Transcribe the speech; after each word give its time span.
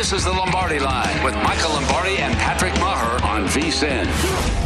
This 0.00 0.14
is 0.14 0.24
the 0.24 0.32
Lombardi 0.32 0.78
Line 0.78 1.22
with 1.22 1.34
Michael 1.34 1.72
Lombardi 1.72 2.16
and 2.16 2.34
Patrick 2.38 2.72
Maher 2.80 3.22
on 3.22 3.44
VSIN. 3.44 4.59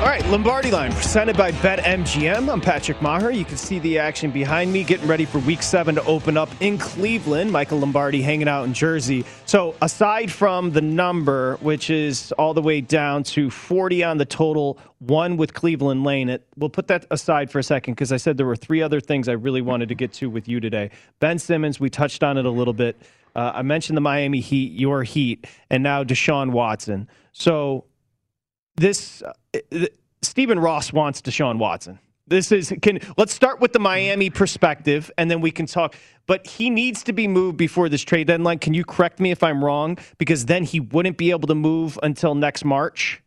All 0.00 0.06
right, 0.06 0.26
Lombardi 0.28 0.70
line 0.70 0.94
presented 0.94 1.36
by 1.36 1.52
BetMGM. 1.52 2.50
I'm 2.50 2.62
Patrick 2.62 3.02
Maher. 3.02 3.30
You 3.32 3.44
can 3.44 3.58
see 3.58 3.78
the 3.80 3.98
action 3.98 4.30
behind 4.30 4.72
me, 4.72 4.82
getting 4.82 5.06
ready 5.06 5.26
for 5.26 5.40
Week 5.40 5.62
Seven 5.62 5.94
to 5.96 6.04
open 6.04 6.38
up 6.38 6.48
in 6.60 6.78
Cleveland. 6.78 7.52
Michael 7.52 7.80
Lombardi 7.80 8.22
hanging 8.22 8.48
out 8.48 8.64
in 8.64 8.72
Jersey. 8.72 9.26
So, 9.44 9.74
aside 9.82 10.32
from 10.32 10.70
the 10.70 10.80
number, 10.80 11.56
which 11.56 11.90
is 11.90 12.32
all 12.38 12.54
the 12.54 12.62
way 12.62 12.80
down 12.80 13.24
to 13.24 13.50
40 13.50 14.02
on 14.02 14.16
the 14.16 14.24
total, 14.24 14.78
one 15.00 15.36
with 15.36 15.52
Cleveland 15.52 16.02
Lane, 16.02 16.30
it, 16.30 16.46
we'll 16.56 16.70
put 16.70 16.86
that 16.86 17.04
aside 17.10 17.50
for 17.50 17.58
a 17.58 17.62
second 17.62 17.92
because 17.92 18.10
I 18.10 18.16
said 18.16 18.38
there 18.38 18.46
were 18.46 18.56
three 18.56 18.80
other 18.80 19.00
things 19.00 19.28
I 19.28 19.32
really 19.32 19.60
wanted 19.60 19.90
to 19.90 19.94
get 19.94 20.14
to 20.14 20.30
with 20.30 20.48
you 20.48 20.60
today. 20.60 20.92
Ben 21.18 21.38
Simmons, 21.38 21.78
we 21.78 21.90
touched 21.90 22.22
on 22.22 22.38
it 22.38 22.46
a 22.46 22.50
little 22.50 22.72
bit. 22.72 22.98
Uh, 23.36 23.52
I 23.56 23.60
mentioned 23.60 23.98
the 23.98 24.02
Miami 24.02 24.40
Heat, 24.40 24.72
your 24.72 25.02
Heat, 25.02 25.46
and 25.68 25.82
now 25.82 26.04
Deshaun 26.04 26.52
Watson. 26.52 27.06
So 27.32 27.84
this 28.76 29.22
uh, 29.22 29.86
Stephen 30.22 30.58
Ross 30.58 30.92
wants 30.92 31.22
Deshaun 31.22 31.58
Watson. 31.58 31.98
This 32.26 32.52
is 32.52 32.72
can 32.80 33.00
let's 33.16 33.34
start 33.34 33.60
with 33.60 33.72
the 33.72 33.80
Miami 33.80 34.30
perspective 34.30 35.10
and 35.18 35.30
then 35.30 35.40
we 35.40 35.50
can 35.50 35.66
talk. 35.66 35.96
But 36.26 36.46
he 36.46 36.70
needs 36.70 37.02
to 37.04 37.12
be 37.12 37.26
moved 37.26 37.56
before 37.56 37.88
this 37.88 38.02
trade 38.02 38.28
deadline. 38.28 38.60
Can 38.60 38.72
you 38.72 38.84
correct 38.84 39.18
me 39.18 39.32
if 39.32 39.42
I'm 39.42 39.64
wrong? 39.64 39.98
Because 40.16 40.46
then 40.46 40.62
he 40.62 40.78
wouldn't 40.78 41.16
be 41.16 41.30
able 41.30 41.48
to 41.48 41.56
move 41.56 41.98
until 42.04 42.36
next 42.36 42.64
March. 42.64 43.20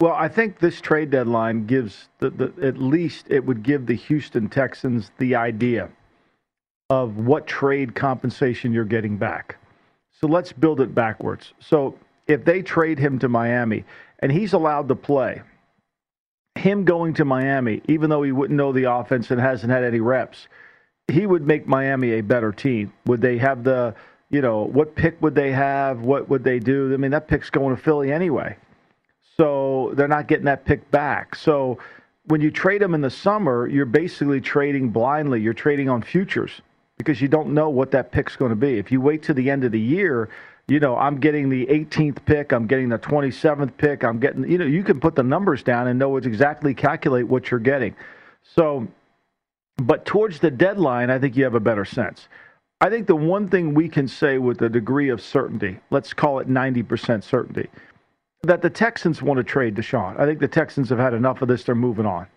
Well, 0.00 0.14
I 0.14 0.28
think 0.28 0.58
this 0.58 0.80
trade 0.80 1.10
deadline 1.10 1.66
gives 1.66 2.08
the, 2.20 2.30
the 2.30 2.52
at 2.62 2.78
least 2.78 3.26
it 3.28 3.44
would 3.44 3.62
give 3.62 3.84
the 3.84 3.96
Houston 3.96 4.48
Texans 4.48 5.10
the 5.18 5.34
idea 5.34 5.90
of 6.88 7.18
what 7.18 7.46
trade 7.46 7.94
compensation 7.94 8.72
you're 8.72 8.86
getting 8.86 9.18
back. 9.18 9.56
So 10.10 10.26
let's 10.26 10.52
build 10.52 10.80
it 10.80 10.94
backwards. 10.94 11.52
So 11.60 11.98
if 12.26 12.46
they 12.46 12.62
trade 12.62 12.98
him 12.98 13.18
to 13.18 13.28
Miami 13.28 13.84
and 14.20 14.30
he's 14.30 14.52
allowed 14.52 14.88
to 14.88 14.94
play, 14.94 15.42
him 16.54 16.84
going 16.84 17.14
to 17.14 17.24
Miami, 17.24 17.82
even 17.88 18.10
though 18.10 18.22
he 18.22 18.32
wouldn't 18.32 18.56
know 18.56 18.72
the 18.72 18.90
offense 18.90 19.30
and 19.30 19.40
hasn't 19.40 19.72
had 19.72 19.84
any 19.84 20.00
reps, 20.00 20.46
he 21.08 21.26
would 21.26 21.46
make 21.46 21.66
Miami 21.66 22.12
a 22.12 22.20
better 22.20 22.52
team. 22.52 22.92
Would 23.06 23.20
they 23.20 23.38
have 23.38 23.64
the, 23.64 23.94
you 24.30 24.40
know, 24.40 24.62
what 24.64 24.94
pick 24.94 25.20
would 25.22 25.34
they 25.34 25.52
have? 25.52 26.00
What 26.00 26.28
would 26.28 26.44
they 26.44 26.58
do? 26.58 26.92
I 26.92 26.96
mean, 26.96 27.10
that 27.10 27.28
pick's 27.28 27.50
going 27.50 27.74
to 27.74 27.82
Philly 27.82 28.12
anyway. 28.12 28.56
So 29.36 29.92
they're 29.94 30.08
not 30.08 30.28
getting 30.28 30.44
that 30.44 30.64
pick 30.64 30.88
back. 30.90 31.34
So 31.34 31.78
when 32.26 32.40
you 32.40 32.50
trade 32.50 32.82
him 32.82 32.94
in 32.94 33.00
the 33.00 33.10
summer, 33.10 33.66
you're 33.66 33.86
basically 33.86 34.40
trading 34.40 34.90
blindly. 34.90 35.40
You're 35.40 35.54
trading 35.54 35.88
on 35.88 36.02
futures 36.02 36.60
because 36.98 37.20
you 37.20 37.28
don't 37.28 37.54
know 37.54 37.70
what 37.70 37.90
that 37.92 38.12
pick's 38.12 38.36
going 38.36 38.50
to 38.50 38.56
be. 38.56 38.78
If 38.78 38.92
you 38.92 39.00
wait 39.00 39.22
to 39.24 39.34
the 39.34 39.50
end 39.50 39.64
of 39.64 39.72
the 39.72 39.80
year, 39.80 40.28
you 40.70 40.78
know, 40.78 40.96
I'm 40.96 41.18
getting 41.18 41.48
the 41.48 41.66
18th 41.66 42.24
pick, 42.24 42.52
I'm 42.52 42.68
getting 42.68 42.88
the 42.88 42.98
27th 42.98 43.76
pick, 43.76 44.04
I'm 44.04 44.20
getting, 44.20 44.48
you 44.48 44.56
know, 44.56 44.64
you 44.64 44.84
can 44.84 45.00
put 45.00 45.16
the 45.16 45.22
numbers 45.24 45.64
down 45.64 45.88
and 45.88 45.98
know 45.98 46.16
exactly 46.16 46.74
calculate 46.74 47.26
what 47.26 47.50
you're 47.50 47.58
getting. 47.58 47.96
So, 48.44 48.86
but 49.78 50.04
towards 50.04 50.38
the 50.38 50.50
deadline, 50.50 51.10
I 51.10 51.18
think 51.18 51.36
you 51.36 51.42
have 51.42 51.56
a 51.56 51.60
better 51.60 51.84
sense. 51.84 52.28
I 52.80 52.88
think 52.88 53.08
the 53.08 53.16
one 53.16 53.48
thing 53.48 53.74
we 53.74 53.88
can 53.88 54.06
say 54.06 54.38
with 54.38 54.62
a 54.62 54.68
degree 54.68 55.08
of 55.08 55.20
certainty, 55.20 55.80
let's 55.90 56.12
call 56.12 56.38
it 56.38 56.48
90% 56.48 57.24
certainty, 57.24 57.68
that 58.44 58.62
the 58.62 58.70
Texans 58.70 59.20
want 59.20 59.38
to 59.38 59.44
trade 59.44 59.74
Deshaun. 59.74 60.20
I 60.20 60.24
think 60.24 60.38
the 60.38 60.48
Texans 60.48 60.88
have 60.90 61.00
had 61.00 61.14
enough 61.14 61.42
of 61.42 61.48
this. 61.48 61.64
They're 61.64 61.74
moving 61.74 62.06
on. 62.06 62.28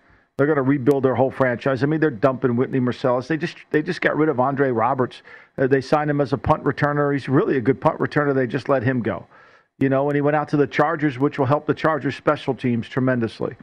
They're 0.44 0.54
going 0.54 0.66
to 0.66 0.70
rebuild 0.70 1.06
their 1.06 1.16
whole 1.16 1.32
franchise. 1.32 1.84
I 1.84 1.86
mean, 1.86 2.02
they're 2.02 2.12
dumping 2.12 2.58
Whitney 2.58 2.82
Mercilus. 2.82 3.28
They 3.28 3.38
just 3.38 3.56
they 3.72 3.82
just 3.82 4.02
got 4.02 4.18
rid 4.18 4.28
of 4.28 4.42
Andre 4.42 4.72
Roberts. 4.72 5.22
Uh, 5.58 5.68
they 5.68 5.80
signed 5.80 6.10
him 6.10 6.20
as 6.20 6.34
a 6.34 6.38
punt 6.38 6.66
returner. 6.66 7.14
He's 7.14 7.30
really 7.30 7.56
a 7.56 7.62
good 7.62 7.80
punt 7.80 7.98
returner. 8.00 8.36
They 8.36 8.46
just 8.46 8.68
let 8.68 8.84
him 8.84 9.02
go. 9.02 9.26
You 9.80 9.88
know, 9.88 10.10
and 10.10 10.16
he 10.16 10.22
went 10.22 10.36
out 10.36 10.50
to 10.50 10.58
the 10.58 10.68
Chargers, 10.68 11.18
which 11.18 11.40
will 11.40 11.46
help 11.46 11.66
the 11.66 11.74
Chargers 11.74 12.18
special 12.18 12.54
teams 12.54 12.90
tremendously. 12.90 13.56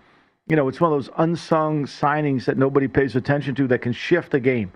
You 0.49 0.57
know, 0.57 0.69
it's 0.69 0.81
one 0.81 0.91
of 0.91 0.97
those 0.97 1.11
unsung 1.19 1.85
signings 1.85 2.47
that 2.47 2.57
nobody 2.57 2.89
pays 2.89 3.15
attention 3.15 3.55
to 3.57 3.67
that 3.67 3.83
can 3.83 3.93
shift 3.93 4.33
a 4.33 4.41
game. 4.41 4.73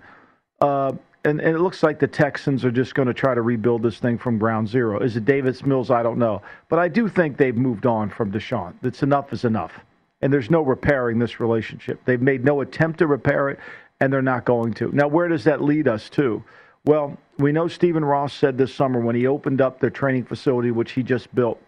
Uh, 0.61 0.91
and, 1.23 1.41
and, 1.41 1.55
it 1.55 1.59
looks 1.59 1.81
like 1.81 1.97
the 1.97 2.07
Texans 2.07 2.63
are 2.63 2.71
just 2.71 2.93
going 2.93 3.07
to 3.07 3.15
try 3.15 3.33
to 3.33 3.41
rebuild 3.41 3.81
this 3.81 3.97
thing 3.97 4.19
from 4.19 4.37
ground 4.37 4.69
zero. 4.69 4.99
Is 4.99 5.17
it 5.17 5.25
Davis 5.25 5.65
Mills? 5.65 5.89
I 5.89 6.03
don't 6.03 6.19
know. 6.19 6.43
But 6.69 6.77
I 6.77 6.87
do 6.87 7.09
think 7.09 7.37
they've 7.37 7.57
moved 7.57 7.87
on 7.87 8.11
from 8.11 8.31
Deshaun. 8.31 8.75
It's 8.83 9.01
enough 9.01 9.33
is 9.33 9.43
enough 9.43 9.73
and 10.21 10.31
there's 10.31 10.49
no 10.49 10.61
repairing 10.61 11.19
this 11.19 11.39
relationship. 11.39 11.99
They've 12.05 12.21
made 12.21 12.43
no 12.43 12.61
attempt 12.61 12.99
to 12.99 13.07
repair 13.07 13.49
it, 13.49 13.59
and 13.99 14.11
they're 14.11 14.21
not 14.21 14.45
going 14.45 14.73
to. 14.75 14.91
Now, 14.91 15.07
where 15.07 15.27
does 15.27 15.43
that 15.45 15.61
lead 15.61 15.87
us 15.87 16.09
to? 16.11 16.43
Well, 16.85 17.17
we 17.37 17.51
know 17.51 17.67
Stephen 17.67 18.05
Ross 18.05 18.33
said 18.33 18.57
this 18.57 18.73
summer 18.73 18.99
when 18.99 19.15
he 19.15 19.27
opened 19.27 19.61
up 19.61 19.79
their 19.79 19.89
training 19.89 20.25
facility, 20.25 20.71
which 20.71 20.91
he 20.91 21.03
just 21.03 21.33
built, 21.33 21.61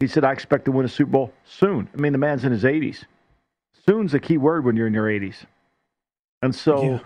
he 0.00 0.06
said, 0.06 0.24
I 0.24 0.32
expect 0.32 0.64
to 0.64 0.72
win 0.72 0.86
a 0.86 0.88
Super 0.88 1.10
Bowl 1.10 1.32
soon. 1.44 1.88
I 1.94 2.00
mean, 2.00 2.12
the 2.12 2.18
man's 2.18 2.44
in 2.44 2.52
his 2.52 2.64
80s. 2.64 3.04
Soon's 3.86 4.14
a 4.14 4.18
key 4.18 4.38
word 4.38 4.64
when 4.64 4.76
you're 4.76 4.86
in 4.86 4.94
your 4.94 5.06
80s. 5.06 5.36
And 6.42 6.54
so 6.54 6.82
yeah. 6.82 6.98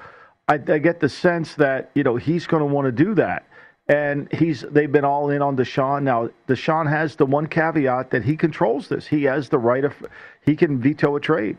I, 0.48 0.54
I 0.54 0.78
get 0.78 1.00
the 1.00 1.08
sense 1.08 1.54
that, 1.56 1.90
you 1.94 2.02
know, 2.02 2.16
he's 2.16 2.46
going 2.46 2.60
to 2.60 2.66
want 2.66 2.86
to 2.86 2.92
do 2.92 3.14
that. 3.14 3.46
And 3.88 4.30
he's 4.32 4.62
they've 4.70 4.92
been 4.92 5.04
all 5.04 5.30
in 5.30 5.40
on 5.40 5.56
Deshaun. 5.56 6.02
Now 6.02 6.28
Deshaun 6.46 6.88
has 6.88 7.16
the 7.16 7.26
one 7.26 7.46
caveat 7.46 8.10
that 8.10 8.22
he 8.22 8.36
controls 8.36 8.88
this. 8.88 9.06
He 9.06 9.24
has 9.24 9.48
the 9.48 9.58
right 9.58 9.84
of 9.84 9.94
he 10.44 10.54
can 10.54 10.78
veto 10.78 11.16
a 11.16 11.20
trade. 11.20 11.56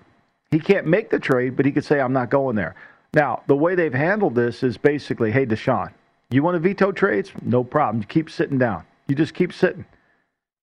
He 0.52 0.60
can't 0.60 0.88
make 0.88 1.10
the 1.10 1.20
trade, 1.20 1.56
but 1.56 1.66
he 1.66 1.72
could 1.72 1.86
say 1.86 2.00
I'm 2.00 2.14
not 2.14 2.30
going 2.30 2.56
there. 2.56 2.76
Now 3.14 3.42
the 3.48 3.56
way 3.56 3.76
they've 3.76 3.94
handled 3.94 4.36
this 4.36 4.62
is 4.64 4.78
basically, 4.78 5.32
hey 5.32 5.46
Deshaun, 5.46 5.92
you 6.30 6.44
want 6.44 6.56
to 6.56 6.60
veto 6.60 6.92
trades? 6.92 7.32
No 7.42 7.64
problem. 7.64 8.02
You 8.02 8.08
keep 8.08 8.30
sitting 8.30 8.60
down. 8.60 8.86
You 9.08 9.16
just 9.16 9.34
keep 9.34 9.52
sitting. 9.52 9.86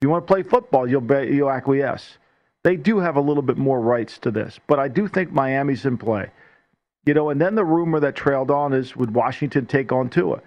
You 0.00 0.08
want 0.08 0.26
to 0.26 0.32
play 0.32 0.42
football? 0.42 0.88
You'll 0.88 1.00
be, 1.00 1.30
you'll 1.32 1.50
acquiesce. 1.50 2.19
They 2.62 2.76
do 2.76 2.98
have 2.98 3.16
a 3.16 3.20
little 3.20 3.42
bit 3.42 3.56
more 3.56 3.80
rights 3.80 4.19
to 4.19 4.30
this, 4.30 4.60
but 4.66 4.78
I 4.78 4.88
do 4.88 5.08
think 5.08 5.32
Miami's 5.32 5.84
in 5.84 5.98
play. 5.98 6.30
You 7.04 7.14
know, 7.14 7.30
and 7.30 7.40
then 7.40 7.54
the 7.54 7.64
rumor 7.64 8.00
that 8.00 8.16
trailed 8.16 8.50
on 8.50 8.72
is 8.72 8.96
would 8.96 9.14
Washington 9.14 9.66
take 9.66 9.92
on 9.92 10.08
Tua? 10.08 10.40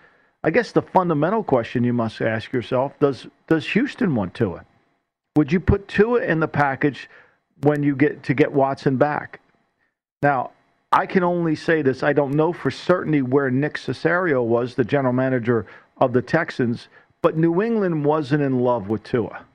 I 0.43 0.51
guess 0.51 0.71
the 0.71 0.81
fundamental 0.81 1.43
question 1.43 1.83
you 1.83 1.93
must 1.93 2.21
ask 2.21 2.53
yourself 2.53 2.97
does 2.99 3.27
does 3.47 3.67
Houston 3.67 4.15
want 4.15 4.33
Tua? 4.33 4.63
Would 5.35 5.51
you 5.51 5.59
put 5.59 5.87
Tua 5.87 6.21
in 6.21 6.39
the 6.39 6.47
package 6.47 7.09
when 7.63 7.83
you 7.83 7.95
get 7.95 8.23
to 8.23 8.33
get 8.33 8.51
Watson 8.51 8.97
back? 8.97 9.41
Now, 10.21 10.51
I 10.91 11.05
can 11.05 11.23
only 11.23 11.55
say 11.55 11.81
this. 11.81 12.03
I 12.03 12.13
don't 12.13 12.33
know 12.33 12.51
for 12.51 12.71
certainty 12.71 13.21
where 13.21 13.51
Nick 13.51 13.75
Caserio 13.75 14.43
was, 14.43 14.75
the 14.75 14.83
general 14.83 15.13
manager 15.13 15.65
of 15.97 16.13
the 16.13 16.21
Texans, 16.21 16.87
but 17.21 17.37
New 17.37 17.61
England 17.61 18.03
wasn't 18.05 18.41
in 18.41 18.59
love 18.59 18.89
with 18.89 19.03
Tua. 19.03 19.45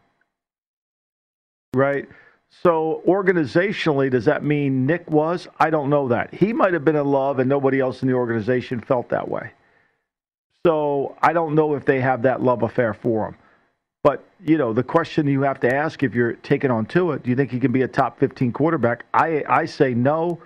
Right? 1.74 2.08
So, 2.62 3.02
organizationally, 3.06 4.10
does 4.10 4.26
that 4.26 4.44
mean 4.44 4.86
Nick 4.86 5.10
was? 5.10 5.48
I 5.58 5.70
don't 5.70 5.90
know 5.90 6.06
that. 6.08 6.32
He 6.32 6.52
might 6.52 6.72
have 6.72 6.84
been 6.84 6.94
in 6.94 7.06
love 7.06 7.40
and 7.40 7.48
nobody 7.48 7.80
else 7.80 8.02
in 8.02 8.08
the 8.08 8.14
organization 8.14 8.80
felt 8.80 9.08
that 9.08 9.28
way. 9.28 9.50
So 10.66 11.16
I 11.22 11.32
don't 11.32 11.54
know 11.54 11.74
if 11.74 11.84
they 11.84 12.00
have 12.00 12.22
that 12.22 12.42
love 12.42 12.62
affair 12.62 12.94
for 12.94 13.28
him. 13.28 13.36
But, 14.02 14.24
you 14.44 14.58
know, 14.58 14.72
the 14.72 14.82
question 14.82 15.26
you 15.26 15.42
have 15.42 15.60
to 15.60 15.74
ask 15.74 16.02
if 16.02 16.14
you're 16.14 16.34
taking 16.34 16.70
on 16.70 16.86
Tua, 16.86 17.18
do 17.18 17.30
you 17.30 17.36
think 17.36 17.50
he 17.50 17.58
can 17.58 17.72
be 17.72 17.82
a 17.82 17.88
top 17.88 18.18
15 18.18 18.52
quarterback? 18.52 19.06
I, 19.14 19.44
I 19.48 19.64
say 19.64 19.94
no. 19.94 20.40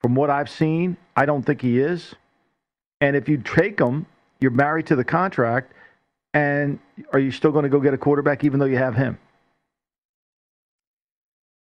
From 0.00 0.14
what 0.16 0.30
I've 0.30 0.50
seen, 0.50 0.96
I 1.16 1.26
don't 1.26 1.44
think 1.44 1.60
he 1.60 1.78
is. 1.78 2.14
And 3.00 3.16
if 3.16 3.28
you 3.28 3.38
take 3.38 3.78
him, 3.78 4.06
you're 4.40 4.50
married 4.50 4.86
to 4.86 4.96
the 4.96 5.04
contract, 5.04 5.72
and 6.34 6.78
are 7.12 7.20
you 7.20 7.30
still 7.30 7.52
going 7.52 7.62
to 7.64 7.68
go 7.68 7.78
get 7.78 7.94
a 7.94 7.98
quarterback 7.98 8.42
even 8.42 8.58
though 8.58 8.66
you 8.66 8.78
have 8.78 8.96
him? 8.96 9.18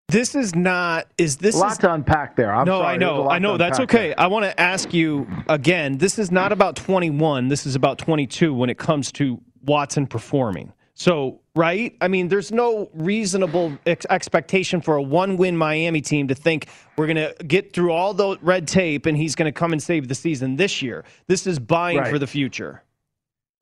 This 0.10 0.36
is 0.36 0.54
not. 0.54 1.08
Is 1.18 1.38
this 1.38 1.56
a 1.56 1.60
lot 1.60 1.72
is, 1.74 1.78
to 1.80 1.94
unpack 1.94 2.36
there? 2.36 2.54
I'm 2.54 2.66
no, 2.66 2.80
sorry. 2.80 2.94
I 2.94 2.98
know, 2.98 3.30
I 3.30 3.40
know. 3.40 3.58
That's 3.58 3.80
okay. 3.80 4.10
There. 4.10 4.20
I 4.20 4.28
want 4.28 4.46
to 4.46 4.60
ask 4.60 4.94
you 4.94 5.28
again. 5.48 5.98
This 5.98 6.20
is 6.20 6.32
not 6.32 6.52
about 6.52 6.76
21. 6.76 7.48
This 7.48 7.66
is 7.66 7.76
about 7.76 7.98
22 7.98 8.54
when 8.54 8.70
it 8.70 8.78
comes 8.78 9.12
to 9.14 9.42
Watson 9.64 10.06
performing. 10.06 10.74
So, 10.96 11.42
right? 11.56 11.96
I 12.02 12.08
mean, 12.08 12.28
there's 12.28 12.52
no 12.52 12.90
reasonable 12.94 13.78
ex- 13.86 14.06
expectation 14.10 14.80
for 14.80 14.96
a 14.96 15.02
one-win 15.02 15.58
Miami 15.58 16.02
team 16.02 16.28
to 16.28 16.36
think 16.36 16.68
we're 16.98 17.08
going 17.08 17.16
to 17.18 17.36
get 17.46 17.74
through 17.74 17.92
all 17.92 18.14
the 18.14 18.38
red 18.42 18.68
tape 18.68 19.08
and 19.08 19.18
he's 19.18 19.34
going 19.34 19.52
to 19.52 19.58
come 19.58 19.72
and 19.72 19.82
save 19.82 20.08
the 20.08 20.16
season 20.16 20.56
this 20.56 20.82
year. 20.82 21.04
This 21.28 21.48
is 21.48 21.58
buying 21.58 21.98
right. 21.98 22.10
for 22.10 22.20
the 22.20 22.28
future. 22.28 22.84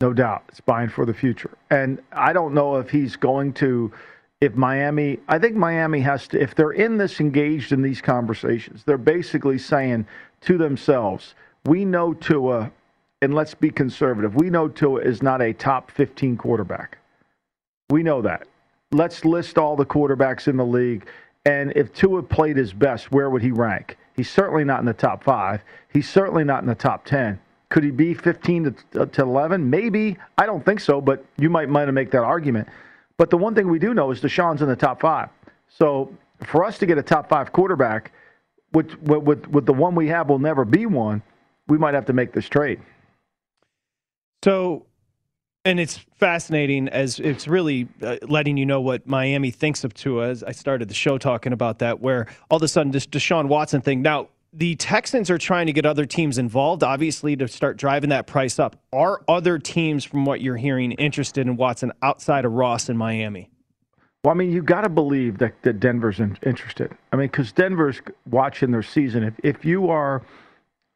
No 0.01 0.13
doubt, 0.13 0.43
it's 0.49 0.59
buying 0.59 0.89
for 0.89 1.05
the 1.05 1.13
future. 1.13 1.51
And 1.69 2.01
I 2.11 2.33
don't 2.33 2.53
know 2.53 2.77
if 2.77 2.89
he's 2.89 3.15
going 3.15 3.53
to 3.53 3.91
if 4.41 4.55
Miami, 4.55 5.19
I 5.27 5.37
think 5.37 5.55
Miami 5.55 6.01
has 6.01 6.27
to, 6.29 6.41
if 6.41 6.55
they're 6.55 6.71
in 6.71 6.97
this 6.97 7.19
engaged 7.19 7.71
in 7.71 7.83
these 7.83 8.01
conversations, 8.01 8.83
they're 8.83 8.97
basically 8.97 9.59
saying 9.59 10.07
to 10.41 10.57
themselves, 10.57 11.35
we 11.65 11.85
know 11.85 12.15
Tua, 12.15 12.71
and 13.21 13.35
let's 13.35 13.53
be 13.53 13.69
conservative, 13.69 14.35
we 14.35 14.49
know 14.49 14.67
Tua 14.67 15.01
is 15.01 15.21
not 15.21 15.43
a 15.43 15.53
top 15.53 15.91
15 15.91 16.37
quarterback. 16.37 16.97
We 17.91 18.01
know 18.01 18.23
that. 18.23 18.47
Let's 18.91 19.23
list 19.23 19.59
all 19.59 19.75
the 19.75 19.85
quarterbacks 19.85 20.47
in 20.47 20.57
the 20.57 20.65
league. 20.65 21.07
And 21.45 21.71
if 21.75 21.93
Tua 21.93 22.23
played 22.23 22.57
his 22.57 22.73
best, 22.73 23.11
where 23.11 23.29
would 23.29 23.43
he 23.43 23.51
rank? 23.51 23.97
He's 24.15 24.29
certainly 24.29 24.63
not 24.63 24.79
in 24.79 24.85
the 24.85 24.93
top 24.93 25.23
five. 25.23 25.61
He's 25.93 26.09
certainly 26.09 26.43
not 26.43 26.61
in 26.63 26.67
the 26.67 26.75
top 26.75 27.05
10. 27.05 27.39
Could 27.69 27.83
he 27.83 27.91
be 27.91 28.13
15 28.13 28.63
to, 28.63 29.01
uh, 29.01 29.05
to 29.05 29.21
11? 29.21 29.69
Maybe. 29.69 30.17
I 30.37 30.45
don't 30.45 30.65
think 30.65 30.79
so, 30.79 30.99
but 30.99 31.23
you 31.37 31.49
might 31.49 31.69
might 31.69 31.89
make 31.91 32.11
that 32.11 32.23
argument. 32.23 32.67
But 33.21 33.29
the 33.29 33.37
one 33.37 33.53
thing 33.53 33.69
we 33.69 33.77
do 33.77 33.93
know 33.93 34.09
is 34.09 34.19
Deshaun's 34.19 34.63
in 34.63 34.67
the 34.67 34.75
top 34.75 34.99
five. 34.99 35.29
So 35.69 36.11
for 36.43 36.65
us 36.65 36.79
to 36.79 36.87
get 36.87 36.97
a 36.97 37.03
top 37.03 37.29
five 37.29 37.51
quarterback, 37.51 38.13
with, 38.73 38.99
with, 39.03 39.45
with 39.45 39.67
the 39.67 39.73
one 39.73 39.93
we 39.93 40.07
have 40.07 40.27
will 40.27 40.39
never 40.39 40.65
be 40.65 40.87
one, 40.87 41.21
we 41.67 41.77
might 41.77 41.93
have 41.93 42.07
to 42.07 42.13
make 42.13 42.33
this 42.33 42.49
trade. 42.49 42.81
So, 44.43 44.87
and 45.65 45.79
it's 45.79 45.99
fascinating 46.17 46.89
as 46.89 47.19
it's 47.19 47.47
really 47.47 47.87
uh, 48.01 48.15
letting 48.23 48.57
you 48.57 48.65
know 48.65 48.81
what 48.81 49.05
Miami 49.05 49.51
thinks 49.51 49.83
of 49.83 49.93
Tua. 49.93 50.29
As 50.29 50.43
I 50.43 50.51
started 50.51 50.89
the 50.89 50.95
show 50.95 51.19
talking 51.19 51.53
about 51.53 51.77
that, 51.77 51.99
where 51.99 52.25
all 52.49 52.57
of 52.57 52.63
a 52.63 52.67
sudden 52.67 52.91
this 52.91 53.05
Deshaun 53.05 53.47
Watson 53.49 53.81
thing. 53.81 54.01
Now, 54.01 54.29
the 54.53 54.75
Texans 54.75 55.29
are 55.29 55.37
trying 55.37 55.67
to 55.67 55.73
get 55.73 55.85
other 55.85 56.05
teams 56.05 56.37
involved, 56.37 56.83
obviously, 56.83 57.35
to 57.37 57.47
start 57.47 57.77
driving 57.77 58.09
that 58.09 58.27
price 58.27 58.59
up. 58.59 58.75
Are 58.91 59.21
other 59.27 59.57
teams, 59.57 60.03
from 60.03 60.25
what 60.25 60.41
you're 60.41 60.57
hearing, 60.57 60.91
interested 60.93 61.47
in 61.47 61.55
Watson 61.55 61.91
outside 62.01 62.43
of 62.43 62.51
Ross 62.51 62.89
in 62.89 62.97
Miami? 62.97 63.49
Well, 64.23 64.33
I 64.33 64.37
mean, 64.37 64.51
you 64.51 64.61
got 64.61 64.81
to 64.81 64.89
believe 64.89 65.37
that, 65.39 65.61
that 65.63 65.79
Denver's 65.79 66.19
in, 66.19 66.37
interested. 66.45 66.95
I 67.11 67.15
mean, 67.15 67.27
because 67.27 67.51
Denver's 67.51 68.01
watching 68.29 68.71
their 68.71 68.83
season. 68.83 69.23
If 69.23 69.33
if 69.43 69.65
you 69.65 69.89
are 69.89 70.21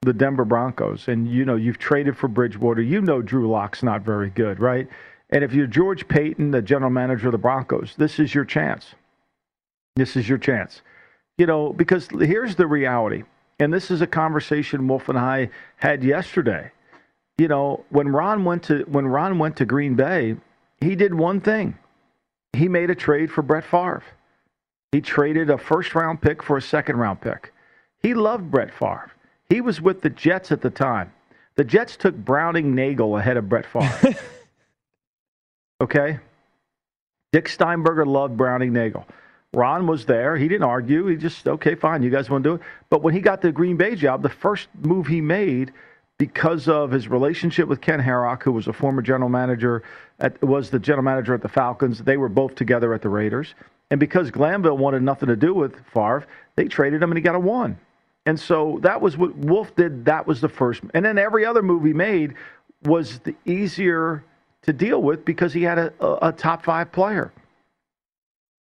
the 0.02 0.14
Denver 0.14 0.46
Broncos 0.46 1.08
and 1.08 1.28
you 1.28 1.44
know 1.46 1.56
you've 1.56 1.80
traded 1.80 2.16
for 2.16 2.28
Bridgewater, 2.28 2.84
you 2.84 3.02
know 3.02 3.24
Drew 3.24 3.50
Lock's 3.50 3.82
not 3.82 4.02
very 4.02 4.30
good, 4.30 4.60
right? 4.60 4.88
And 5.32 5.44
if 5.44 5.54
you're 5.54 5.66
George 5.66 6.08
Paton, 6.08 6.52
the 6.52 6.62
general 6.62 6.92
manager 6.92 7.30
of 7.30 7.32
the 7.32 7.40
Broncos, 7.40 7.96
this 7.98 8.20
is 8.20 8.36
your 8.36 8.46
chance. 8.46 8.94
This 9.96 10.16
is 10.16 10.30
your 10.30 10.38
chance. 10.38 10.84
You 11.40 11.48
know, 11.48 11.74
because 11.74 12.08
here's 12.12 12.56
the 12.56 12.68
reality 12.68 13.24
and 13.60 13.74
this 13.74 13.90
is 13.92 14.02
a 14.02 14.08
conversation 14.08 14.88
Wolf 14.88 15.10
and 15.10 15.18
I 15.18 15.50
had 15.78 16.04
yesterday. 16.04 16.72
You 17.38 17.48
know, 17.48 17.84
when 17.90 18.08
Ron 18.10 18.46
went 18.46 18.64
to 18.64 18.84
when 18.88 19.08
Ron 19.08 19.40
went 19.40 19.58
to 19.58 19.66
Green 19.66 19.96
Bay, 19.96 20.36
he 20.80 20.96
did 20.96 21.14
one 21.14 21.42
thing. 21.42 21.78
He 22.54 22.68
made 22.68 22.90
a 22.90 22.96
trade 22.96 23.32
for 23.32 23.42
Brett 23.42 23.66
Favre. 23.66 24.04
He 24.92 25.02
traded 25.02 25.50
a 25.50 25.58
first 25.58 25.94
round 25.96 26.22
pick 26.22 26.42
for 26.42 26.58
a 26.58 26.62
second 26.62 26.98
round 26.98 27.22
pick. 27.22 27.54
He 28.02 28.14
loved 28.14 28.50
Brett 28.50 28.74
Favre. 28.74 29.12
He 29.50 29.62
was 29.62 29.82
with 29.82 30.02
the 30.02 30.10
Jets 30.10 30.52
at 30.52 30.62
the 30.62 30.70
time. 30.70 31.12
The 31.56 31.64
Jets 31.64 31.98
took 31.98 32.16
Browning 32.16 32.76
Nagle 32.76 33.18
ahead 33.18 33.38
of 33.38 33.50
Brett 33.50 33.66
Favre. 33.66 34.16
okay? 35.82 36.20
Dick 37.32 37.50
Steinberger 37.50 38.06
loved 38.06 38.38
Browning 38.38 38.72
Nagle. 38.72 39.06
Ron 39.56 39.88
was 39.88 40.06
there. 40.06 40.38
He 40.38 40.48
didn't 40.48 40.64
argue. 40.64 41.08
He 41.08 41.16
just, 41.16 41.48
okay, 41.48 41.76
fine, 41.76 42.04
you 42.04 42.10
guys 42.10 42.30
want 42.30 42.44
to 42.44 42.50
do 42.50 42.56
it. 42.56 42.62
But 42.90 43.02
when 43.02 43.14
he 43.14 43.22
got 43.22 43.42
the 43.42 43.52
Green 43.52 43.78
Bay 43.78 43.96
job, 43.96 44.22
the 44.22 44.30
first 44.30 44.68
move 44.82 45.08
he 45.08 45.22
made, 45.22 45.72
because 46.18 46.68
of 46.68 46.92
his 46.92 47.08
relationship 47.08 47.68
with 47.68 47.82
Ken 47.82 48.02
Herock, 48.02 48.44
who 48.44 48.52
was 48.52 48.68
a 48.68 48.74
former 48.74 49.02
general 49.02 49.30
manager, 49.30 49.84
at, 50.20 50.42
was 50.42 50.70
the 50.70 50.80
general 50.80 51.04
manager 51.04 51.34
at 51.34 51.42
the 51.42 51.50
Falcons. 51.50 52.00
They 52.00 52.18
were 52.18 52.30
both 52.30 52.56
together 52.56 52.94
at 52.94 53.02
the 53.02 53.10
Raiders. 53.10 53.54
And 53.92 54.00
because 54.00 54.32
Glanville 54.32 54.78
wanted 54.78 55.04
nothing 55.04 55.28
to 55.28 55.36
do 55.36 55.54
with 55.54 55.76
Favre, 55.94 56.26
they 56.56 56.66
traded 56.66 57.04
him 57.04 57.12
and 57.12 57.18
he 57.18 57.22
got 57.22 57.36
a 57.36 57.40
one. 57.40 57.78
And 58.26 58.40
so 58.40 58.80
that 58.82 59.02
was 59.02 59.18
what 59.18 59.36
Wolf 59.36 59.76
did. 59.76 60.06
That 60.06 60.26
was 60.26 60.42
the 60.42 60.50
first. 60.50 60.82
And 60.94 61.06
then 61.06 61.18
every 61.18 61.46
other 61.46 61.62
move 61.62 61.84
he 61.84 61.94
made 61.94 62.34
was 62.84 63.20
the 63.20 63.36
easier 63.46 64.24
to 64.64 64.74
deal 64.74 65.02
with 65.02 65.26
because 65.26 65.54
he 65.54 65.62
had 65.62 65.78
a, 65.78 65.94
a, 66.00 66.30
a 66.30 66.32
top 66.32 66.64
five 66.64 66.92
player. 66.92 67.32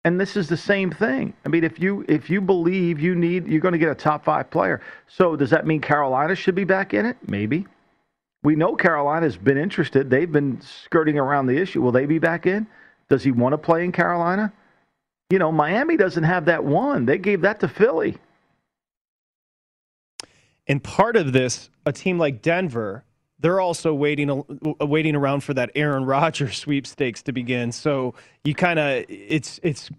And 0.08 0.18
this 0.18 0.38
is 0.38 0.48
the 0.48 0.56
same 0.56 0.90
thing. 0.90 1.34
I 1.46 1.50
mean, 1.50 1.66
if 1.66 1.82
you 1.82 2.06
if 2.08 2.30
you 2.30 2.40
believe 2.40 2.98
you 2.98 3.14
need, 3.14 3.46
you're 3.46 3.60
going 3.60 3.74
to 3.74 3.78
get 3.78 3.90
a 3.90 3.96
top 3.96 4.24
five 4.24 4.50
player. 4.50 4.80
So 5.10 5.36
does 5.36 5.50
that 5.50 5.68
mean 5.68 5.82
Carolina 5.82 6.34
should 6.34 6.56
be 6.56 6.64
back 6.64 6.94
in 6.94 7.06
it? 7.06 7.18
Maybe. 7.28 7.68
We 8.42 8.56
know 8.56 8.74
Carolina's 8.74 9.36
been 9.36 9.58
interested. 9.58 10.10
They've 10.10 10.32
been 10.32 10.62
skirting 10.62 11.20
around 11.20 11.48
the 11.48 11.58
issue. 11.58 11.82
Will 11.82 11.92
they 11.92 12.06
be 12.06 12.20
back 12.20 12.46
in? 12.46 12.68
Does 13.10 13.22
he 13.22 13.32
want 13.32 13.52
to 13.52 13.58
play 13.58 13.84
in 13.84 13.92
Carolina? 13.92 14.54
You 15.30 15.40
know, 15.40 15.52
Miami 15.52 15.98
doesn't 15.98 16.24
have 16.24 16.46
that 16.46 16.64
one. 16.64 17.06
They 17.06 17.18
gave 17.18 17.42
that 17.42 17.60
to 17.60 17.68
Philly. 17.68 18.16
And 20.68 20.82
part 20.82 21.18
of 21.18 21.34
this, 21.34 21.70
a 21.86 21.92
team 21.92 22.18
like 22.18 22.42
Denver, 22.42 23.04
they're 23.39 23.60
also 23.60 23.94
waiting 23.94 24.29
uh, 24.29 24.86
waiting 24.86 25.15
around 25.15 25.41
for 25.41 25.53
that 25.53 25.72
Aaron 25.75 26.06
Rodgers 26.06 26.58
sweepstakes 26.58 27.22
to 27.24 27.32
begin. 27.32 27.72
So 27.72 28.13
you 28.44 28.56
kind 28.56 28.79
of 28.79 29.06
it's 29.10 29.60
it's 29.63 29.89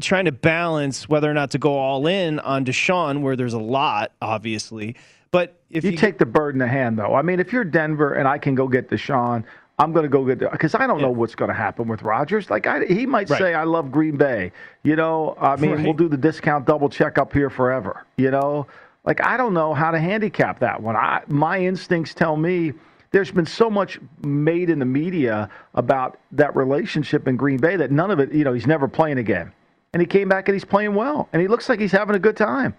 trying 0.00 0.24
to 0.24 0.32
balance 0.32 1.08
whether 1.08 1.30
or 1.30 1.34
not 1.34 1.50
to 1.52 1.58
go 1.58 1.76
all 1.76 2.06
in 2.06 2.38
on 2.40 2.64
Deshaun, 2.64 3.20
where 3.20 3.36
there's 3.36 3.54
a 3.54 3.58
lot, 3.58 4.12
obviously. 4.20 4.96
But 5.30 5.58
if 5.70 5.84
you, 5.84 5.92
you 5.92 5.96
take 5.96 6.18
the 6.18 6.26
bird 6.26 6.54
in 6.54 6.58
the 6.58 6.66
hand, 6.66 6.98
though, 6.98 7.14
I 7.14 7.22
mean, 7.22 7.40
if 7.40 7.52
you're 7.52 7.64
Denver 7.64 8.14
and 8.14 8.26
I 8.26 8.38
can 8.38 8.54
go 8.54 8.68
get 8.68 8.88
Deshaun, 8.88 9.44
I'm 9.78 9.92
going 9.92 10.04
to 10.04 10.08
go 10.08 10.24
get 10.24 10.38
because 10.38 10.74
I 10.74 10.86
don't 10.86 10.98
yeah. 10.98 11.06
know 11.06 11.10
what's 11.10 11.34
going 11.34 11.50
to 11.50 11.54
happen 11.54 11.86
with 11.88 12.02
Rodgers. 12.02 12.48
Like 12.48 12.66
I, 12.66 12.84
he 12.86 13.04
might 13.04 13.28
right. 13.28 13.38
say, 13.38 13.54
"I 13.54 13.64
love 13.64 13.92
Green 13.92 14.16
Bay." 14.16 14.52
You 14.82 14.96
know, 14.96 15.36
I 15.38 15.56
mean, 15.56 15.72
right. 15.72 15.84
we'll 15.84 15.92
do 15.92 16.08
the 16.08 16.16
discount 16.16 16.66
double 16.66 16.88
check 16.88 17.18
up 17.18 17.32
here 17.32 17.50
forever. 17.50 18.06
You 18.16 18.30
know, 18.30 18.66
like 19.06 19.24
I 19.24 19.36
don't 19.36 19.54
know 19.54 19.72
how 19.72 19.92
to 19.92 19.98
handicap 19.98 20.58
that 20.60 20.82
one. 20.82 20.96
I, 20.96 21.22
my 21.28 21.60
instincts 21.60 22.12
tell 22.12 22.36
me 22.36 22.72
there's 23.12 23.30
been 23.30 23.46
so 23.46 23.70
much 23.70 23.98
made 24.24 24.68
in 24.68 24.78
the 24.80 24.84
media 24.84 25.48
about 25.74 26.18
that 26.32 26.54
relationship 26.56 27.28
in 27.28 27.36
Green 27.36 27.58
Bay 27.58 27.76
that 27.76 27.90
none 27.90 28.10
of 28.10 28.18
it, 28.18 28.32
you 28.32 28.44
know, 28.44 28.52
he's 28.52 28.66
never 28.66 28.88
playing 28.88 29.18
again. 29.18 29.52
And 29.94 30.00
he 30.00 30.06
came 30.06 30.28
back 30.28 30.48
and 30.48 30.54
he's 30.54 30.64
playing 30.64 30.94
well. 30.94 31.28
And 31.32 31.40
he 31.40 31.48
looks 31.48 31.68
like 31.68 31.80
he's 31.80 31.92
having 31.92 32.16
a 32.16 32.18
good 32.18 32.36
time. 32.36 32.76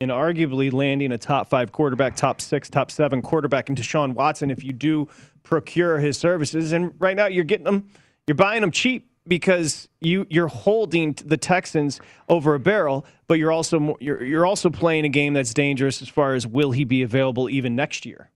And 0.00 0.10
arguably 0.10 0.72
landing 0.72 1.12
a 1.12 1.18
top 1.18 1.48
five 1.48 1.72
quarterback, 1.72 2.16
top 2.16 2.40
six, 2.40 2.70
top 2.70 2.90
seven 2.90 3.20
quarterback 3.20 3.68
into 3.68 3.82
Deshaun 3.82 4.14
Watson 4.14 4.50
if 4.50 4.62
you 4.62 4.72
do 4.72 5.08
procure 5.42 5.98
his 5.98 6.16
services. 6.16 6.72
And 6.72 6.94
right 6.98 7.16
now 7.16 7.26
you're 7.26 7.44
getting 7.44 7.64
them, 7.64 7.88
you're 8.26 8.36
buying 8.36 8.60
them 8.60 8.70
cheap 8.70 9.10
because 9.26 9.88
you 10.00 10.26
you're 10.30 10.48
holding 10.48 11.16
the 11.24 11.36
Texans 11.36 12.00
over 12.28 12.54
a 12.54 12.60
barrel, 12.60 13.04
but 13.26 13.38
you're 13.38 13.52
also 13.52 13.96
you're 14.00 14.22
you're 14.22 14.46
also 14.46 14.70
playing 14.70 15.04
a 15.04 15.08
game 15.08 15.34
that's 15.34 15.54
dangerous 15.54 16.02
as 16.02 16.08
far 16.08 16.34
as 16.34 16.46
will 16.46 16.72
he 16.72 16.84
be 16.84 17.02
available 17.02 17.48
even 17.50 17.74
next 17.76 18.06
year. 18.06 18.30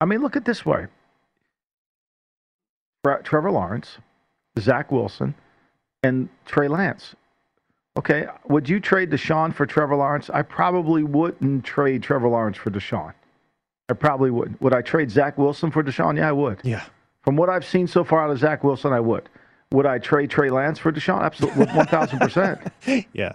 I 0.00 0.04
mean, 0.04 0.20
look 0.20 0.36
at 0.36 0.44
this 0.44 0.64
way: 0.64 0.86
Trevor 3.24 3.50
Lawrence, 3.50 3.98
Zach 4.58 4.90
Wilson, 4.92 5.34
and 6.02 6.28
Trey 6.46 6.68
Lance. 6.68 7.14
Okay, 7.96 8.26
would 8.48 8.68
you 8.68 8.80
trade 8.80 9.10
Deshaun 9.10 9.54
for 9.54 9.66
Trevor 9.66 9.96
Lawrence? 9.96 10.30
I 10.30 10.42
probably 10.42 11.02
wouldn't 11.02 11.64
trade 11.64 12.02
Trevor 12.02 12.28
Lawrence 12.28 12.56
for 12.56 12.70
Deshaun. 12.70 13.12
I 13.90 13.94
probably 13.94 14.30
wouldn't. 14.30 14.62
Would 14.62 14.72
I 14.74 14.80
trade 14.80 15.10
Zach 15.10 15.36
Wilson 15.36 15.70
for 15.70 15.82
Deshaun? 15.82 16.16
Yeah, 16.16 16.30
I 16.30 16.32
would. 16.32 16.60
Yeah. 16.62 16.84
From 17.22 17.36
what 17.36 17.50
I've 17.50 17.66
seen 17.66 17.86
so 17.86 18.02
far 18.02 18.24
out 18.24 18.30
of 18.30 18.38
Zach 18.38 18.64
Wilson, 18.64 18.92
I 18.92 19.00
would. 19.00 19.28
Would 19.72 19.86
I 19.86 19.98
trade 19.98 20.30
Trey 20.30 20.50
Lance 20.50 20.78
for 20.78 20.92
Deshaun? 20.92 21.22
Absolutely, 21.22 21.66
one 21.66 21.86
thousand 21.86 22.18
percent. 22.18 22.60
Yeah. 23.12 23.34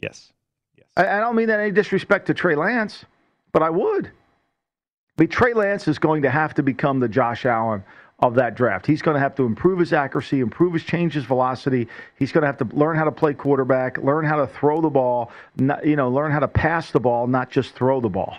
Yes. 0.00 0.32
Yes. 0.76 0.86
I, 0.96 1.06
I, 1.06 1.20
don't 1.20 1.36
mean 1.36 1.46
that 1.46 1.60
any 1.60 1.70
disrespect 1.70 2.26
to 2.26 2.34
Trey 2.34 2.56
Lance, 2.56 3.04
but 3.52 3.62
I 3.62 3.70
would. 3.70 4.06
I 4.06 5.22
mean, 5.22 5.28
Trey 5.28 5.54
Lance 5.54 5.86
is 5.88 5.98
going 5.98 6.22
to 6.22 6.30
have 6.30 6.54
to 6.54 6.62
become 6.62 6.98
the 6.98 7.08
Josh 7.08 7.46
Allen 7.46 7.84
of 8.18 8.34
that 8.34 8.54
draft. 8.54 8.86
He's 8.86 9.00
going 9.02 9.14
to 9.14 9.20
have 9.20 9.34
to 9.36 9.44
improve 9.44 9.78
his 9.78 9.92
accuracy, 9.92 10.40
improve 10.40 10.74
his 10.74 10.82
change 10.82 11.14
his 11.14 11.24
velocity. 11.24 11.88
He's 12.18 12.32
going 12.32 12.42
to 12.42 12.46
have 12.46 12.58
to 12.58 12.76
learn 12.76 12.96
how 12.96 13.04
to 13.04 13.12
play 13.12 13.32
quarterback, 13.32 13.98
learn 13.98 14.24
how 14.24 14.36
to 14.36 14.46
throw 14.46 14.80
the 14.80 14.90
ball, 14.90 15.30
not, 15.56 15.86
you 15.86 15.96
know, 15.96 16.10
learn 16.10 16.32
how 16.32 16.40
to 16.40 16.48
pass 16.48 16.90
the 16.90 17.00
ball, 17.00 17.26
not 17.26 17.50
just 17.50 17.74
throw 17.74 18.00
the 18.00 18.08
ball. 18.08 18.36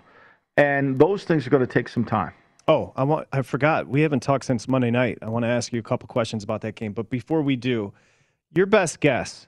And 0.57 0.99
those 0.99 1.23
things 1.23 1.47
are 1.47 1.49
going 1.49 1.65
to 1.65 1.71
take 1.71 1.89
some 1.89 2.05
time. 2.05 2.33
Oh, 2.67 2.93
I 2.95 3.03
want 3.03 3.27
I 3.31 3.41
forgot. 3.41 3.87
We 3.87 4.01
haven't 4.01 4.21
talked 4.21 4.45
since 4.45 4.67
Monday 4.67 4.91
night. 4.91 5.19
I 5.21 5.29
want 5.29 5.43
to 5.43 5.49
ask 5.49 5.73
you 5.73 5.79
a 5.79 5.83
couple 5.83 6.07
questions 6.07 6.43
about 6.43 6.61
that 6.61 6.75
game. 6.75 6.93
But 6.93 7.09
before 7.09 7.41
we 7.41 7.55
do, 7.55 7.93
your 8.55 8.65
best 8.65 8.99
guess 8.99 9.47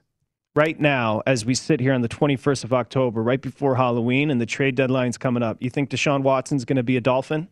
right 0.56 0.80
now 0.80 1.22
as 1.26 1.46
we 1.46 1.54
sit 1.54 1.80
here 1.80 1.94
on 1.94 2.02
the 2.02 2.10
21st 2.10 2.64
of 2.64 2.74
October, 2.74 3.22
right 3.22 3.42
before 3.42 3.76
Halloween 3.76 4.32
and 4.32 4.40
the 4.42 4.46
trade 4.46 4.76
deadline's 4.76 5.18
coming 5.18 5.44
up. 5.44 5.58
You 5.62 5.70
think 5.70 5.90
Deshaun 5.90 6.24
Watson's 6.24 6.66
going 6.66 6.78
to 6.78 6.84
be 6.84 6.98
a 6.98 7.02
Dolphin? 7.02 7.48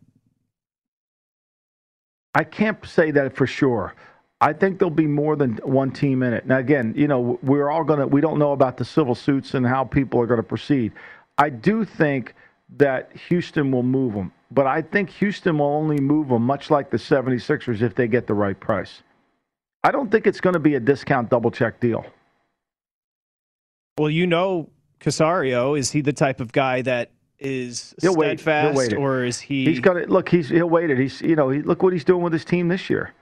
I 2.34 2.44
can't 2.44 2.84
say 2.84 3.10
that 3.12 3.36
for 3.36 3.46
sure. 3.46 3.94
I 4.40 4.52
think 4.52 4.78
there'll 4.78 4.90
be 4.90 5.06
more 5.06 5.36
than 5.36 5.56
one 5.58 5.92
team 5.92 6.22
in 6.22 6.32
it. 6.32 6.46
Now, 6.46 6.58
again, 6.58 6.92
you 6.96 7.06
know, 7.06 7.38
we're 7.42 7.70
all 7.70 7.84
going 7.84 8.00
to, 8.00 8.06
we 8.06 8.20
don't 8.20 8.38
know 8.38 8.52
about 8.52 8.76
the 8.76 8.84
civil 8.84 9.14
suits 9.14 9.54
and 9.54 9.66
how 9.66 9.84
people 9.84 10.20
are 10.20 10.26
going 10.26 10.38
to 10.38 10.42
proceed. 10.42 10.92
I 11.38 11.50
do 11.50 11.84
think 11.84 12.34
that 12.76 13.10
Houston 13.28 13.70
will 13.70 13.82
move 13.82 14.14
them. 14.14 14.32
But 14.54 14.66
I 14.66 14.82
think 14.82 15.10
Houston 15.10 15.58
will 15.58 15.66
only 15.66 15.98
move 15.98 16.28
them, 16.28 16.42
much 16.42 16.70
like 16.70 16.90
the 16.90 16.96
76ers, 16.96 17.82
if 17.82 17.94
they 17.94 18.06
get 18.06 18.26
the 18.26 18.34
right 18.34 18.58
price. 18.58 19.02
I 19.82 19.90
don't 19.90 20.10
think 20.10 20.26
it's 20.26 20.40
going 20.40 20.54
to 20.54 20.60
be 20.60 20.76
a 20.76 20.80
discount 20.80 21.28
double 21.28 21.50
check 21.50 21.80
deal. 21.80 22.06
Well, 23.98 24.10
you 24.10 24.26
know, 24.26 24.70
Caserio, 25.00 25.78
is 25.78 25.90
he 25.90 26.00
the 26.00 26.12
type 26.12 26.40
of 26.40 26.52
guy 26.52 26.82
that 26.82 27.10
is 27.38 27.94
he'll 28.00 28.14
steadfast, 28.14 28.76
wait. 28.76 28.92
He'll 28.92 29.00
wait 29.00 29.04
or 29.04 29.24
is 29.24 29.40
he? 29.40 29.64
He's 29.64 29.80
got 29.80 29.94
to 29.94 30.06
look. 30.06 30.28
He's 30.28 30.48
he'll 30.48 30.70
wait 30.70 30.90
it. 30.90 30.98
He's 30.98 31.20
you 31.20 31.36
know 31.36 31.50
he, 31.50 31.60
look 31.60 31.82
what 31.82 31.92
he's 31.92 32.04
doing 32.04 32.22
with 32.22 32.32
his 32.32 32.44
team 32.44 32.68
this 32.68 32.88
year. 32.88 33.12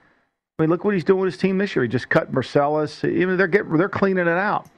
I 0.59 0.63
mean, 0.63 0.71
look 0.71 0.85
what 0.85 0.95
he's 0.95 1.05
doing 1.05 1.21
with 1.21 1.33
his 1.33 1.41
team 1.41 1.59
this 1.59 1.75
year. 1.75 1.83
He 1.83 1.89
just 1.89 2.09
cut 2.09 2.33
Mercilus. 2.33 3.09
Even 3.09 3.37
they're 3.37 3.49
getting 3.49 3.77
they're 3.77 3.89
cleaning 3.89 4.29
it 4.29 4.39
out. 4.39 4.69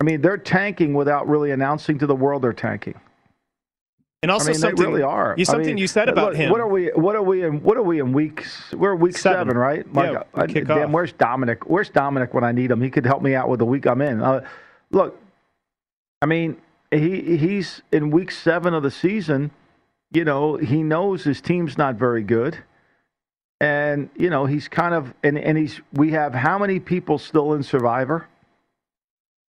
I 0.00 0.04
mean, 0.04 0.20
they're 0.20 0.38
tanking 0.38 0.92
without 0.94 1.28
really 1.28 1.50
announcing 1.52 1.98
to 1.98 2.06
the 2.06 2.14
world 2.14 2.42
they're 2.42 2.52
tanking. 2.52 3.00
And 4.22 4.30
also 4.30 4.46
I 4.50 4.52
mean, 4.52 4.60
something 4.60 4.84
really 4.86 5.02
are. 5.02 5.34
You 5.38 5.46
something 5.46 5.64
I 5.64 5.66
mean, 5.68 5.78
you 5.78 5.86
said 5.86 6.10
about 6.10 6.30
look, 6.32 6.36
him. 6.36 6.50
What 6.50 6.60
are 6.60 6.68
we? 6.68 6.88
What 6.88 7.16
are 7.16 7.22
we 7.22 7.42
in? 7.42 7.62
What 7.62 7.78
are 7.78 7.82
we 7.82 8.00
in 8.00 8.12
weeks? 8.12 8.70
We're 8.74 8.94
week 8.94 9.16
seven, 9.16 9.46
Seven. 9.46 9.56
right? 9.56 9.90
Mark, 9.94 10.12
Yeah, 10.12 10.22
I- 10.42 10.46
kick 10.46 10.66
damn, 10.66 10.88
off. 10.88 10.90
where's 10.90 11.12
Dominic? 11.14 11.68
Where's 11.70 11.88
Dominic 11.88 12.34
when 12.34 12.44
I 12.44 12.52
need 12.52 12.70
him? 12.70 12.82
He 12.82 12.90
could 12.90 13.06
help 13.06 13.22
me 13.22 13.34
out 13.34 13.48
with 13.48 13.60
the 13.60 13.64
week 13.64 13.86
I'm 13.86 14.02
in. 14.02 14.20
Uh, 14.20 14.46
look, 14.90 15.18
I 16.20 16.26
mean, 16.26 16.58
he 16.90 17.38
he's 17.38 17.80
in 17.92 18.10
week 18.10 18.30
seven 18.30 18.74
of 18.74 18.82
the 18.82 18.90
season. 18.90 19.52
You 20.12 20.24
know, 20.26 20.56
he 20.56 20.82
knows 20.82 21.24
his 21.24 21.40
team's 21.40 21.78
not 21.78 21.94
very 21.94 22.22
good, 22.22 22.58
and 23.58 24.10
you 24.16 24.28
know 24.28 24.44
he's 24.44 24.68
kind 24.68 24.94
of 24.94 25.14
and 25.22 25.38
and 25.38 25.56
he's. 25.56 25.80
We 25.94 26.10
have 26.10 26.34
how 26.34 26.58
many 26.58 26.78
people 26.78 27.16
still 27.16 27.54
in 27.54 27.62
Survivor? 27.62 28.28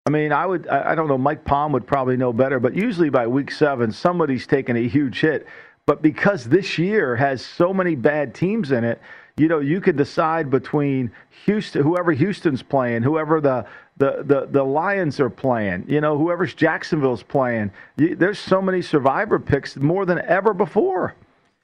I 0.07 0.11
mean, 0.11 0.33
I 0.33 0.45
would, 0.45 0.69
I 0.69 0.95
don't 0.95 1.09
know, 1.09 1.17
Mike 1.17 1.47
Palm 1.47 1.73
would 1.73 1.87
probably 1.87 2.19
know 2.19 2.31
better, 2.31 2.61
but 2.61 2.77
usually 2.77 3.09
by 3.09 3.27
week 3.27 3.51
seven, 3.51 3.91
somebody's 3.91 4.47
taking 4.47 4.77
a 4.77 4.87
huge 4.87 5.21
hit. 5.21 5.47
But 5.87 6.03
because 6.03 6.45
this 6.45 6.77
year 6.77 7.17
has 7.17 7.43
so 7.43 7.73
many 7.73 7.95
bad 7.95 8.35
teams 8.35 8.71
in 8.71 8.85
it, 8.85 9.01
you 9.39 9.49
know, 9.49 9.61
you 9.61 9.81
could 9.81 9.97
decide 9.97 10.51
between 10.51 11.11
Houston, 11.47 11.83
whoever 11.83 12.13
Houston's 12.13 12.63
playing, 12.63 13.03
whoever 13.03 13.41
the, 13.41 13.67
the, 13.97 14.23
the, 14.27 14.47
the 14.51 14.63
Lions 14.63 15.21
are 15.21 15.31
playing, 15.31 15.87
you 15.89 16.03
know, 16.03 16.19
whoever's 16.19 16.53
Jacksonville's 16.53 17.23
playing. 17.23 17.71
There's 17.97 18.39
so 18.39 18.61
many 18.61 18.83
survivor 18.83 19.39
picks 19.39 19.75
more 19.75 20.05
than 20.05 20.21
ever 20.21 20.53
before. 20.53 21.15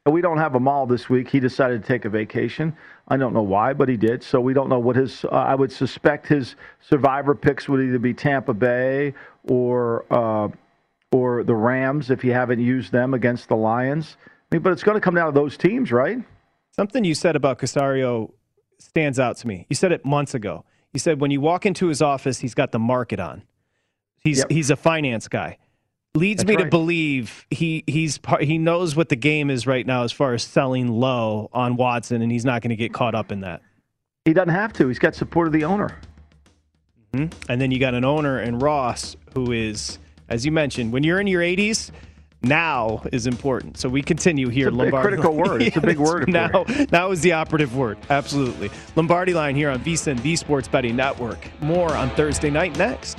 We 0.06 0.22
don't 0.22 0.38
have 0.38 0.54
Amal 0.54 0.86
this 0.86 1.10
week. 1.10 1.28
He 1.28 1.40
decided 1.40 1.82
to 1.82 1.86
take 1.86 2.06
a 2.06 2.08
vacation. 2.08 2.74
I 3.08 3.18
don't 3.18 3.34
know 3.34 3.42
why, 3.42 3.74
but 3.74 3.86
he 3.88 3.98
did. 3.98 4.22
So 4.22 4.40
we 4.40 4.54
don't 4.54 4.70
know 4.70 4.78
what 4.78 4.96
his. 4.96 5.26
Uh, 5.26 5.28
I 5.28 5.54
would 5.54 5.70
suspect 5.70 6.26
his 6.26 6.56
survivor 6.80 7.34
picks 7.34 7.68
would 7.68 7.80
either 7.84 7.98
be 7.98 8.14
Tampa 8.14 8.54
Bay 8.54 9.12
or 9.46 10.06
uh, 10.10 10.48
or 11.12 11.44
the 11.44 11.54
Rams 11.54 12.10
if 12.10 12.24
you 12.24 12.32
haven't 12.32 12.60
used 12.60 12.92
them 12.92 13.12
against 13.12 13.48
the 13.48 13.56
Lions. 13.56 14.16
I 14.26 14.54
mean, 14.56 14.62
but 14.62 14.72
it's 14.72 14.82
going 14.82 14.94
to 14.94 15.02
come 15.02 15.14
down 15.14 15.26
to 15.26 15.38
those 15.38 15.58
teams, 15.58 15.92
right? 15.92 16.18
Something 16.70 17.04
you 17.04 17.14
said 17.14 17.36
about 17.36 17.58
Caserio 17.58 18.32
stands 18.78 19.18
out 19.18 19.36
to 19.38 19.46
me. 19.48 19.66
You 19.68 19.76
said 19.76 19.92
it 19.92 20.06
months 20.06 20.32
ago. 20.34 20.64
You 20.94 20.98
said 21.00 21.20
when 21.20 21.30
you 21.30 21.42
walk 21.42 21.66
into 21.66 21.88
his 21.88 22.00
office, 22.00 22.38
he's 22.38 22.54
got 22.54 22.72
the 22.72 22.78
market 22.78 23.20
on. 23.20 23.42
He's 24.24 24.38
Yep. 24.38 24.50
he's 24.50 24.70
a 24.70 24.76
finance 24.76 25.28
guy. 25.28 25.58
Leads 26.16 26.42
That's 26.42 26.58
me 26.58 26.64
to 26.64 26.68
believe 26.68 27.46
he 27.50 27.84
he's 27.86 28.18
he 28.40 28.58
knows 28.58 28.96
what 28.96 29.10
the 29.10 29.16
game 29.16 29.48
is 29.48 29.64
right 29.64 29.86
now 29.86 30.02
as 30.02 30.10
far 30.10 30.34
as 30.34 30.42
selling 30.42 30.88
low 30.88 31.48
on 31.52 31.76
Watson, 31.76 32.20
and 32.20 32.32
he's 32.32 32.44
not 32.44 32.62
going 32.62 32.70
to 32.70 32.76
get 32.76 32.92
caught 32.92 33.14
up 33.14 33.30
in 33.30 33.42
that. 33.42 33.62
He 34.24 34.32
doesn't 34.32 34.52
have 34.52 34.72
to. 34.74 34.88
He's 34.88 34.98
got 34.98 35.14
support 35.14 35.46
of 35.46 35.52
the 35.52 35.64
owner. 35.64 36.00
Mm-hmm. 37.12 37.50
And 37.50 37.60
then 37.60 37.70
you 37.70 37.78
got 37.78 37.94
an 37.94 38.04
owner 38.04 38.40
in 38.40 38.58
Ross 38.58 39.16
who 39.34 39.52
is, 39.52 39.98
as 40.28 40.44
you 40.44 40.52
mentioned, 40.52 40.92
when 40.92 41.04
you're 41.04 41.20
in 41.20 41.26
your 41.26 41.42
80s, 41.42 41.90
now 42.42 43.02
is 43.12 43.26
important. 43.26 43.78
So 43.78 43.88
we 43.88 44.02
continue 44.02 44.48
here. 44.48 44.68
It's 44.68 44.74
a 44.74 44.78
Lombardi 44.78 45.08
critical 45.08 45.34
word. 45.34 45.62
It's 45.62 45.76
a 45.76 45.80
big 45.82 45.98
word 45.98 46.28
Now, 46.28 46.64
now 46.90 47.10
is 47.10 47.20
the 47.20 47.32
operative 47.32 47.76
word. 47.76 47.98
Absolutely. 48.08 48.70
Lombardi 48.96 49.34
line 49.34 49.56
here 49.56 49.70
on 49.70 49.80
VSIN, 49.80 50.22
the 50.22 50.36
Sports 50.36 50.68
Betting 50.68 50.96
Network. 50.96 51.38
More 51.60 51.94
on 51.94 52.10
Thursday 52.10 52.50
night 52.50 52.76
next. 52.78 53.18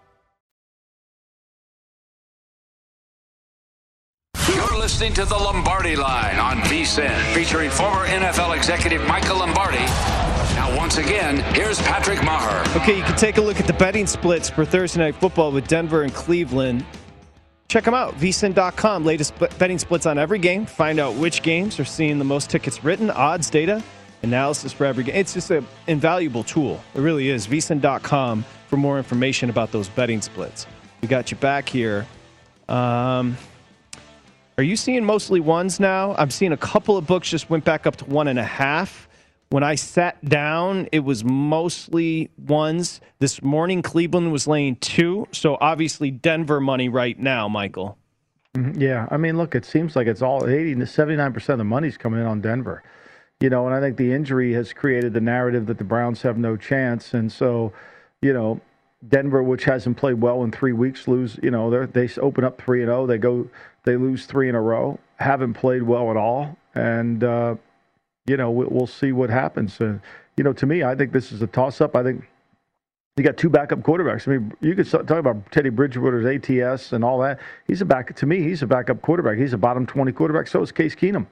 Listening 4.91 5.13
to 5.13 5.23
the 5.23 5.37
Lombardi 5.37 5.95
Line 5.95 6.37
on 6.37 6.57
VSIN, 6.63 7.17
featuring 7.33 7.69
former 7.69 8.05
NFL 8.07 8.57
executive 8.57 9.01
Michael 9.07 9.37
Lombardi. 9.37 9.77
Now, 10.57 10.75
once 10.75 10.97
again, 10.97 11.37
here's 11.55 11.81
Patrick 11.83 12.21
Maher. 12.25 12.61
Okay, 12.75 12.97
you 12.97 13.03
can 13.03 13.15
take 13.15 13.37
a 13.37 13.41
look 13.41 13.57
at 13.57 13.67
the 13.67 13.73
betting 13.73 14.05
splits 14.05 14.49
for 14.49 14.65
Thursday 14.65 14.99
Night 14.99 15.15
Football 15.15 15.53
with 15.53 15.65
Denver 15.69 16.01
and 16.03 16.13
Cleveland. 16.13 16.85
Check 17.69 17.85
them 17.85 17.93
out, 17.93 18.15
vsin.com. 18.15 19.05
Latest 19.05 19.33
betting 19.57 19.79
splits 19.79 20.05
on 20.05 20.17
every 20.17 20.39
game. 20.39 20.65
Find 20.65 20.99
out 20.99 21.15
which 21.15 21.41
games 21.41 21.79
are 21.79 21.85
seeing 21.85 22.19
the 22.19 22.25
most 22.25 22.49
tickets 22.49 22.83
written, 22.83 23.09
odds, 23.09 23.49
data, 23.49 23.81
analysis 24.23 24.73
for 24.73 24.85
every 24.85 25.05
game. 25.05 25.15
It's 25.15 25.33
just 25.33 25.51
an 25.51 25.65
invaluable 25.87 26.43
tool. 26.43 26.81
It 26.95 26.99
really 26.99 27.29
is. 27.29 27.47
vsin.com 27.47 28.43
for 28.67 28.75
more 28.75 28.97
information 28.97 29.49
about 29.49 29.71
those 29.71 29.87
betting 29.87 30.21
splits. 30.21 30.67
We 31.01 31.07
got 31.07 31.31
you 31.31 31.37
back 31.37 31.69
here. 31.69 32.05
Um, 32.67 33.37
are 34.57 34.63
you 34.63 34.75
seeing 34.75 35.03
mostly 35.05 35.39
ones 35.39 35.79
now? 35.79 36.15
I'm 36.17 36.29
seeing 36.29 36.51
a 36.51 36.57
couple 36.57 36.97
of 36.97 37.07
books 37.07 37.29
just 37.29 37.49
went 37.49 37.63
back 37.63 37.87
up 37.87 37.95
to 37.97 38.05
one 38.05 38.27
and 38.27 38.37
a 38.39 38.43
half. 38.43 39.07
When 39.49 39.63
I 39.63 39.75
sat 39.75 40.23
down, 40.23 40.87
it 40.91 40.99
was 40.99 41.23
mostly 41.23 42.29
ones. 42.47 43.01
This 43.19 43.41
morning, 43.41 43.81
Cleveland 43.81 44.31
was 44.31 44.47
laying 44.47 44.77
two. 44.77 45.27
So 45.31 45.57
obviously, 45.59 46.09
Denver 46.11 46.61
money 46.61 46.89
right 46.89 47.19
now, 47.19 47.47
Michael. 47.47 47.97
Mhm, 48.55 48.79
Yeah, 48.79 49.07
I 49.09 49.17
mean, 49.17 49.37
look, 49.37 49.55
it 49.55 49.65
seems 49.65 49.95
like 49.95 50.07
it's 50.07 50.21
all 50.21 50.47
80 50.47 50.75
to 50.75 50.85
79% 50.85 51.53
of 51.53 51.57
the 51.57 51.63
money's 51.65 51.97
coming 51.97 52.19
in 52.21 52.25
on 52.25 52.41
Denver. 52.41 52.83
You 53.39 53.49
know, 53.49 53.65
and 53.65 53.73
I 53.75 53.79
think 53.79 53.97
the 53.97 54.13
injury 54.13 54.53
has 54.53 54.71
created 54.71 55.13
the 55.13 55.21
narrative 55.21 55.65
that 55.65 55.77
the 55.79 55.83
Browns 55.83 56.21
have 56.21 56.37
no 56.37 56.55
chance. 56.55 57.13
And 57.13 57.31
so, 57.31 57.73
you 58.21 58.33
know, 58.33 58.61
Denver, 59.07 59.41
which 59.41 59.63
hasn't 59.63 59.97
played 59.97 60.21
well 60.21 60.43
in 60.43 60.51
three 60.51 60.73
weeks, 60.73 61.07
lose, 61.07 61.39
you 61.41 61.49
know, 61.49 61.69
they 61.87 62.07
open 62.21 62.43
up 62.43 62.61
3 62.61 62.81
and 62.83 62.89
0. 62.89 63.07
They 63.07 63.17
go, 63.17 63.47
they 63.83 63.95
lose 63.97 64.25
three 64.25 64.49
in 64.49 64.55
a 64.55 64.61
row, 64.61 64.99
haven't 65.17 65.53
played 65.53 65.83
well 65.83 66.11
at 66.11 66.17
all. 66.17 66.57
And, 66.75 67.23
uh, 67.23 67.55
you 68.25 68.37
know, 68.37 68.51
we- 68.51 68.65
we'll 68.65 68.87
see 68.87 69.11
what 69.11 69.29
happens. 69.29 69.79
Uh, 69.81 69.97
you 70.37 70.43
know, 70.43 70.53
to 70.53 70.65
me, 70.65 70.83
I 70.83 70.95
think 70.95 71.11
this 71.11 71.31
is 71.31 71.41
a 71.41 71.47
toss 71.47 71.81
up. 71.81 71.95
I 71.95 72.03
think 72.03 72.29
you 73.17 73.23
got 73.23 73.37
two 73.37 73.49
backup 73.49 73.79
quarterbacks. 73.79 74.27
I 74.27 74.31
mean, 74.31 74.53
you 74.61 74.73
could 74.75 74.89
talk 74.89 75.09
about 75.11 75.51
Teddy 75.51 75.69
Bridgewater's 75.69 76.25
ATS 76.25 76.93
and 76.93 77.03
all 77.03 77.19
that. 77.19 77.39
He's 77.67 77.81
a 77.81 77.85
back 77.85 78.15
to 78.15 78.25
me. 78.25 78.41
He's 78.41 78.61
a 78.63 78.67
backup 78.67 79.01
quarterback. 79.01 79.37
He's 79.37 79.53
a 79.53 79.57
bottom 79.57 79.85
twenty 79.85 80.11
quarterback. 80.11 80.47
So 80.47 80.61
is 80.61 80.71
Case 80.71 80.95
Keenum. 80.95 81.25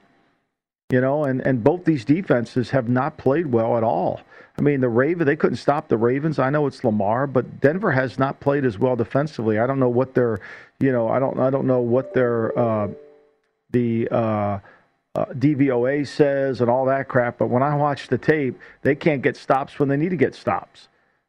You 0.92 1.00
know, 1.00 1.24
and 1.24 1.40
and 1.40 1.64
both 1.64 1.84
these 1.84 2.04
defenses 2.04 2.70
have 2.70 2.88
not 2.88 3.16
played 3.16 3.46
well 3.46 3.76
at 3.76 3.84
all. 3.84 4.20
I 4.58 4.62
mean, 4.62 4.80
the 4.80 4.88
Raven 4.88 5.26
they 5.26 5.36
couldn't 5.36 5.56
stop 5.56 5.88
the 5.88 5.96
Ravens. 5.96 6.38
I 6.38 6.50
know 6.50 6.66
it's 6.66 6.84
Lamar, 6.84 7.26
but 7.26 7.60
Denver 7.60 7.92
has 7.92 8.18
not 8.18 8.40
played 8.40 8.64
as 8.66 8.78
well 8.78 8.94
defensively. 8.96 9.58
I 9.58 9.66
don't 9.66 9.78
know 9.80 9.88
what 9.88 10.14
their, 10.14 10.40
you 10.80 10.92
know, 10.92 11.08
I 11.08 11.18
don't 11.18 11.38
I 11.38 11.50
don't 11.50 11.66
know 11.66 11.80
what 11.80 12.14
their 12.14 12.58
uh, 12.58 12.88
the. 13.70 14.08
Uh, 14.10 14.58
uh, 15.16 15.24
DVOA 15.26 16.06
says 16.06 16.60
and 16.60 16.70
all 16.70 16.84
that 16.86 17.08
crap. 17.08 17.38
But 17.38 17.48
when 17.48 17.64
I 17.64 17.74
watch 17.74 18.06
the 18.06 18.16
tape, 18.16 18.56
they 18.82 18.94
can't 18.94 19.22
get 19.22 19.36
stops 19.36 19.78
when 19.78 19.88
they 19.88 19.96
need 19.96 20.10
to 20.10 20.16
get 20.16 20.36
stops. 20.36 20.88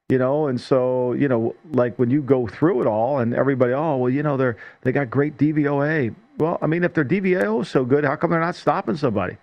You 0.10 0.18
know, 0.18 0.48
and 0.48 0.60
so 0.60 1.14
you 1.14 1.30
know, 1.30 1.56
like 1.72 1.98
when 1.98 2.10
you 2.10 2.22
go 2.22 2.46
through 2.46 2.82
it 2.82 2.88
all, 2.88 3.20
and 3.20 3.34
everybody, 3.34 3.72
oh 3.72 3.96
well, 3.96 4.10
you 4.10 4.24
know, 4.24 4.36
they're 4.36 4.58
they 4.82 4.92
got 4.92 5.10
great 5.10 5.38
DVOA. 5.38 6.14
Well, 6.38 6.58
I 6.62 6.68
mean, 6.68 6.84
if 6.84 6.94
their 6.94 7.06
DVOA 7.06 7.62
is 7.62 7.70
so 7.70 7.86
good, 7.86 8.04
how 8.04 8.18
come 8.18 8.30
they're 8.30 8.40
not 8.42 8.56
stopping 8.56 8.98
somebody? 8.98 9.38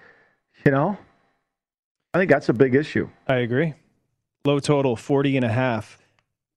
You 0.67 0.73
know, 0.73 0.99
I 2.13 2.19
think 2.19 2.31
that's 2.31 2.51
a 2.51 2.53
big 2.53 2.75
issue. 2.75 3.09
I 3.27 3.37
agree. 3.37 3.75
Low 4.45 4.61
total, 4.61 4.95
40 4.95 5.37
and 5.37 5.45
a 5.45 5.49
half. 5.49 5.99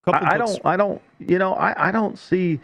Couple 0.03 0.27
I, 0.27 0.33
I 0.33 0.37
don't, 0.37 0.59
I 0.65 0.77
don't, 0.77 1.01
you 1.19 1.37
know, 1.37 1.53
I, 1.53 1.89
I 1.89 1.91
don't 1.91 2.17
see. 2.17 2.59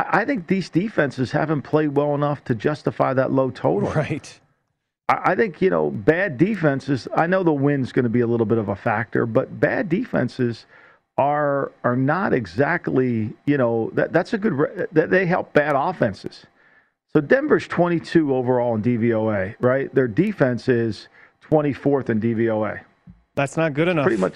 I, 0.00 0.20
I 0.20 0.24
think 0.24 0.46
these 0.46 0.68
defenses 0.68 1.30
haven't 1.30 1.62
played 1.62 1.88
well 1.96 2.14
enough 2.14 2.44
to 2.44 2.54
justify 2.54 3.12
that 3.14 3.32
low 3.32 3.50
total. 3.50 3.90
Right. 3.90 4.40
I 5.08 5.32
I 5.32 5.34
think 5.34 5.60
you 5.60 5.70
know 5.70 5.90
bad 5.90 6.38
defenses. 6.38 7.08
I 7.14 7.26
know 7.26 7.42
the 7.42 7.52
win's 7.52 7.92
going 7.92 8.04
to 8.04 8.10
be 8.10 8.20
a 8.20 8.26
little 8.26 8.46
bit 8.46 8.58
of 8.58 8.68
a 8.68 8.76
factor, 8.76 9.26
but 9.26 9.60
bad 9.60 9.88
defenses 9.88 10.66
are 11.18 11.72
are 11.84 11.96
not 11.96 12.32
exactly 12.32 13.32
you 13.44 13.56
know 13.56 13.90
that 13.94 14.12
that's 14.12 14.32
a 14.32 14.38
good 14.38 14.88
that 14.92 15.10
they 15.10 15.26
help 15.26 15.52
bad 15.52 15.74
offenses. 15.76 16.46
So 17.12 17.20
Denver's 17.20 17.66
22 17.66 18.32
overall 18.34 18.76
in 18.76 18.82
DVOA, 18.82 19.56
right? 19.58 19.92
Their 19.92 20.06
defense 20.06 20.68
is 20.68 21.08
24th 21.50 22.08
in 22.08 22.20
DVOA. 22.20 22.80
That's 23.34 23.56
not 23.56 23.74
good 23.74 23.88
enough. 23.88 24.06
Pretty 24.06 24.20
much. 24.20 24.34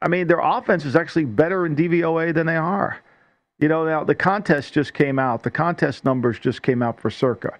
I 0.00 0.08
mean, 0.08 0.26
their 0.26 0.40
offense 0.40 0.86
is 0.86 0.96
actually 0.96 1.26
better 1.26 1.66
in 1.66 1.76
DVOA 1.76 2.32
than 2.32 2.46
they 2.46 2.56
are. 2.56 2.98
You 3.58 3.68
know, 3.68 3.84
now 3.84 4.04
the 4.04 4.14
contest 4.14 4.72
just 4.72 4.94
came 4.94 5.18
out. 5.18 5.42
The 5.42 5.50
contest 5.50 6.04
numbers 6.04 6.38
just 6.38 6.62
came 6.62 6.82
out 6.82 7.00
for 7.00 7.10
Circa. 7.10 7.58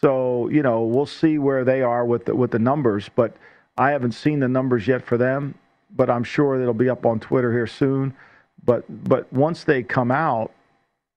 So 0.00 0.48
you 0.48 0.62
know, 0.62 0.82
we'll 0.82 1.06
see 1.06 1.38
where 1.38 1.64
they 1.64 1.82
are 1.82 2.04
with 2.04 2.26
the, 2.26 2.34
with 2.34 2.50
the 2.50 2.58
numbers. 2.58 3.08
But 3.14 3.34
I 3.78 3.90
haven't 3.90 4.12
seen 4.12 4.40
the 4.40 4.48
numbers 4.48 4.86
yet 4.86 5.04
for 5.04 5.16
them. 5.16 5.54
But 5.94 6.08
I'm 6.10 6.24
sure 6.24 6.60
it'll 6.60 6.74
be 6.74 6.88
up 6.88 7.04
on 7.06 7.20
Twitter 7.20 7.52
here 7.52 7.66
soon. 7.66 8.14
But 8.64 8.84
but 9.08 9.30
once 9.32 9.64
they 9.64 9.82
come 9.82 10.10
out, 10.10 10.52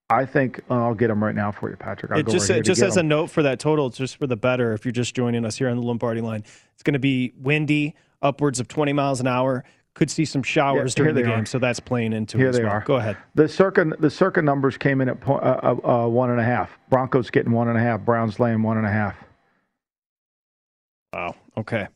I 0.09 0.25
think 0.25 0.61
uh, 0.69 0.75
I'll 0.85 0.93
get 0.95 1.07
them 1.07 1.23
right 1.23 1.35
now 1.35 1.51
for 1.51 1.69
you, 1.69 1.75
Patrick. 1.77 2.11
I'll 2.11 2.19
It 2.19 2.25
go 2.25 2.31
just 2.31 2.49
right 2.49 2.59
it 2.59 2.63
just 2.63 2.81
as 2.81 2.95
a 2.97 2.99
'em. 3.01 3.07
note 3.07 3.27
for 3.29 3.43
that 3.43 3.59
total, 3.59 3.89
just 3.89 4.17
for 4.17 4.27
the 4.27 4.35
better. 4.35 4.73
If 4.73 4.85
you're 4.85 4.91
just 4.91 5.15
joining 5.15 5.45
us 5.45 5.57
here 5.57 5.69
on 5.69 5.77
the 5.77 5.83
Lombardi 5.83 6.21
line, 6.21 6.43
it's 6.73 6.83
going 6.83 6.93
to 6.93 6.99
be 6.99 7.33
windy, 7.39 7.95
upwards 8.21 8.59
of 8.59 8.67
20 8.67 8.93
miles 8.93 9.19
an 9.19 9.27
hour. 9.27 9.63
Could 9.95 10.11
see 10.11 10.25
some 10.25 10.43
showers 10.43 10.93
here 10.93 11.05
during 11.05 11.15
the 11.15 11.23
game, 11.23 11.41
are. 11.43 11.45
so 11.45 11.57
that's 11.57 11.79
playing 11.79 12.11
into 12.11 12.37
Here 12.37 12.47
it 12.47 12.49
as 12.49 12.57
they 12.57 12.63
well. 12.63 12.73
are. 12.73 12.81
Go 12.81 12.95
ahead. 12.95 13.15
The 13.35 13.47
circa 13.47 13.85
the 13.97 14.09
circa 14.09 14.41
numbers 14.41 14.77
came 14.77 14.99
in 14.99 15.07
at 15.07 15.21
point, 15.21 15.41
uh, 15.41 15.59
uh, 15.85 16.03
uh, 16.05 16.07
one 16.09 16.29
and 16.31 16.39
a 16.39 16.43
half. 16.43 16.77
Broncos 16.89 17.29
getting 17.29 17.53
one 17.53 17.69
and 17.69 17.77
a 17.77 17.81
half. 17.81 18.01
Browns 18.01 18.37
laying 18.39 18.61
one 18.61 18.77
and 18.77 18.85
a 18.85 18.91
half. 18.91 19.15
Wow. 21.13 21.35
Okay. 21.57 21.87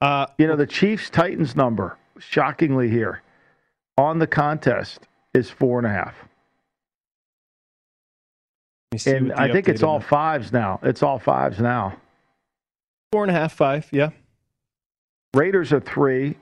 Uh, 0.00 0.26
You 0.38 0.46
know 0.46 0.56
the 0.56 0.66
Chiefs 0.66 1.10
Titans 1.10 1.54
number, 1.54 1.98
shockingly 2.18 2.88
here, 2.88 3.20
on 3.98 4.18
the 4.18 4.26
contest 4.26 5.00
is 5.34 5.50
four 5.50 5.78
and 5.78 5.86
a 5.86 5.90
half. 5.90 6.14
let 8.90 8.94
me 8.94 8.98
see 8.98 9.10
And 9.10 9.32
I 9.34 9.52
think 9.52 9.68
it's 9.68 9.82
all 9.82 10.00
fives 10.00 10.50
now. 10.50 10.80
It's 10.82 11.02
all 11.02 11.18
fives 11.18 11.58
now. 11.60 11.94
four 13.12 13.22
and 13.22 13.30
a 13.30 13.34
half, 13.34 13.52
five. 13.52 13.86
Yeah. 13.92 14.10
Raiders 15.34 15.72
are 15.72 15.80
three 15.80 16.36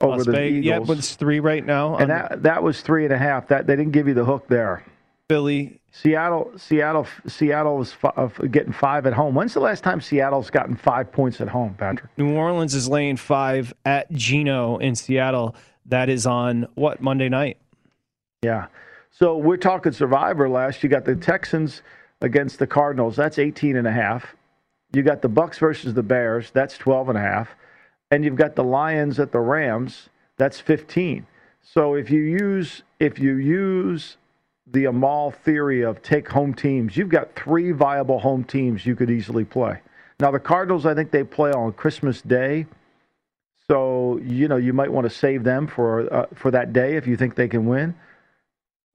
over 0.00 0.16
Las 0.16 0.26
the 0.26 0.32
Vegas. 0.32 0.64
Yeah, 0.64 0.78
but 0.80 0.98
it's 0.98 1.14
three 1.14 1.40
right 1.40 1.64
now. 1.64 1.96
and 1.96 2.10
that 2.10 2.42
that 2.42 2.62
was 2.62 2.80
three 2.80 3.04
and 3.04 3.12
a 3.12 3.18
half. 3.18 3.48
That 3.48 3.66
they 3.66 3.76
didn't 3.76 3.92
give 3.92 4.08
you 4.08 4.14
the 4.14 4.24
hook 4.24 4.46
there. 4.48 4.84
Philly. 5.28 5.80
Seattle, 5.90 6.52
Seattle, 6.56 7.06
Seattle 7.26 7.78
was 7.78 7.96
uh, 8.04 8.26
getting 8.50 8.72
five 8.72 9.06
at 9.06 9.14
home. 9.14 9.34
When's 9.34 9.54
the 9.54 9.60
last 9.60 9.82
time 9.82 10.00
Seattle's 10.00 10.48
gotten 10.48 10.76
five 10.76 11.10
points 11.10 11.40
at 11.40 11.48
home, 11.48 11.74
Patrick? 11.74 12.10
New 12.16 12.34
Orleans 12.34 12.74
is 12.74 12.88
laying 12.88 13.16
five 13.16 13.72
at 13.84 14.10
Geno 14.12 14.76
in 14.78 14.94
Seattle. 14.94 15.56
That 15.86 16.08
is 16.08 16.24
on 16.26 16.68
what 16.74 17.00
Monday 17.00 17.28
night? 17.28 17.56
Yeah. 18.42 18.66
So 19.10 19.36
we're 19.36 19.56
talking 19.56 19.92
Survivor 19.92 20.48
last. 20.48 20.82
You 20.82 20.88
got 20.88 21.04
the 21.04 21.16
Texans 21.16 21.82
against 22.20 22.58
the 22.58 22.66
Cardinals. 22.66 23.16
That's 23.16 23.38
18 23.38 23.76
and 23.76 23.86
a 23.86 23.92
half. 23.92 24.36
You 24.92 25.02
got 25.02 25.22
the 25.22 25.28
Bucs 25.28 25.58
versus 25.58 25.94
the 25.94 26.02
Bears. 26.02 26.50
That's 26.52 26.78
12 26.78 27.08
and 27.08 27.18
a 27.18 27.22
half. 27.22 27.48
And 28.10 28.24
you've 28.24 28.36
got 28.36 28.54
the 28.56 28.64
Lions 28.64 29.18
at 29.20 29.32
the 29.32 29.40
Rams. 29.40 30.08
That's 30.36 30.60
15. 30.60 31.26
So 31.60 31.94
if 31.94 32.10
you 32.10 32.22
use 32.22 32.82
if 32.98 33.18
you 33.18 33.34
use 33.36 34.16
the 34.66 34.86
Amal 34.86 35.30
theory 35.30 35.82
of 35.82 36.02
take 36.02 36.28
home 36.28 36.54
teams, 36.54 36.96
you've 36.96 37.08
got 37.08 37.34
three 37.34 37.72
viable 37.72 38.18
home 38.18 38.44
teams 38.44 38.86
you 38.86 38.96
could 38.96 39.10
easily 39.10 39.44
play. 39.44 39.80
Now 40.20 40.30
the 40.30 40.40
Cardinals, 40.40 40.86
I 40.86 40.94
think 40.94 41.10
they 41.10 41.24
play 41.24 41.52
on 41.52 41.72
Christmas 41.72 42.22
Day, 42.22 42.66
so 43.70 44.18
you 44.22 44.48
know 44.48 44.56
you 44.56 44.72
might 44.72 44.90
want 44.90 45.04
to 45.04 45.10
save 45.10 45.44
them 45.44 45.66
for 45.66 46.12
uh, 46.12 46.26
for 46.34 46.50
that 46.50 46.72
day 46.72 46.96
if 46.96 47.06
you 47.06 47.16
think 47.16 47.34
they 47.34 47.48
can 47.48 47.66
win, 47.66 47.94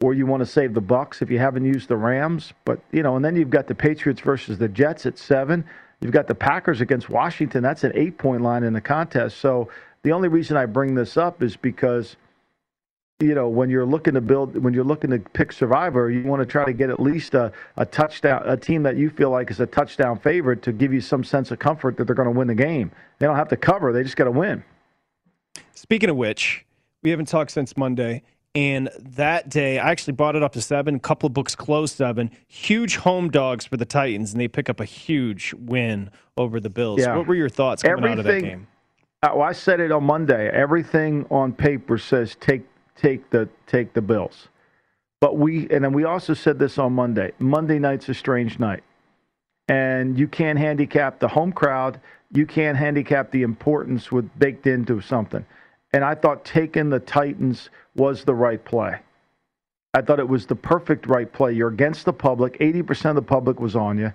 or 0.02 0.14
you 0.14 0.26
want 0.26 0.42
to 0.42 0.46
save 0.46 0.74
the 0.74 0.82
Bucs 0.82 1.22
if 1.22 1.30
you 1.30 1.40
haven't 1.40 1.66
used 1.66 1.88
the 1.88 1.96
Rams. 1.96 2.54
But 2.66 2.82
you 2.92 3.04
know, 3.04 3.16
and 3.16 3.24
then 3.24 3.36
you've 3.36 3.50
got 3.50 3.68
the 3.68 3.76
Patriots 3.76 4.20
versus 4.20 4.58
the 4.58 4.68
Jets 4.68 5.06
at 5.06 5.18
seven. 5.18 5.64
You've 6.04 6.12
got 6.12 6.28
the 6.28 6.36
Packers 6.36 6.82
against 6.82 7.10
Washington. 7.10 7.64
That's 7.64 7.86
an 7.86 7.94
eight 7.96 8.18
point 8.18 8.42
line 8.42 8.64
in 8.64 8.74
the 8.74 8.82
contest. 8.82 9.38
So 9.38 9.70
the 10.04 10.12
only 10.12 10.28
reason 10.28 10.58
I 10.58 10.66
bring 10.66 10.96
this 10.96 11.16
up 11.16 11.42
is 11.42 11.56
because 11.56 12.18
you 13.20 13.34
know, 13.36 13.48
when 13.48 13.70
you're 13.70 13.86
looking 13.86 14.16
to 14.16 14.22
build, 14.22 14.62
when 14.62 14.74
you're 14.74 14.84
looking 14.84 15.12
to 15.12 15.20
pick 15.20 15.54
Survivor, 15.54 16.12
you 16.12 16.24
want 16.24 16.42
to 16.42 16.46
try 16.46 16.66
to 16.66 16.74
get 16.74 16.90
at 16.90 17.00
least 17.00 17.36
a, 17.36 17.54
a 17.78 17.86
touchdown, 17.86 18.44
a 18.46 18.58
team 18.58 18.84
that 18.84 18.98
you 18.98 19.10
feel 19.10 19.30
like 19.30 19.50
is 19.50 19.62
a 19.62 19.66
touchdown 19.66 20.20
favorite 20.20 20.62
to 20.64 20.74
give 20.74 20.92
you 20.92 21.00
some 21.00 21.24
sense 21.24 21.50
of 21.52 21.60
comfort 21.60 21.96
that 21.96 22.06
they're 22.06 22.16
going 22.16 22.28
to 22.28 22.38
win 22.38 22.48
the 22.48 22.56
game. 22.56 22.92
They 23.20 23.26
don't 23.26 23.38
have 23.38 23.48
to 23.50 23.58
cover; 23.58 23.94
they 23.94 24.04
just 24.04 24.18
got 24.18 24.26
to 24.26 24.32
win. 24.32 24.62
Speaking 25.74 26.10
of 26.10 26.18
which, 26.18 26.66
we 27.02 27.12
haven't 27.12 27.28
talked 27.28 27.52
since 27.52 27.78
Monday, 27.78 28.24
and 28.56 28.90
that 29.00 29.50
day 29.50 29.80
I 29.80 29.90
actually 29.90 30.14
bought 30.14 30.36
it 30.36 30.44
up 30.44 30.54
to 30.54 30.62
seven. 30.62 30.96
A 30.96 31.00
couple 31.00 31.28
of 31.28 31.34
books 31.34 31.56
closed 31.56 31.96
seven. 31.96 32.32
Huge 32.48 32.98
home 32.98 33.30
dogs 33.30 33.66
for 33.66 33.78
the 33.78 33.86
Titans, 33.86 34.32
and 34.32 34.42
they 34.42 34.48
pick 34.48 34.70
up 34.70 34.80
a 34.80 34.86
huge 34.86 35.54
win 35.58 36.12
over 36.38 36.60
the 36.60 36.70
Bills. 36.70 37.00
Yeah. 37.00 37.16
What 37.16 37.28
were 37.28 37.36
your 37.36 37.50
thoughts 37.50 37.84
coming 37.84 38.04
Everything, 38.04 38.14
out 38.14 38.20
of 38.20 38.26
that 38.26 38.42
game? 38.42 38.68
Uh, 39.24 39.30
well, 39.36 39.48
I 39.48 39.54
said 39.54 39.80
it 39.80 39.92
on 39.92 40.04
Monday. 40.04 40.50
Everything 40.50 41.26
on 41.32 41.54
paper 41.54 41.98
says 41.98 42.36
take 42.40 42.64
take 42.96 43.30
the 43.30 43.50
take 43.68 43.94
the 43.94 44.02
Bills. 44.02 44.50
But 45.20 45.38
we 45.38 45.70
and 45.70 45.84
then 45.84 45.94
we 45.94 46.04
also 46.04 46.34
said 46.34 46.60
this 46.60 46.78
on 46.78 46.94
Monday. 46.94 47.32
Monday 47.40 47.80
night's 47.80 48.10
a 48.10 48.14
strange 48.14 48.60
night. 48.60 48.84
And 49.70 50.20
you 50.20 50.28
can't 50.28 50.60
handicap 50.60 51.20
the 51.20 51.28
home 51.28 51.54
crowd. 51.54 52.02
You 52.34 52.46
can't 52.46 52.78
handicap 52.78 53.32
the 53.32 53.44
importance 53.44 54.12
with 54.12 54.30
baked 54.38 54.68
into 54.68 55.00
something. 55.00 55.46
And 55.94 56.04
I 56.04 56.16
thought 56.16 56.44
taking 56.44 56.90
the 56.90 57.00
Titans 57.00 57.70
was 57.96 58.24
the 58.24 58.34
right 58.34 58.64
play. 58.64 59.00
I 59.94 60.02
thought 60.02 60.20
it 60.20 60.28
was 60.28 60.46
the 60.46 60.56
perfect 60.56 61.08
right 61.08 61.32
play. 61.32 61.54
You're 61.54 61.70
against 61.70 62.06
the 62.06 62.14
public. 62.14 62.58
80% 62.60 63.12
of 63.12 63.16
the 63.16 63.22
public 63.22 63.60
was 63.60 63.76
on 63.76 63.98
you. 63.98 64.12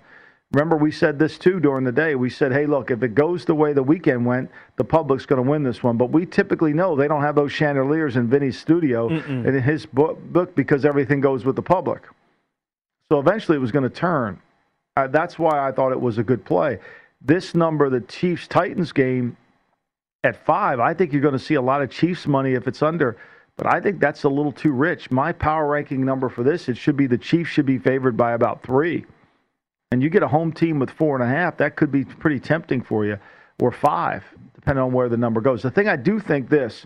Remember, 0.51 0.75
we 0.75 0.91
said 0.91 1.19
this 1.19 1.37
too 1.37 1.59
during 1.59 1.83
the 1.83 1.91
day. 1.91 2.15
We 2.15 2.29
said, 2.29 2.51
hey, 2.51 2.65
look, 2.65 2.89
if 2.89 3.03
it 3.03 3.13
goes 3.13 3.45
the 3.45 3.53
way 3.53 3.71
the 3.71 3.83
weekend 3.83 4.25
went, 4.25 4.49
the 4.77 4.83
public's 4.83 5.25
going 5.25 5.41
to 5.41 5.47
win 5.47 5.61
this 5.63 5.83
one. 5.83 5.95
But 5.95 6.09
we 6.09 6.25
typically 6.25 6.73
know 6.73 6.95
they 6.95 7.07
don't 7.07 7.21
have 7.21 7.35
those 7.35 7.51
chandeliers 7.51 8.15
in 8.15 8.27
Vinny's 8.27 8.59
studio 8.59 9.09
Mm-mm. 9.09 9.45
and 9.45 9.55
in 9.55 9.61
his 9.61 9.85
book, 9.85 10.19
book 10.33 10.55
because 10.55 10.85
everything 10.85 11.21
goes 11.21 11.45
with 11.45 11.55
the 11.55 11.61
public. 11.61 12.01
So 13.11 13.19
eventually 13.19 13.57
it 13.57 13.61
was 13.61 13.71
going 13.71 13.83
to 13.83 13.89
turn. 13.89 14.41
Uh, 14.97 15.07
that's 15.07 15.37
why 15.37 15.67
I 15.67 15.71
thought 15.71 15.91
it 15.91 16.01
was 16.01 16.17
a 16.17 16.23
good 16.23 16.43
play. 16.43 16.79
This 17.21 17.53
number, 17.53 17.89
the 17.89 18.01
Chiefs 18.01 18.47
Titans 18.47 18.91
game 18.91 19.37
at 20.23 20.45
five, 20.45 20.79
I 20.79 20.95
think 20.95 21.13
you're 21.13 21.21
going 21.21 21.33
to 21.33 21.39
see 21.39 21.55
a 21.55 21.61
lot 21.61 21.81
of 21.83 21.91
Chiefs 21.91 22.25
money 22.25 22.53
if 22.53 22.67
it's 22.67 22.81
under. 22.81 23.17
But 23.59 23.71
I 23.71 23.79
think 23.79 23.99
that's 23.99 24.23
a 24.23 24.29
little 24.29 24.51
too 24.51 24.71
rich. 24.71 25.11
My 25.11 25.31
power 25.31 25.67
ranking 25.67 26.03
number 26.03 26.29
for 26.29 26.43
this, 26.43 26.67
it 26.67 26.77
should 26.77 26.97
be 26.97 27.05
the 27.05 27.17
Chiefs 27.17 27.51
should 27.51 27.67
be 27.67 27.77
favored 27.77 28.17
by 28.17 28.31
about 28.31 28.63
three 28.63 29.05
and 29.91 30.03
you 30.03 30.09
get 30.09 30.23
a 30.23 30.27
home 30.27 30.51
team 30.51 30.79
with 30.79 30.91
four 30.91 31.15
and 31.15 31.23
a 31.23 31.27
half, 31.27 31.57
that 31.57 31.75
could 31.75 31.91
be 31.91 32.05
pretty 32.05 32.39
tempting 32.39 32.81
for 32.81 33.05
you, 33.05 33.17
or 33.59 33.71
five, 33.71 34.23
depending 34.53 34.83
on 34.83 34.91
where 34.91 35.09
the 35.09 35.17
number 35.17 35.41
goes. 35.41 35.63
The 35.63 35.71
thing 35.71 35.87
I 35.87 35.95
do 35.95 36.19
think 36.19 36.49
this, 36.49 36.85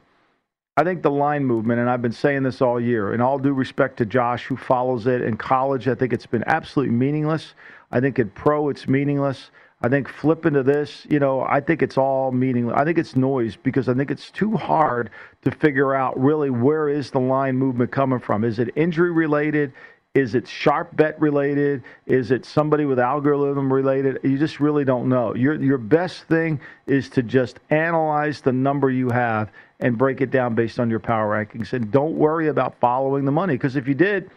I 0.77 0.83
think 0.83 1.01
the 1.01 1.12
line 1.12 1.43
movement, 1.43 1.81
and 1.81 1.89
I've 1.89 2.01
been 2.01 2.13
saying 2.13 2.43
this 2.43 2.62
all 2.62 2.79
year, 2.79 3.13
in 3.13 3.21
all 3.21 3.38
due 3.38 3.53
respect 3.53 3.97
to 3.97 4.05
Josh, 4.05 4.45
who 4.45 4.55
follows 4.55 5.05
it 5.05 5.21
in 5.21 5.36
college, 5.36 5.88
I 5.88 5.95
think 5.95 6.13
it's 6.13 6.25
been 6.25 6.43
absolutely 6.47 6.95
meaningless. 6.95 7.55
I 7.91 7.99
think 7.99 8.19
in 8.19 8.29
pro, 8.29 8.69
it's 8.69 8.88
meaningless. 8.88 9.51
I 9.84 9.89
think 9.89 10.08
flipping 10.08 10.54
to 10.54 10.63
this, 10.63 11.06
you 11.10 11.19
know, 11.19 11.41
I 11.41 11.60
think 11.60 11.82
it's 11.82 11.98
all 11.98 12.32
meaningless. 12.32 12.76
I 12.78 12.86
think 12.86 12.98
it's 12.98 13.17
noise 13.17 13.58
because 13.58 13.89
I 13.89 13.93
think 13.93 14.12
it's 14.12 14.32
too 14.32 14.56
hard 14.56 15.10
to 15.41 15.52
figure 15.52 15.93
out 15.93 16.17
really 16.17 16.50
where 16.50 16.88
is 16.88 17.12
the 17.12 17.19
line 17.19 17.58
movement 17.58 17.91
coming 17.91 18.19
from. 18.19 18.46
Is 18.46 18.60
it 18.60 18.69
injury 18.78 19.12
related? 19.12 19.74
Is 20.15 20.36
it 20.36 20.48
sharp 20.48 20.96
bet 20.96 21.19
related? 21.19 21.84
Is 22.06 22.32
it 22.32 22.46
somebody 22.46 22.86
with 22.86 22.98
algorithm 22.98 23.74
related? 23.74 24.19
You 24.24 24.38
just 24.38 24.62
really 24.62 24.86
don't 24.86 25.10
know. 25.10 25.36
Your 25.36 25.56
your 25.56 25.80
best 25.80 26.24
thing 26.30 26.62
is 26.88 27.10
to 27.10 27.24
just 27.24 27.60
analyze 27.69 28.39
the 28.39 28.54
number 28.54 28.89
you 28.89 29.10
have 29.10 29.52
and 29.82 29.98
break 29.98 30.22
it 30.22 30.32
down 30.32 30.56
based 30.56 30.80
on 30.80 30.89
your 30.89 31.00
power 31.00 31.46
rankings. 31.46 31.74
And 31.74 31.91
don't 31.91 32.13
worry 32.13 32.48
about 32.48 32.80
following 32.80 33.26
the 33.26 33.32
money 33.32 33.56
because 33.56 33.76
if 33.76 33.86
you 33.86 33.96
did, 33.96 34.32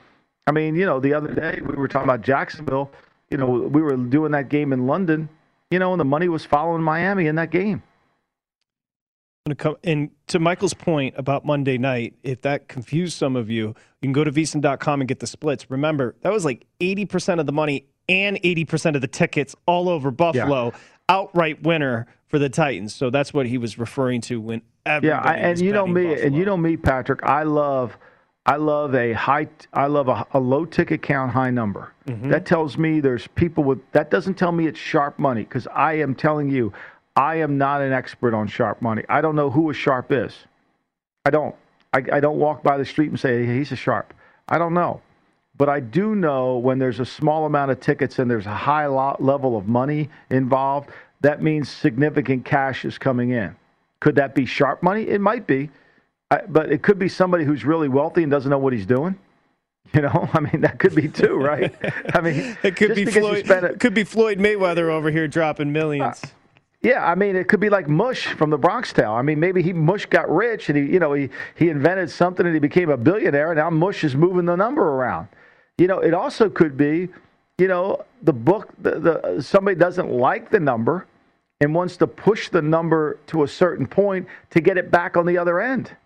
I 0.49 0.51
mean, 0.51 0.75
you 0.75 0.87
know, 0.87 0.99
the 0.99 1.15
other 1.15 1.33
day 1.33 1.61
we 1.63 1.77
were 1.77 1.89
talking 1.89 2.09
about 2.09 2.23
Jacksonville. 2.23 2.91
You 3.31 3.37
know, 3.37 3.47
we 3.47 3.83
were 3.83 3.97
doing 3.97 4.33
that 4.33 4.49
game 4.49 4.73
in 4.73 4.87
London. 4.87 5.29
You 5.71 5.79
know, 5.79 5.93
and 5.93 6.01
the 6.01 6.05
money 6.05 6.29
was 6.29 6.45
following 6.45 6.83
Miami 6.83 7.27
in 7.27 7.35
that 7.37 7.51
game. 7.51 7.83
going 9.47 9.57
to 9.57 9.63
come 9.63 9.77
and 9.85 10.11
to 10.29 10.39
Michael's 10.39 10.75
point 10.75 11.15
about 11.17 11.45
Monday 11.45 11.77
night, 11.79 12.15
if 12.23 12.43
that 12.43 12.69
confused 12.69 13.17
some 13.19 13.35
of 13.37 13.51
you, 13.51 13.69
you 13.69 13.75
can 14.03 14.13
go 14.13 14.23
to 14.25 14.31
vsin.com 14.31 15.01
and 15.01 15.09
get 15.09 15.19
the 15.21 15.27
splits. 15.27 15.71
Remember, 15.71 16.15
that 16.23 16.33
was 16.33 16.45
like 16.45 16.67
80% 16.81 17.41
of 17.41 17.47
the 17.47 17.53
money 17.53 17.87
and 18.09 18.41
80% 18.43 18.95
of 18.95 19.01
the 19.01 19.09
tickets 19.09 19.57
all 19.67 19.89
over 19.89 20.11
Buffalo. 20.11 20.73
Outright 21.09 21.63
winner 21.63 22.07
for 22.29 22.39
the 22.41 22.49
Titans. 22.49 22.95
So 22.95 23.11
that's 23.11 23.33
what 23.33 23.47
he 23.47 23.59
was 23.59 23.79
referring 23.79 24.21
to 24.23 24.41
when 24.41 24.63
Yeah, 24.87 25.21
I, 25.23 25.35
and 25.35 25.61
you 25.61 25.73
know 25.73 25.87
me, 25.87 26.07
Buffalo. 26.09 26.27
and 26.27 26.37
you 26.37 26.45
know 26.45 26.57
me, 26.57 26.77
Patrick. 26.77 27.21
I 27.25 27.45
love, 27.45 27.97
I 28.47 28.57
love 28.57 28.95
a 28.95 29.13
high, 29.13 29.49
I 29.73 29.87
love 29.87 30.09
a, 30.09 30.25
a 30.33 30.39
low 30.39 30.65
ticket 30.65 31.03
count, 31.03 31.33
high 31.33 31.51
number. 31.51 31.93
Mm-hmm. 32.07 32.31
That 32.31 32.47
tells 32.47 32.79
me 32.79 33.01
there's 33.01 33.27
people 33.29 33.65
with. 33.65 33.81
That 33.91 34.11
doesn't 34.11 34.35
tell 34.35 34.53
me 34.53 34.67
it's 34.67 34.79
sharp 34.79 35.19
money 35.19 35.43
because 35.43 35.67
I 35.75 35.95
am 35.95 36.15
telling 36.15 36.49
you, 36.49 36.73
I 37.17 37.37
am 37.37 37.59
not 37.59 37.83
an 37.83 37.93
expert 37.93 38.35
on 38.35 38.47
sharp 38.47 38.81
money. 38.81 39.03
I 39.09 39.21
don't 39.21 39.35
know 39.35 39.51
who 39.51 39.71
a 39.71 39.75
sharp 39.75 40.13
is. 40.13 40.33
I 41.25 41.31
don't. 41.31 41.57
I, 41.93 42.03
I 42.13 42.21
don't 42.21 42.39
walk 42.39 42.63
by 42.63 42.77
the 42.77 42.85
street 42.85 43.11
and 43.11 43.19
say 43.19 43.45
hey, 43.45 43.59
he's 43.59 43.73
a 43.73 43.77
sharp. 43.77 44.15
I 44.49 44.59
don't 44.59 44.75
know. 44.75 45.01
But 45.59 45.69
I 45.69 45.81
do 45.81 46.15
know 46.15 46.59
when 46.59 46.79
there's 46.79 47.01
a 47.01 47.07
small 47.07 47.47
amount 47.47 47.71
of 47.71 47.81
tickets 47.81 48.19
and 48.19 48.31
there's 48.31 48.47
a 48.47 48.55
high 48.55 48.87
lo- 48.87 49.17
level 49.19 49.57
of 49.57 49.67
money 49.67 50.11
involved, 50.31 50.91
that 51.23 51.43
means 51.43 51.69
significant 51.69 52.45
cash 52.45 52.85
is 52.85 52.99
coming 52.99 53.31
in. 53.31 53.57
Could 54.01 54.15
that 54.17 54.35
be 54.35 54.47
sharp 54.47 54.83
money? 54.83 55.09
It 55.09 55.21
might 55.21 55.47
be. 55.47 55.71
I, 56.31 56.43
but 56.49 56.73
it 56.73 56.83
could 56.83 56.99
be 56.99 57.09
somebody 57.09 57.45
who's 57.45 57.65
really 57.65 57.89
wealthy 57.89 58.23
and 58.23 58.31
doesn't 58.31 58.51
know 58.51 58.59
what 58.59 58.73
he's 58.73 58.87
doing. 58.87 59.17
You 59.95 60.03
know, 60.03 60.29
I 60.35 60.41
mean, 60.41 60.61
that 60.63 60.79
could 60.79 60.95
be 60.95 61.09
too, 61.09 61.37
right? 61.37 61.75
I 62.15 62.21
mean, 62.21 62.57
it 62.63 62.77
could 62.77 62.95
be 62.95 63.05
Floyd. 63.05 63.49
a- 63.49 63.67
It 63.67 63.81
could 63.81 63.95
be 63.95 64.05
Floyd 64.05 64.39
Mayweather 64.39 64.89
over 64.91 65.11
here 65.11 65.29
dropping 65.29 65.73
millions. 65.73 66.23
Uh, 66.25 66.29
yeah, 66.83 67.05
I 67.05 67.15
mean, 67.15 67.35
it 67.37 67.49
could 67.49 67.61
be 67.61 67.71
like 67.71 67.89
Mush 67.89 68.27
from 68.27 68.51
the 68.51 68.59
Bronx 68.59 68.93
Tale. 68.93 69.13
I 69.13 69.23
mean, 69.23 69.41
maybe 69.41 69.63
he 69.63 69.73
Mush 69.73 70.07
got 70.07 70.31
rich 70.31 70.69
and 70.69 70.77
he, 70.79 70.85
you 70.93 70.99
know, 71.01 71.13
he 71.15 71.31
he 71.57 71.69
invented 71.69 72.11
something 72.11 72.45
and 72.47 72.55
he 72.55 72.61
became 72.61 72.91
a 72.91 72.97
billionaire. 72.97 73.51
And 73.53 73.59
now 73.59 73.71
Mush 73.71 74.05
is 74.05 74.15
moving 74.15 74.45
the 74.45 74.57
number 74.57 74.83
around. 74.83 75.29
You 75.79 75.87
know, 75.89 75.99
it 76.01 76.15
also 76.15 76.49
could 76.49 76.77
be, 76.77 77.09
you 77.59 77.67
know, 77.69 78.05
the 78.23 78.33
book. 78.33 78.73
The, 78.83 78.99
the 79.01 79.43
somebody 79.43 79.77
doesn't 79.77 80.11
like 80.11 80.51
the 80.51 80.61
number 80.61 81.07
and 81.61 81.75
wants 81.75 81.97
to 81.99 82.07
push 82.07 82.51
the 82.51 82.63
number 82.63 83.19
to 83.29 83.43
a 83.43 83.49
certain 83.49 83.87
point 83.87 84.29
to 84.51 84.61
get 84.61 84.77
it 84.77 84.91
back 84.91 85.17
on 85.17 85.27
the 85.27 85.39
other 85.39 85.61
end. 85.61 85.97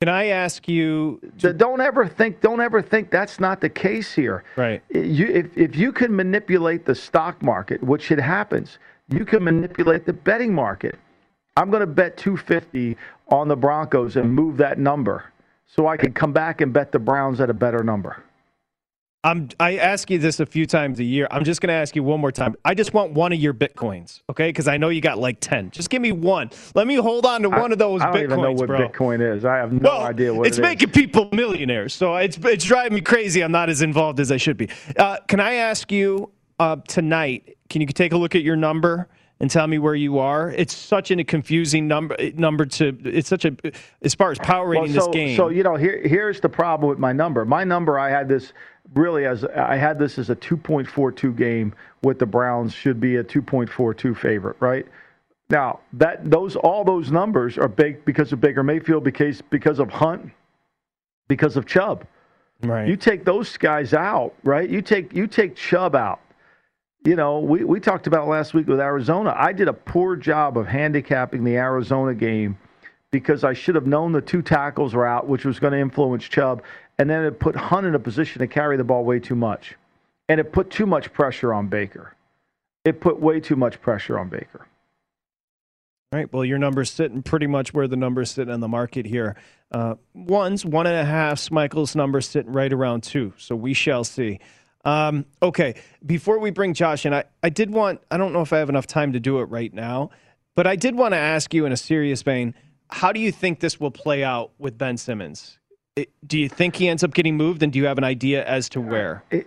Can 0.00 0.10
I 0.10 0.26
ask 0.26 0.68
you? 0.68 1.20
So 1.38 1.54
don't 1.54 1.80
ever 1.80 2.06
think. 2.06 2.42
Don't 2.42 2.60
ever 2.60 2.82
think 2.82 3.10
that's 3.10 3.40
not 3.40 3.62
the 3.62 3.70
case 3.70 4.12
here. 4.12 4.44
Right. 4.54 4.82
You, 4.90 5.26
if 5.26 5.56
if 5.56 5.74
you 5.74 5.90
can 5.90 6.14
manipulate 6.14 6.84
the 6.84 6.94
stock 6.94 7.42
market, 7.42 7.82
which 7.82 8.10
it 8.10 8.18
happens, 8.18 8.78
you 9.08 9.24
can 9.24 9.42
manipulate 9.42 10.04
the 10.04 10.12
betting 10.12 10.52
market. 10.52 10.98
I'm 11.56 11.70
going 11.70 11.80
to 11.80 11.86
bet 11.86 12.18
250 12.18 12.94
on 13.28 13.48
the 13.48 13.56
Broncos 13.56 14.16
and 14.16 14.30
move 14.30 14.58
that 14.58 14.78
number, 14.78 15.32
so 15.66 15.86
I 15.86 15.96
can 15.96 16.12
come 16.12 16.32
back 16.34 16.60
and 16.60 16.74
bet 16.74 16.92
the 16.92 16.98
Browns 16.98 17.40
at 17.40 17.48
a 17.48 17.54
better 17.54 17.82
number. 17.82 18.22
I'm, 19.26 19.48
I 19.58 19.78
ask 19.78 20.08
you 20.08 20.20
this 20.20 20.38
a 20.38 20.46
few 20.46 20.66
times 20.66 21.00
a 21.00 21.04
year. 21.04 21.26
I'm 21.32 21.42
just 21.42 21.60
going 21.60 21.66
to 21.66 21.74
ask 21.74 21.96
you 21.96 22.04
one 22.04 22.20
more 22.20 22.30
time. 22.30 22.54
I 22.64 22.74
just 22.74 22.94
want 22.94 23.10
one 23.10 23.32
of 23.32 23.40
your 23.40 23.54
bitcoins, 23.54 24.22
okay? 24.30 24.50
Because 24.50 24.68
I 24.68 24.76
know 24.76 24.88
you 24.88 25.00
got 25.00 25.18
like 25.18 25.40
ten. 25.40 25.72
Just 25.72 25.90
give 25.90 26.00
me 26.00 26.12
one. 26.12 26.50
Let 26.76 26.86
me 26.86 26.94
hold 26.94 27.26
on 27.26 27.42
to 27.42 27.50
one 27.50 27.72
of 27.72 27.78
those 27.78 28.02
bitcoins. 28.02 28.04
I 28.04 28.12
don't 28.12 28.14
bitcoins, 28.14 28.24
even 28.24 28.40
know 28.40 28.52
what 28.52 28.66
bro. 28.68 28.88
Bitcoin 28.88 29.36
is. 29.36 29.44
I 29.44 29.56
have 29.56 29.72
no 29.72 29.90
well, 29.90 30.02
idea 30.02 30.32
what 30.32 30.46
it's 30.46 30.58
it 30.58 30.60
is. 30.60 30.62
making 30.62 30.90
people 30.90 31.28
millionaires, 31.32 31.92
so 31.92 32.14
it's 32.14 32.38
it's 32.38 32.64
driving 32.64 32.94
me 32.94 33.00
crazy. 33.00 33.42
I'm 33.42 33.50
not 33.50 33.68
as 33.68 33.82
involved 33.82 34.20
as 34.20 34.30
I 34.30 34.36
should 34.36 34.56
be. 34.56 34.68
Uh, 34.96 35.16
can 35.26 35.40
I 35.40 35.54
ask 35.54 35.90
you 35.90 36.30
uh, 36.60 36.76
tonight? 36.86 37.56
Can 37.68 37.80
you 37.80 37.88
take 37.88 38.12
a 38.12 38.16
look 38.16 38.36
at 38.36 38.42
your 38.42 38.54
number 38.54 39.08
and 39.40 39.50
tell 39.50 39.66
me 39.66 39.78
where 39.78 39.94
you 39.94 40.18
are. 40.18 40.50
It's 40.50 40.74
such 40.74 41.10
a 41.10 41.24
confusing 41.24 41.86
number 41.86 42.16
number 42.34 42.64
to 42.66 42.96
it's 43.04 43.28
such 43.28 43.44
a 43.44 43.54
as 44.02 44.14
far 44.14 44.30
as 44.30 44.38
power 44.38 44.68
rating 44.68 44.94
well, 44.94 45.04
so, 45.04 45.10
this 45.10 45.14
game. 45.14 45.36
So 45.36 45.48
you 45.48 45.62
know, 45.62 45.76
here 45.76 46.00
here's 46.04 46.40
the 46.40 46.48
problem 46.48 46.88
with 46.88 46.98
my 46.98 47.12
number. 47.12 47.44
My 47.44 47.64
number, 47.64 47.98
I 47.98 48.10
had 48.10 48.28
this 48.28 48.52
really 48.94 49.26
as 49.26 49.44
I 49.44 49.76
had 49.76 49.98
this 49.98 50.18
as 50.18 50.30
a 50.30 50.36
2.42 50.36 51.36
game 51.36 51.74
with 52.02 52.18
the 52.18 52.26
Browns 52.26 52.72
should 52.72 53.00
be 53.00 53.16
a 53.16 53.24
2.42 53.24 54.16
favorite, 54.16 54.56
right? 54.60 54.86
Now 55.48 55.80
that 55.92 56.28
those 56.28 56.56
all 56.56 56.84
those 56.84 57.10
numbers 57.10 57.56
are 57.56 57.68
big 57.68 58.04
because 58.04 58.32
of 58.32 58.40
Baker 58.40 58.62
Mayfield, 58.62 59.04
because 59.04 59.42
because 59.42 59.78
of 59.78 59.90
Hunt, 59.90 60.32
because 61.28 61.56
of 61.56 61.66
Chubb. 61.66 62.06
Right. 62.62 62.88
You 62.88 62.96
take 62.96 63.24
those 63.24 63.56
guys 63.56 63.92
out, 63.92 64.34
right? 64.42 64.68
You 64.68 64.82
take 64.82 65.14
you 65.14 65.26
take 65.26 65.54
Chubb 65.56 65.94
out. 65.94 66.20
You 67.04 67.14
know, 67.14 67.38
we, 67.38 67.62
we 67.62 67.78
talked 67.78 68.08
about 68.08 68.26
last 68.26 68.54
week 68.54 68.66
with 68.66 68.80
Arizona. 68.80 69.32
I 69.36 69.52
did 69.52 69.68
a 69.68 69.72
poor 69.72 70.16
job 70.16 70.58
of 70.58 70.66
handicapping 70.66 71.44
the 71.44 71.56
Arizona 71.56 72.14
game 72.14 72.58
because 73.12 73.44
I 73.44 73.52
should 73.52 73.76
have 73.76 73.86
known 73.86 74.10
the 74.10 74.20
two 74.20 74.42
tackles 74.42 74.94
were 74.94 75.06
out, 75.06 75.28
which 75.28 75.44
was 75.44 75.60
going 75.60 75.72
to 75.72 75.78
influence 75.78 76.24
Chubb, 76.24 76.62
and 76.98 77.08
then 77.10 77.24
it 77.24 77.38
put 77.38 77.56
Hunt 77.56 77.86
in 77.86 77.94
a 77.94 77.98
position 77.98 78.40
to 78.40 78.46
carry 78.46 78.76
the 78.76 78.84
ball 78.84 79.04
way 79.04 79.18
too 79.18 79.34
much. 79.34 79.74
And 80.28 80.40
it 80.40 80.52
put 80.52 80.70
too 80.70 80.86
much 80.86 81.12
pressure 81.12 81.52
on 81.52 81.68
Baker. 81.68 82.14
It 82.84 83.00
put 83.00 83.20
way 83.20 83.40
too 83.40 83.56
much 83.56 83.80
pressure 83.80 84.18
on 84.18 84.28
Baker. 84.28 84.66
All 86.12 86.18
right. 86.20 86.32
Well, 86.32 86.44
your 86.44 86.58
number's 86.58 86.90
sitting 86.90 87.22
pretty 87.22 87.46
much 87.46 87.74
where 87.74 87.88
the 87.88 87.96
number's 87.96 88.30
sitting 88.30 88.52
on 88.52 88.60
the 88.60 88.68
market 88.68 89.06
here. 89.06 89.36
Uh, 89.72 89.96
ones, 90.14 90.64
one 90.64 90.86
and 90.86 90.96
a 90.96 91.04
half. 91.04 91.50
Michael's 91.50 91.96
number 91.96 92.20
sitting 92.20 92.52
right 92.52 92.72
around 92.72 93.02
two. 93.02 93.34
So 93.38 93.56
we 93.56 93.74
shall 93.74 94.04
see. 94.04 94.38
Um, 94.84 95.26
okay. 95.42 95.74
Before 96.04 96.38
we 96.38 96.50
bring 96.50 96.74
Josh 96.74 97.04
in, 97.06 97.12
I, 97.12 97.24
I 97.42 97.50
did 97.50 97.70
want, 97.70 98.00
I 98.10 98.16
don't 98.16 98.32
know 98.32 98.40
if 98.40 98.52
I 98.52 98.58
have 98.58 98.68
enough 98.68 98.86
time 98.86 99.12
to 99.14 99.20
do 99.20 99.40
it 99.40 99.44
right 99.44 99.74
now, 99.74 100.10
but 100.54 100.66
I 100.66 100.76
did 100.76 100.94
want 100.94 101.12
to 101.12 101.18
ask 101.18 101.52
you 101.52 101.66
in 101.66 101.72
a 101.72 101.76
serious 101.76 102.22
vein 102.22 102.54
how 102.88 103.10
do 103.10 103.18
you 103.18 103.32
think 103.32 103.58
this 103.58 103.80
will 103.80 103.90
play 103.90 104.22
out 104.22 104.52
with 104.58 104.78
Ben 104.78 104.96
Simmons? 104.96 105.58
Do 106.26 106.38
you 106.38 106.48
think 106.48 106.76
he 106.76 106.88
ends 106.88 107.02
up 107.02 107.14
getting 107.14 107.36
moved, 107.36 107.62
and 107.62 107.72
do 107.72 107.78
you 107.78 107.86
have 107.86 107.96
an 107.96 108.04
idea 108.04 108.44
as 108.44 108.68
to 108.70 108.80
where? 108.80 109.22
It, 109.30 109.46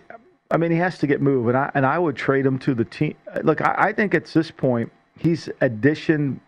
I 0.50 0.56
mean, 0.56 0.72
he 0.72 0.78
has 0.78 0.98
to 0.98 1.06
get 1.06 1.20
moved, 1.20 1.48
and 1.48 1.56
I 1.56 1.70
and 1.74 1.86
I 1.86 1.98
would 1.98 2.16
trade 2.16 2.44
him 2.44 2.58
to 2.60 2.74
the 2.74 2.84
team. 2.84 3.14
Look, 3.44 3.60
I, 3.60 3.74
I 3.78 3.92
think 3.92 4.14
at 4.14 4.24
this 4.26 4.50
point 4.50 4.90
he's 5.16 5.48
addition. 5.60 6.40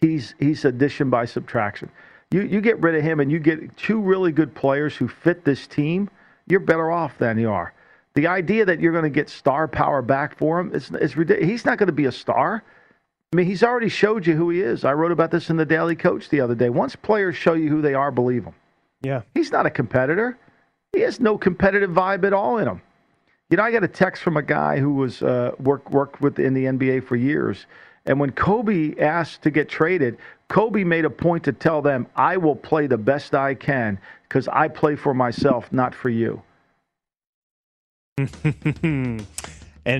He's 0.00 0.34
he's 0.38 0.64
addition 0.64 1.10
by 1.10 1.24
subtraction. 1.24 1.90
You 2.30 2.42
you 2.42 2.60
get 2.60 2.80
rid 2.80 2.94
of 2.94 3.02
him, 3.02 3.18
and 3.18 3.32
you 3.32 3.40
get 3.40 3.76
two 3.76 4.00
really 4.00 4.30
good 4.30 4.54
players 4.54 4.94
who 4.94 5.08
fit 5.08 5.44
this 5.44 5.66
team. 5.66 6.08
You're 6.46 6.60
better 6.60 6.92
off 6.92 7.18
than 7.18 7.38
you 7.38 7.50
are. 7.50 7.74
The 8.14 8.28
idea 8.28 8.64
that 8.66 8.80
you're 8.80 8.92
going 8.92 9.04
to 9.04 9.10
get 9.10 9.28
star 9.28 9.66
power 9.66 10.00
back 10.00 10.36
for 10.36 10.60
him 10.60 10.72
is 10.72 10.90
it's 10.92 11.16
ridiculous. 11.16 11.50
He's 11.50 11.64
not 11.64 11.78
going 11.78 11.88
to 11.88 11.92
be 11.92 12.06
a 12.06 12.12
star. 12.12 12.62
I 13.32 13.36
mean, 13.36 13.46
he's 13.46 13.62
already 13.62 13.88
showed 13.88 14.26
you 14.26 14.34
who 14.34 14.50
he 14.50 14.60
is. 14.60 14.84
I 14.84 14.92
wrote 14.92 15.12
about 15.12 15.30
this 15.30 15.50
in 15.50 15.56
the 15.56 15.66
Daily 15.66 15.96
Coach 15.96 16.28
the 16.28 16.40
other 16.40 16.54
day. 16.54 16.70
Once 16.70 16.96
players 16.96 17.36
show 17.36 17.54
you 17.54 17.68
who 17.68 17.82
they 17.82 17.94
are, 17.94 18.10
believe 18.10 18.44
them. 18.44 18.54
Yeah. 19.02 19.22
He's 19.34 19.52
not 19.52 19.66
a 19.66 19.70
competitor. 19.70 20.38
He 20.92 21.00
has 21.00 21.20
no 21.20 21.38
competitive 21.38 21.90
vibe 21.90 22.24
at 22.24 22.32
all 22.32 22.58
in 22.58 22.68
him. 22.68 22.82
You 23.50 23.56
know, 23.56 23.62
I 23.62 23.70
got 23.70 23.84
a 23.84 23.88
text 23.88 24.22
from 24.22 24.36
a 24.36 24.42
guy 24.42 24.78
who 24.78 24.92
was 24.94 25.22
uh, 25.22 25.52
worked 25.58 25.90
worked 25.90 26.20
with 26.20 26.38
in 26.38 26.54
the 26.54 26.64
NBA 26.64 27.04
for 27.04 27.16
years, 27.16 27.66
and 28.04 28.20
when 28.20 28.30
Kobe 28.32 28.94
asked 28.98 29.42
to 29.42 29.50
get 29.50 29.68
traded, 29.70 30.18
Kobe 30.48 30.84
made 30.84 31.06
a 31.06 31.10
point 31.10 31.44
to 31.44 31.52
tell 31.52 31.80
them, 31.80 32.06
"I 32.14 32.36
will 32.36 32.56
play 32.56 32.86
the 32.86 32.98
best 32.98 33.34
I 33.34 33.54
can 33.54 33.98
because 34.24 34.48
I 34.48 34.68
play 34.68 34.96
for 34.96 35.14
myself, 35.14 35.72
not 35.72 35.94
for 35.94 36.10
you." 36.10 36.42
and 38.18 39.26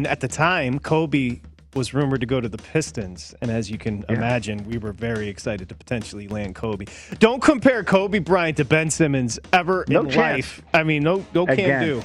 at 0.07 0.21
the 0.21 0.29
time, 0.29 0.79
Kobe 0.79 1.41
was 1.75 1.95
rumored 1.95 2.21
to 2.21 2.27
go 2.27 2.41
to 2.41 2.49
the 2.49 2.59
Pistons, 2.59 3.35
and 3.41 3.51
as 3.51 3.71
you 3.71 3.79
can 3.79 4.05
yeah. 4.09 4.17
imagine, 4.17 4.65
we 4.69 4.79
were 4.79 4.93
very 4.93 5.29
excited 5.29 5.69
to 5.69 5.75
potentially 5.75 6.29
land 6.29 6.55
Kobe. 6.55 6.87
Don't 7.19 7.43
compare 7.43 7.85
Kobe 7.85 8.19
Bryant 8.19 8.57
to 8.57 8.65
Ben 8.65 8.91
Simmons 8.91 9.39
ever 9.53 9.85
no 9.89 10.01
in 10.01 10.11
chance. 10.11 10.37
life. 10.37 10.63
I 10.73 10.83
mean, 10.83 11.03
no, 11.03 11.25
no 11.35 11.45
Again. 11.45 11.57
can 11.57 11.83
do. 11.83 12.03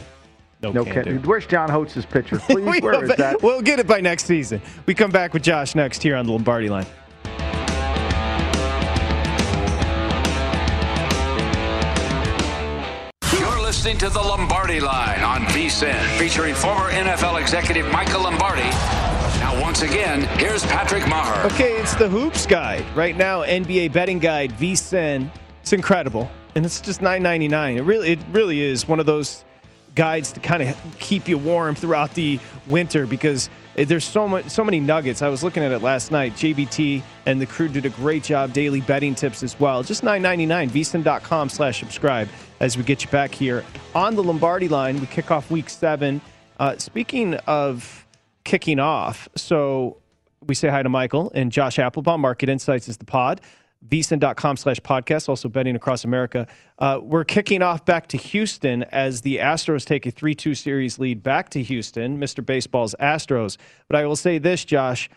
No, 0.62 0.72
no 0.72 0.86
can 0.86 1.04
do. 1.04 1.20
Where's 1.28 1.46
John 1.46 1.70
Holtz's 1.70 2.06
picture? 2.06 2.40
Please, 2.48 2.82
where 2.82 3.04
is 3.04 3.16
that? 3.18 3.42
We'll 3.44 3.62
get 3.62 3.80
it 3.80 3.88
by 3.88 4.00
next 4.00 4.26
season. 4.26 4.62
We 4.86 4.94
come 4.94 5.12
back 5.12 5.34
with 5.34 5.44
Josh 5.44 5.76
next 5.76 6.02
here 6.02 6.16
on 6.16 6.26
the 6.26 6.32
Lombardi 6.32 6.70
line. 6.70 6.86
listening 13.84 13.98
to 13.98 14.08
the 14.08 14.22
Lombardi 14.22 14.80
Line 14.80 15.22
on 15.24 15.42
VSIN, 15.48 16.00
featuring 16.18 16.56
former 16.56 16.90
NFL 16.92 17.42
executive 17.42 17.92
Michael 17.92 18.22
Lombardi. 18.22 18.70
Once 19.64 19.82
again, 19.82 20.24
here's 20.38 20.66
Patrick 20.66 21.08
Maher. 21.08 21.46
Okay, 21.46 21.78
it's 21.80 21.96
the 21.96 22.10
Hoops 22.10 22.46
Guide. 22.46 22.84
Right 22.98 23.16
now, 23.16 23.44
NBA 23.44 23.94
betting 23.94 24.20
guide, 24.20 24.52
VSIN. 24.52 25.32
It's 25.62 25.72
incredible. 25.72 26.30
And 26.54 26.66
it's 26.66 26.82
just 26.82 27.00
$9.99. 27.00 27.78
It 27.78 27.84
really, 27.84 28.12
it 28.12 28.20
really 28.34 28.60
is 28.60 28.90
one 28.90 29.00
of 29.00 29.06
those 29.06 29.46
guides 29.96 30.34
to 30.34 30.42
kind 30.42 30.64
of 30.64 30.78
keep 31.00 31.30
you 31.30 31.38
warm 31.38 31.76
throughout 31.76 32.14
the 32.14 32.42
winter 32.68 33.08
because 33.08 33.50
there's 33.76 34.04
so 34.04 34.28
much, 34.28 34.50
so 34.50 34.66
many 34.66 34.82
nuggets. 34.82 35.22
I 35.22 35.30
was 35.30 35.44
looking 35.46 35.64
at 35.64 35.72
it 35.72 35.80
last 35.80 36.12
night. 36.12 36.34
JBT 36.34 37.02
and 37.26 37.40
the 37.40 37.46
crew 37.46 37.70
did 37.70 37.86
a 37.86 37.90
great 37.92 38.24
job. 38.24 38.52
Daily 38.52 38.82
betting 38.82 39.16
tips 39.16 39.44
as 39.44 39.58
well. 39.62 39.82
Just 39.82 40.04
$9.99. 40.04 40.72
VSIN.com 40.72 41.48
slash 41.48 41.80
subscribe 41.80 42.28
as 42.60 42.78
we 42.78 42.84
get 42.84 43.06
you 43.06 43.10
back 43.12 43.34
here 43.34 43.64
on 43.96 44.16
the 44.16 44.24
Lombardi 44.24 44.68
line. 44.68 45.00
We 45.00 45.08
kick 45.08 45.32
off 45.32 45.50
week 45.50 45.70
seven. 45.70 46.20
Uh, 46.60 46.78
speaking 46.78 47.36
of 47.48 48.03
kicking 48.44 48.80
off, 48.80 49.28
so 49.36 49.98
we 50.46 50.56
say 50.56 50.68
hi 50.68 50.84
to 50.84 50.90
Michael 50.90 51.32
and 51.34 51.52
Josh 51.52 51.80
Applebaum. 51.80 52.22
Market 52.22 52.50
Insights 52.50 52.88
is 52.88 52.98
the 52.98 53.06
pod. 53.06 53.42
VSIN.com 53.88 54.56
slash 54.56 54.80
podcast, 54.80 55.28
also 55.28 55.50
betting 55.50 55.76
across 55.76 56.06
America. 56.06 56.48
Uh, 56.80 57.00
we're 57.04 57.26
kicking 57.26 57.62
off 57.62 57.84
back 57.84 58.08
to 58.08 58.18
Houston 58.18 58.84
as 58.84 59.22
the 59.22 59.38
Astros 59.38 59.86
take 59.86 60.06
a 60.06 60.12
3 60.12 60.34
2 60.34 60.56
series 60.56 61.00
lead 61.00 61.22
back 61.22 61.50
to 61.50 61.62
Houston, 61.62 62.18
Mr. 62.18 62.46
Baseball's 62.46 62.96
Astros. 63.02 63.58
But 63.90 63.98
I 63.98 64.06
will 64.06 64.16
say 64.16 64.38
this, 64.38 64.64
Josh 64.64 65.10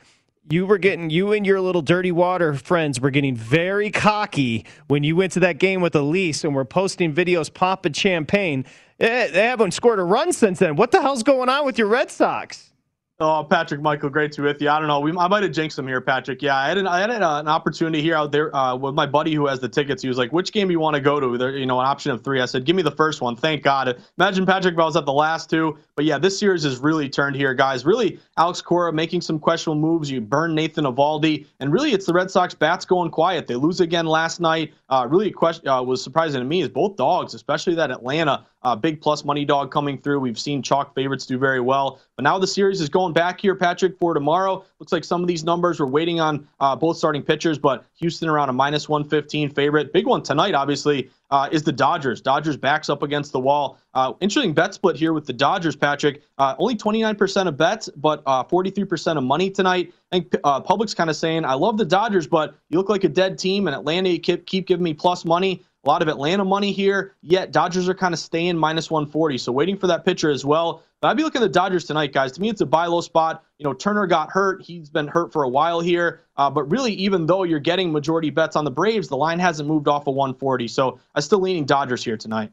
you 0.51 0.67
were 0.67 0.79
getting 0.79 1.11
you 1.11 1.33
and 1.33 1.47
your 1.47 1.61
little 1.61 1.83
dirty 1.83 2.13
water 2.13 2.55
friends 2.55 3.01
were 3.01 3.11
getting 3.11 3.35
very 3.35 3.91
cocky 3.91 4.65
when 4.87 5.03
you 5.03 5.17
went 5.17 5.33
to 5.33 5.41
that 5.41 5.59
game 5.59 5.81
with 5.81 5.95
Elise 5.95 6.45
and 6.45 6.55
were 6.55 6.65
posting 6.65 7.13
videos 7.13 7.53
popping 7.53 7.93
champagne. 7.93 8.65
Eh, 9.01 9.29
they 9.29 9.45
haven't 9.45 9.73
scored 9.73 9.99
a 9.99 10.05
run 10.05 10.33
since 10.33 10.59
then. 10.59 10.77
What 10.77 10.91
the 10.93 11.01
hell's 11.03 11.23
going 11.23 11.49
on 11.49 11.65
with 11.65 11.79
your 11.79 11.89
Red 11.89 12.11
Sox? 12.11 12.73
Oh, 13.19 13.47
Patrick, 13.49 13.81
Michael, 13.81 14.11
great 14.11 14.31
to 14.33 14.43
be 14.43 14.49
with 14.49 14.61
you. 14.61 14.69
I 14.69 14.79
don't 14.79 14.89
know. 14.89 15.01
We, 15.01 15.11
I 15.17 15.27
might 15.27 15.43
have 15.43 15.53
jinxed 15.53 15.79
him 15.79 15.87
here, 15.87 16.03
Patrick. 16.03 16.43
Yeah, 16.43 16.55
I 16.55 16.69
had 16.69 16.77
an, 16.77 16.87
I 16.87 17.01
had 17.01 17.09
an, 17.09 17.23
uh, 17.23 17.43
opportunity 17.47 18.03
here 18.03 18.15
out 18.15 18.31
there 18.31 18.55
uh, 18.55 18.77
with 18.77 18.95
my 18.95 19.07
buddy 19.07 19.35
who 19.35 19.47
has 19.47 19.59
the 19.59 19.71
tickets. 19.71 20.03
He 20.03 20.09
was 20.09 20.19
like, 20.19 20.35
"Which 20.35 20.53
game 20.53 20.71
you 20.71 20.81
want 20.81 20.97
to 20.97 21.01
go 21.01 21.19
to?" 21.19 21.39
There, 21.39 21.57
you 21.57 21.65
know, 21.65 21.81
an 21.81 21.87
option 21.87 22.13
of 22.13 22.23
three. 22.23 22.43
I 22.43 22.45
said, 22.45 22.67
"Give 22.67 22.77
me 22.77 22.83
the 22.83 22.91
first 22.91 23.23
one." 23.23 23.35
Thank 23.35 23.63
God. 23.63 23.99
Imagine 24.19 24.45
Patrick 24.45 24.75
if 24.75 24.79
I 24.81 24.85
was 24.85 24.97
at 24.97 25.07
the 25.07 25.15
last 25.15 25.49
two. 25.49 25.79
But 25.95 26.05
yeah, 26.05 26.19
this 26.19 26.39
series 26.39 26.63
has 26.65 26.79
really 26.79 27.09
turned 27.09 27.37
here, 27.37 27.55
guys. 27.55 27.87
Really, 27.87 28.21
Alex 28.37 28.61
Cora 28.61 28.93
making 28.93 29.23
some 29.23 29.39
questionable 29.39 29.81
moves. 29.81 30.11
You 30.11 30.21
burn 30.21 30.55
Nathan 30.55 30.85
Eovaldi, 30.85 31.47
and 31.61 31.73
really, 31.73 31.95
it's 31.95 32.05
the 32.05 32.13
Red 32.13 32.31
Sox 32.31 32.53
bats 32.53 32.85
going 32.85 33.11
quiet. 33.11 33.47
They 33.47 33.55
lose 33.55 33.81
again 33.81 34.05
last 34.05 34.41
night. 34.41 34.75
Uh, 34.91 35.07
really, 35.09 35.31
question 35.31 35.67
uh, 35.69 35.83
was 35.83 36.05
surprising 36.05 36.43
to 36.43 36.47
me 36.47 36.61
is 36.61 36.69
both 36.69 36.97
dogs, 36.97 37.33
especially 37.33 37.75
that 37.77 37.91
Atlanta 37.91 38.45
uh, 38.67 38.75
big 38.75 39.01
plus 39.01 39.25
money 39.25 39.45
dog 39.45 39.71
coming 39.71 39.97
through. 39.97 40.19
We've 40.19 40.39
seen 40.39 40.61
chalk 40.61 40.93
favorites 40.93 41.25
do 41.25 41.39
very 41.39 41.61
well. 41.61 42.01
But 42.17 42.25
now 42.25 42.37
the 42.37 42.49
series 42.49 42.81
is 42.81 42.89
going 42.89 43.13
back 43.13 43.41
here, 43.41 43.55
Patrick, 43.55 43.97
for 43.97 44.13
tomorrow. 44.13 44.65
Looks 44.81 44.91
like 44.91 45.05
some 45.05 45.23
of 45.23 45.29
these 45.29 45.45
numbers 45.45 45.79
we're 45.79 45.87
waiting 45.87 46.19
on 46.19 46.49
uh, 46.59 46.75
both 46.75 46.97
starting 46.97 47.23
pitchers, 47.23 47.59
but 47.59 47.85
Houston 48.01 48.29
around 48.29 48.49
a 48.49 48.53
minus 48.53 48.89
115 48.89 49.51
favorite. 49.51 49.93
Big 49.93 50.05
one 50.05 50.21
tonight, 50.21 50.55
obviously, 50.55 51.09
uh, 51.31 51.49
is 51.53 51.63
the 51.63 51.71
Dodgers. 51.71 52.21
Dodgers 52.21 52.57
backs 52.57 52.89
up 52.89 53.05
against 53.05 53.31
the 53.31 53.39
wall. 53.39 53.79
Uh, 53.95 54.15
interesting 54.19 54.53
bet 54.53 54.75
split 54.75 54.97
here 54.97 55.13
with 55.13 55.27
the 55.27 55.33
Dodgers, 55.33 55.77
Patrick. 55.77 56.23
Uh, 56.39 56.57
only 56.59 56.75
29% 56.75 57.47
of 57.47 57.57
bets, 57.57 57.89
but 57.97 58.25
43% 58.25 59.07
uh, 59.15 59.19
of 59.19 59.23
money 59.23 59.49
tonight. 59.49 59.95
I 60.11 60.21
think 60.21 60.43
public's 60.43 60.95
kind 60.95 61.09
of 61.09 61.15
saying, 61.15 61.45
I 61.45 61.55
love 61.55 61.79
the 61.79 61.85
Dodgers, 61.85 62.27
but 62.27 62.57
you 62.69 62.79
look 62.79 62.89
like 62.89 63.05
a 63.05 63.09
dead 63.09 63.39
team, 63.39 63.69
and 63.69 63.77
Atlanta 63.77 64.19
keep, 64.19 64.45
keep 64.47 64.67
giving 64.67 64.83
me 64.83 64.93
plus 64.93 65.25
money. 65.25 65.63
A 65.87 65.89
lot 65.89 66.03
of 66.03 66.09
Atlanta 66.09 66.45
money 66.45 66.73
here, 66.73 67.15
yet 67.23 67.53
Dodgers 67.53 67.89
are 67.89 67.95
kind 67.95 68.13
of 68.13 68.19
staying 68.19 68.57
minus 68.57 68.91
140. 68.91 69.39
So 69.39 69.53
waiting 69.53 69.77
for 69.77 69.87
that 69.87 70.05
pitcher 70.05 70.31
as 70.31 70.45
well. 70.45 70.83
But 71.01 71.09
I'd 71.09 71.17
be 71.17 71.23
looking 71.23 71.41
at 71.41 71.45
the 71.45 71.53
Dodgers 71.53 71.85
tonight, 71.85 72.13
guys. 72.13 72.33
To 72.33 72.41
me, 72.41 72.49
it's 72.49 72.61
a 72.61 72.67
buy 72.67 72.87
low 72.87 73.01
spot. 73.01 73.45
You 73.59 73.65
know, 73.65 73.73
Turner 73.73 74.07
got 74.09 74.31
hurt. 74.31 74.63
He's 74.63 74.91
been 74.91 75.07
hurt 75.07 75.33
for 75.33 75.45
a 75.45 75.49
while 75.49 75.79
here. 75.79 76.23
Uh, 76.37 76.51
but 76.51 76.65
really, 76.65 76.93
even 76.95 77.27
though 77.27 77.45
you're 77.45 77.61
getting 77.61 77.93
majority 77.93 78.31
bets 78.31 78.57
on 78.57 78.65
the 78.65 78.71
Braves, 78.71 79.07
the 79.07 79.17
line 79.17 79.39
hasn't 79.39 79.69
moved 79.69 79.87
off 79.87 80.09
of 80.09 80.17
140. 80.17 80.67
So 80.67 80.99
I'm 81.15 81.23
still 81.23 81.41
leaning 81.41 81.65
Dodgers 81.65 82.03
here 82.03 82.17
tonight. 82.17 82.51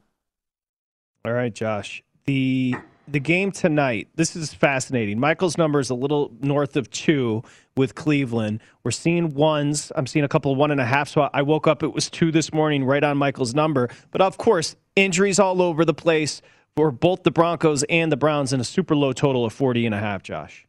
All 1.26 1.34
right, 1.34 1.54
Josh. 1.54 2.04
The 2.26 2.76
the 3.08 3.20
game 3.20 3.52
tonight, 3.52 4.10
this 4.16 4.36
is 4.36 4.54
fascinating. 4.54 5.20
Michael's 5.20 5.58
number 5.58 5.80
is 5.80 5.90
a 5.90 5.96
little 5.96 6.32
north 6.42 6.76
of 6.76 6.90
two 6.90 7.44
with 7.76 7.96
Cleveland. 7.96 8.62
We're 8.84 8.92
seeing 8.92 9.34
ones. 9.34 9.92
I'm 9.96 10.08
seeing 10.08 10.26
a 10.26 10.28
couple 10.28 10.52
of 10.52 10.58
one 10.58 10.72
and 10.72 10.80
a 10.82 10.86
half. 10.86 11.10
So 11.10 11.30
I 11.34 11.42
woke 11.42 11.68
up, 11.68 11.84
it 11.84 11.94
was 11.94 12.10
two 12.10 12.32
this 12.32 12.54
morning, 12.54 12.84
right 12.84 13.04
on 13.04 13.18
Michael's 13.18 13.54
number. 13.54 13.90
But 14.12 14.22
of 14.22 14.38
course, 14.38 14.76
injuries 14.96 15.40
all 15.40 15.62
over 15.62 15.86
the 15.86 15.94
place 15.94 16.42
for 16.76 16.92
both 16.92 17.24
the 17.24 17.32
Broncos 17.32 17.84
and 17.84 18.12
the 18.12 18.18
Browns, 18.18 18.52
in 18.52 18.60
a 18.60 18.64
super 18.64 18.96
low 18.96 19.14
total 19.14 19.46
of 19.46 19.54
40 19.54 19.86
and 19.86 19.94
a 19.94 20.00
half, 20.00 20.24
Josh. 20.24 20.68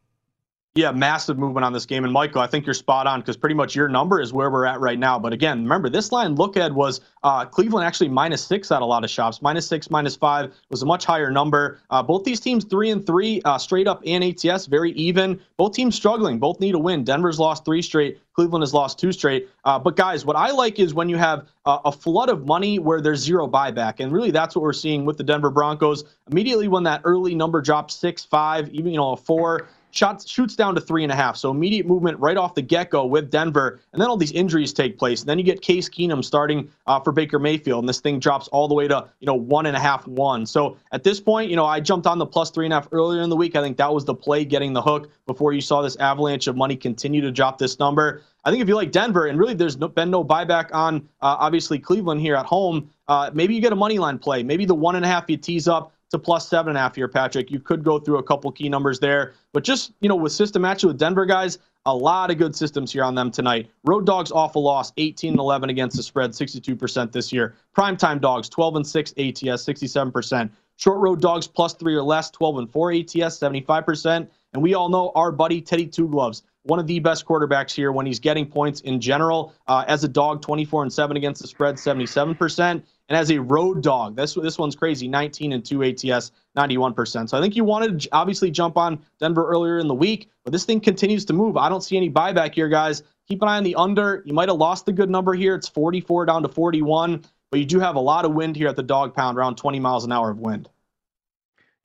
Yeah, 0.77 0.91
massive 0.91 1.37
movement 1.37 1.63
on 1.63 1.71
this 1.71 1.85
game. 1.85 2.03
And 2.03 2.11
Michael, 2.11 2.41
I 2.41 2.47
think 2.47 2.65
you're 2.65 2.73
spot 2.73 3.07
on 3.07 3.21
because 3.21 3.37
pretty 3.37 3.55
much 3.55 3.77
your 3.77 3.87
number 3.87 4.19
is 4.19 4.33
where 4.33 4.51
we're 4.51 4.65
at 4.65 4.81
right 4.81 4.99
now. 4.99 5.17
But 5.17 5.31
again, 5.31 5.63
remember, 5.63 5.87
this 5.87 6.11
line 6.11 6.35
look 6.35 6.57
at 6.57 6.73
was 6.73 6.99
uh, 7.23 7.45
Cleveland 7.45 7.87
actually 7.87 8.09
minus 8.09 8.43
six 8.43 8.69
at 8.73 8.81
a 8.81 8.85
lot 8.85 9.05
of 9.05 9.09
shops. 9.09 9.41
Minus 9.41 9.65
six, 9.65 9.89
minus 9.89 10.17
five 10.17 10.53
was 10.69 10.81
a 10.81 10.85
much 10.85 11.05
higher 11.05 11.31
number. 11.31 11.79
Uh, 11.89 12.03
both 12.03 12.25
these 12.25 12.41
teams 12.41 12.65
three 12.65 12.89
and 12.89 13.05
three, 13.05 13.41
uh, 13.45 13.57
straight 13.57 13.87
up 13.87 14.03
and 14.05 14.21
ATS, 14.21 14.65
very 14.65 14.91
even. 14.91 15.39
Both 15.55 15.75
teams 15.75 15.95
struggling. 15.95 16.39
Both 16.39 16.59
need 16.59 16.75
a 16.75 16.79
win. 16.79 17.05
Denver's 17.05 17.39
lost 17.39 17.63
three 17.63 17.81
straight. 17.81 18.19
Cleveland 18.33 18.63
has 18.63 18.73
lost 18.73 18.99
two 18.99 19.13
straight. 19.13 19.47
Uh, 19.63 19.79
but 19.79 19.95
guys, 19.95 20.25
what 20.25 20.35
I 20.35 20.51
like 20.51 20.77
is 20.77 20.93
when 20.93 21.07
you 21.07 21.15
have 21.15 21.47
uh, 21.65 21.79
a 21.85 21.91
flood 21.93 22.27
of 22.27 22.45
money 22.45 22.79
where 22.79 22.99
there's 22.99 23.21
zero 23.21 23.47
buyback, 23.47 24.01
and 24.01 24.11
really 24.11 24.31
that's 24.31 24.57
what 24.57 24.61
we're 24.61 24.73
seeing 24.73 25.05
with 25.05 25.17
the 25.17 25.23
Denver 25.23 25.49
Broncos. 25.49 26.03
Immediately 26.29 26.67
when 26.67 26.83
that 26.83 26.99
early 27.05 27.33
number 27.33 27.61
drops 27.61 27.95
six, 27.95 28.25
five, 28.25 28.67
even 28.73 28.91
you 28.91 28.97
know 28.97 29.13
a 29.13 29.17
four 29.17 29.69
shots 29.95 30.29
shoots 30.29 30.55
down 30.55 30.75
to 30.75 30.81
three 30.81 31.03
and 31.03 31.11
a 31.11 31.15
half. 31.15 31.37
So 31.37 31.49
immediate 31.49 31.87
movement 31.87 32.19
right 32.19 32.37
off 32.37 32.53
the 32.53 32.61
get 32.61 32.89
go 32.89 33.05
with 33.05 33.31
Denver, 33.31 33.79
and 33.93 34.01
then 34.01 34.09
all 34.09 34.17
these 34.17 34.33
injuries 34.33 34.73
take 34.73 34.99
place. 34.99 35.21
And 35.21 35.29
then 35.29 35.39
you 35.39 35.43
get 35.43 35.61
Case 35.61 35.89
Keenum 35.89 36.23
starting 36.23 36.69
uh, 36.85 36.99
for 36.99 37.11
Baker 37.11 37.39
Mayfield, 37.39 37.83
and 37.83 37.89
this 37.89 38.01
thing 38.01 38.19
drops 38.19 38.47
all 38.49 38.67
the 38.67 38.75
way 38.75 38.87
to 38.87 39.07
you 39.19 39.25
know 39.25 39.35
one 39.35 39.65
and 39.65 39.75
a 39.75 39.79
half, 39.79 40.05
one. 40.07 40.45
So 40.45 40.77
at 40.91 41.03
this 41.03 41.19
point, 41.19 41.49
you 41.49 41.55
know 41.55 41.65
I 41.65 41.79
jumped 41.79 42.05
on 42.05 42.19
the 42.19 42.25
plus 42.25 42.51
three 42.51 42.65
and 42.65 42.73
a 42.73 42.75
half 42.75 42.89
earlier 42.91 43.21
in 43.21 43.29
the 43.29 43.35
week. 43.35 43.55
I 43.55 43.61
think 43.61 43.77
that 43.77 43.93
was 43.93 44.05
the 44.05 44.15
play, 44.15 44.45
getting 44.45 44.73
the 44.73 44.81
hook 44.81 45.09
before 45.25 45.53
you 45.53 45.61
saw 45.61 45.81
this 45.81 45.95
avalanche 45.97 46.47
of 46.47 46.55
money 46.55 46.75
continue 46.75 47.21
to 47.21 47.31
drop 47.31 47.57
this 47.57 47.79
number. 47.79 48.21
I 48.43 48.51
think 48.51 48.61
if 48.61 48.67
you 48.67 48.75
like 48.75 48.91
Denver, 48.91 49.25
and 49.25 49.39
really 49.39 49.55
there's 49.55 49.77
no, 49.77 49.87
been 49.87 50.11
no 50.11 50.23
buyback 50.23 50.69
on 50.71 50.97
uh, 51.21 51.37
obviously 51.39 51.79
Cleveland 51.79 52.21
here 52.21 52.35
at 52.35 52.45
home, 52.45 52.91
uh, 53.07 53.31
maybe 53.33 53.55
you 53.55 53.61
get 53.61 53.73
a 53.73 53.75
money 53.75 53.97
line 53.97 54.19
play. 54.19 54.43
Maybe 54.43 54.65
the 54.65 54.75
one 54.75 54.95
and 54.95 55.03
a 55.03 55.07
half 55.07 55.25
you 55.29 55.37
tease 55.37 55.67
up 55.67 55.93
to 56.11 56.19
plus 56.19 56.47
seven 56.47 56.69
and 56.69 56.77
a 56.77 56.81
half 56.81 56.95
here, 56.95 57.07
Patrick. 57.07 57.51
You 57.51 57.59
could 57.59 57.83
go 57.83 57.99
through 57.99 58.17
a 58.17 58.23
couple 58.23 58.51
key 58.51 58.69
numbers 58.69 58.99
there, 58.99 59.33
but 59.53 59.63
just 59.63 59.93
you 60.01 60.09
know 60.09 60.15
with 60.15 60.31
system 60.31 60.61
matching 60.61 60.87
with 60.87 60.97
Denver 60.97 61.25
guys, 61.25 61.59
a 61.85 61.95
lot 61.95 62.31
of 62.31 62.37
good 62.37 62.55
systems 62.55 62.91
here 62.91 63.03
on 63.03 63.15
them 63.15 63.31
tonight. 63.31 63.69
Road 63.83 64.05
dogs 64.05 64.31
off 64.31 64.55
a 64.55 64.59
loss, 64.59 64.91
18 64.97 65.31
and 65.31 65.39
11 65.39 65.69
against 65.69 65.95
the 65.97 66.03
spread, 66.03 66.31
62% 66.31 67.11
this 67.11 67.31
year. 67.31 67.55
Primetime 67.77 68.19
dogs, 68.19 68.49
12 68.49 68.77
and 68.77 68.87
6 68.87 69.11
ATS, 69.11 69.63
67%. 69.63 70.49
Short 70.77 70.99
road 70.99 71.21
dogs 71.21 71.47
plus 71.47 71.73
three 71.73 71.95
or 71.95 72.03
less, 72.03 72.31
12 72.31 72.57
and 72.57 72.71
4 72.71 72.91
ATS, 72.91 73.39
75%. 73.39 74.27
And 74.53 74.63
we 74.63 74.73
all 74.73 74.89
know 74.89 75.11
our 75.15 75.31
buddy 75.31 75.61
Teddy 75.61 75.85
Two 75.85 76.07
Gloves, 76.07 76.43
one 76.63 76.79
of 76.79 76.87
the 76.87 76.99
best 76.99 77.25
quarterbacks 77.25 77.71
here 77.71 77.91
when 77.91 78.05
he's 78.05 78.19
getting 78.19 78.45
points 78.45 78.81
in 78.81 78.99
general. 78.99 79.53
Uh, 79.67 79.85
as 79.87 80.03
a 80.03 80.07
dog, 80.07 80.41
24 80.41 80.83
and 80.83 80.93
7 80.93 81.15
against 81.15 81.41
the 81.41 81.47
spread, 81.47 81.75
77%. 81.75 82.83
And 83.07 83.17
as 83.17 83.29
a 83.29 83.39
road 83.39 83.83
dog, 83.83 84.15
this 84.15 84.33
this 84.33 84.57
one's 84.57 84.75
crazy, 84.75 85.07
19 85.07 85.53
and 85.53 85.63
2 85.63 85.83
ATS, 85.83 86.31
91%. 86.57 87.29
So 87.29 87.37
I 87.37 87.41
think 87.41 87.55
you 87.55 87.63
wanted 87.63 88.01
to 88.01 88.09
obviously 88.11 88.49
jump 88.49 88.77
on 88.77 88.99
Denver 89.19 89.47
earlier 89.47 89.77
in 89.77 89.87
the 89.87 89.93
week, 89.93 90.29
but 90.43 90.51
this 90.51 90.65
thing 90.65 90.79
continues 90.79 91.23
to 91.25 91.33
move. 91.33 91.55
I 91.55 91.69
don't 91.69 91.81
see 91.81 91.97
any 91.97 92.09
buyback 92.09 92.55
here, 92.55 92.67
guys. 92.67 93.03
Keep 93.27 93.43
an 93.43 93.47
eye 93.47 93.57
on 93.57 93.63
the 93.63 93.75
under. 93.75 94.23
You 94.25 94.33
might 94.33 94.49
have 94.49 94.57
lost 94.57 94.85
the 94.85 94.93
good 94.93 95.09
number 95.09 95.33
here. 95.33 95.55
It's 95.55 95.67
44 95.67 96.25
down 96.25 96.41
to 96.43 96.47
41, 96.47 97.23
but 97.51 97.59
you 97.59 97.65
do 97.65 97.79
have 97.79 97.95
a 97.95 97.99
lot 97.99 98.25
of 98.25 98.33
wind 98.33 98.55
here 98.55 98.67
at 98.67 98.75
the 98.75 98.83
dog 98.83 99.13
pound, 99.13 99.37
around 99.37 99.55
20 99.55 99.79
miles 99.79 100.03
an 100.05 100.11
hour 100.11 100.31
of 100.31 100.39
wind. 100.39 100.67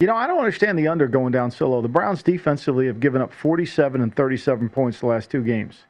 You 0.00 0.06
know, 0.06 0.16
I 0.16 0.26
don't 0.26 0.38
understand 0.38 0.78
the 0.78 0.88
under 0.88 1.06
going 1.06 1.32
down 1.32 1.50
so 1.50 1.68
low. 1.68 1.82
The 1.82 1.88
Browns 1.88 2.22
defensively 2.22 2.86
have 2.86 3.00
given 3.00 3.20
up 3.20 3.34
47 3.34 4.00
and 4.00 4.14
37 4.16 4.70
points 4.70 5.00
the 5.00 5.06
last 5.06 5.30
two 5.30 5.42
games. 5.42 5.84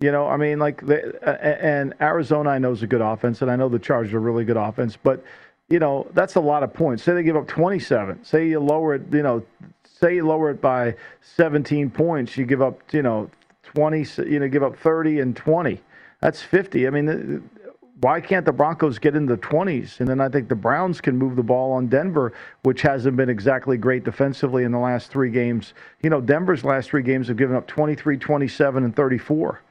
You 0.00 0.12
know, 0.12 0.26
I 0.26 0.36
mean, 0.36 0.58
like, 0.58 0.86
the, 0.86 1.16
uh, 1.26 1.38
and 1.40 1.94
Arizona, 2.00 2.50
I 2.50 2.58
know 2.58 2.72
is 2.72 2.82
a 2.82 2.86
good 2.86 3.00
offense, 3.00 3.40
and 3.40 3.50
I 3.50 3.56
know 3.56 3.68
the 3.70 3.78
Chargers 3.78 4.12
are 4.12 4.20
really 4.20 4.44
good 4.44 4.58
offense, 4.58 4.96
but 5.02 5.24
you 5.68 5.78
know, 5.78 6.06
that's 6.12 6.36
a 6.36 6.40
lot 6.40 6.62
of 6.62 6.72
points. 6.72 7.02
Say 7.02 7.14
they 7.14 7.22
give 7.22 7.36
up 7.36 7.48
27. 7.48 8.24
Say 8.24 8.48
you 8.48 8.60
lower 8.60 8.94
it, 8.94 9.02
you 9.10 9.22
know, 9.22 9.42
say 9.84 10.16
you 10.16 10.26
lower 10.26 10.50
it 10.50 10.60
by 10.60 10.94
17 11.22 11.90
points, 11.90 12.36
you 12.36 12.44
give 12.44 12.62
up, 12.62 12.80
you 12.92 13.02
know, 13.02 13.30
20, 13.64 14.06
you 14.28 14.38
know, 14.38 14.48
give 14.48 14.62
up 14.62 14.76
30 14.76 15.20
and 15.20 15.34
20. 15.34 15.80
That's 16.20 16.40
50. 16.40 16.86
I 16.86 16.90
mean, 16.90 17.48
why 18.00 18.20
can't 18.20 18.44
the 18.44 18.52
Broncos 18.52 18.98
get 18.98 19.16
in 19.16 19.26
the 19.26 19.38
20s? 19.38 20.00
And 20.00 20.08
then 20.08 20.20
I 20.20 20.28
think 20.28 20.48
the 20.48 20.54
Browns 20.54 21.00
can 21.00 21.16
move 21.16 21.34
the 21.34 21.42
ball 21.42 21.72
on 21.72 21.88
Denver, 21.88 22.32
which 22.62 22.82
hasn't 22.82 23.16
been 23.16 23.28
exactly 23.28 23.76
great 23.76 24.04
defensively 24.04 24.64
in 24.64 24.72
the 24.72 24.78
last 24.78 25.10
three 25.10 25.30
games. 25.30 25.74
You 26.02 26.10
know, 26.10 26.20
Denver's 26.20 26.64
last 26.64 26.90
three 26.90 27.02
games 27.02 27.28
have 27.28 27.36
given 27.36 27.56
up 27.56 27.66
23, 27.66 28.18
27, 28.18 28.84
and 28.84 28.94
34. 28.94 29.62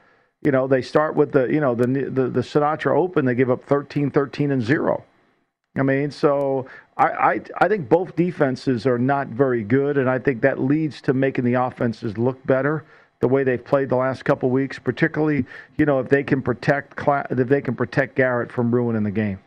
You 0.46 0.52
know, 0.52 0.68
they 0.68 0.80
start 0.80 1.16
with 1.16 1.32
the, 1.32 1.46
you 1.46 1.58
know, 1.58 1.74
the, 1.74 1.88
the, 1.88 2.28
the 2.28 2.40
Sinatra 2.40 2.96
Open, 2.96 3.24
they 3.24 3.34
give 3.34 3.50
up 3.50 3.64
13, 3.64 4.12
13, 4.12 4.52
and 4.52 4.62
0. 4.62 5.02
I 5.76 5.82
mean, 5.82 6.12
so 6.12 6.66
I, 6.96 7.08
I, 7.08 7.40
I 7.58 7.68
think 7.68 7.88
both 7.88 8.14
defenses 8.14 8.86
are 8.86 8.96
not 8.96 9.26
very 9.26 9.64
good, 9.64 9.98
and 9.98 10.08
I 10.08 10.20
think 10.20 10.42
that 10.42 10.60
leads 10.60 11.00
to 11.02 11.12
making 11.12 11.44
the 11.46 11.54
offenses 11.54 12.16
look 12.16 12.46
better 12.46 12.84
the 13.18 13.26
way 13.26 13.42
they've 13.42 13.64
played 13.64 13.88
the 13.88 13.96
last 13.96 14.24
couple 14.24 14.48
weeks, 14.50 14.78
particularly 14.78 15.44
you 15.78 15.84
know 15.84 15.98
if 15.98 16.08
they 16.08 16.22
can 16.22 16.42
protect 16.42 16.94
if 17.30 17.48
they 17.48 17.60
can 17.60 17.74
protect 17.74 18.14
Garrett 18.14 18.52
from 18.52 18.72
ruining 18.72 19.02
the 19.02 19.10
game. 19.10 19.40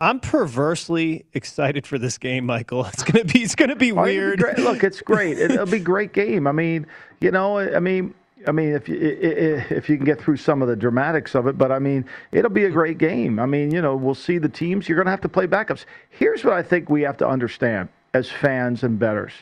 I'm 0.00 0.20
perversely 0.20 1.24
excited 1.32 1.86
for 1.86 1.98
this 1.98 2.18
game, 2.18 2.44
Michael. 2.44 2.84
It's 2.86 3.02
gonna 3.02 3.24
be 3.24 3.42
it's 3.42 3.54
gonna 3.54 3.76
be 3.76 3.92
oh, 3.92 4.02
weird. 4.02 4.44
Be 4.56 4.62
Look, 4.62 4.84
it's 4.84 5.00
great. 5.00 5.38
It'll 5.38 5.64
be 5.64 5.78
a 5.78 5.80
great 5.80 6.12
game. 6.12 6.46
I 6.46 6.52
mean, 6.52 6.86
you 7.20 7.30
know, 7.30 7.58
I 7.58 7.80
mean. 7.80 8.14
I 8.46 8.52
mean, 8.52 8.74
if 8.74 8.88
you, 8.88 8.96
if 9.00 9.88
you 9.88 9.96
can 9.96 10.06
get 10.06 10.20
through 10.20 10.36
some 10.36 10.62
of 10.62 10.68
the 10.68 10.76
dramatics 10.76 11.34
of 11.34 11.46
it, 11.46 11.58
but 11.58 11.72
I 11.72 11.78
mean, 11.78 12.04
it'll 12.32 12.50
be 12.50 12.64
a 12.64 12.70
great 12.70 12.98
game. 12.98 13.38
I 13.38 13.46
mean, 13.46 13.70
you 13.70 13.82
know, 13.82 13.96
we'll 13.96 14.14
see 14.14 14.38
the 14.38 14.48
teams. 14.48 14.88
You're 14.88 14.96
going 14.96 15.06
to 15.06 15.10
have 15.10 15.20
to 15.22 15.28
play 15.28 15.46
backups. 15.46 15.84
Here's 16.10 16.44
what 16.44 16.54
I 16.54 16.62
think 16.62 16.88
we 16.88 17.02
have 17.02 17.16
to 17.18 17.28
understand 17.28 17.88
as 18.14 18.30
fans 18.30 18.84
and 18.84 18.98
bettors 18.98 19.32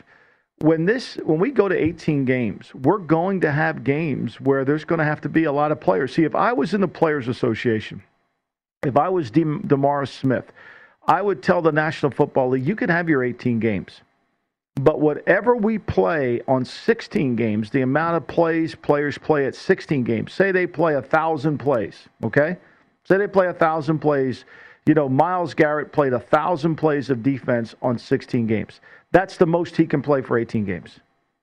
when 0.58 0.86
this 0.86 1.16
when 1.16 1.38
we 1.38 1.50
go 1.50 1.68
to 1.68 1.76
18 1.76 2.24
games, 2.24 2.74
we're 2.74 2.98
going 2.98 3.40
to 3.42 3.52
have 3.52 3.84
games 3.84 4.40
where 4.40 4.64
there's 4.64 4.84
going 4.84 4.98
to 4.98 5.04
have 5.04 5.20
to 5.22 5.28
be 5.28 5.44
a 5.44 5.52
lot 5.52 5.72
of 5.72 5.80
players. 5.80 6.14
See, 6.14 6.24
if 6.24 6.34
I 6.34 6.52
was 6.52 6.72
in 6.72 6.80
the 6.80 6.88
Players 6.88 7.28
Association, 7.28 8.02
if 8.82 8.96
I 8.96 9.08
was 9.08 9.30
De- 9.30 9.44
DeMaurice 9.44 10.18
Smith, 10.18 10.52
I 11.06 11.20
would 11.20 11.42
tell 11.42 11.60
the 11.60 11.72
National 11.72 12.10
Football 12.10 12.50
League, 12.50 12.66
you 12.66 12.74
can 12.74 12.88
have 12.88 13.08
your 13.08 13.22
18 13.22 13.60
games. 13.60 14.00
But 14.80 15.00
whatever 15.00 15.56
we 15.56 15.78
play 15.78 16.42
on 16.46 16.64
16 16.64 17.34
games, 17.34 17.70
the 17.70 17.80
amount 17.80 18.16
of 18.16 18.26
plays 18.26 18.74
players 18.74 19.16
play 19.16 19.46
at 19.46 19.54
16 19.54 20.04
games, 20.04 20.32
say 20.32 20.52
they 20.52 20.66
play 20.66 20.94
a 20.94 21.02
thousand 21.02 21.58
plays, 21.58 22.08
okay? 22.22 22.58
Say 23.04 23.16
they 23.16 23.26
play 23.26 23.46
a 23.46 23.54
thousand 23.54 24.00
plays. 24.00 24.44
You 24.84 24.94
know, 24.94 25.08
Myles 25.08 25.54
Garrett 25.54 25.92
played 25.92 26.12
a 26.12 26.20
thousand 26.20 26.76
plays 26.76 27.08
of 27.08 27.22
defense 27.22 27.74
on 27.80 27.98
16 27.98 28.46
games. 28.46 28.80
That's 29.12 29.38
the 29.38 29.46
most 29.46 29.76
he 29.76 29.86
can 29.86 30.02
play 30.02 30.20
for 30.20 30.38
18 30.38 30.64
games. 30.66 31.00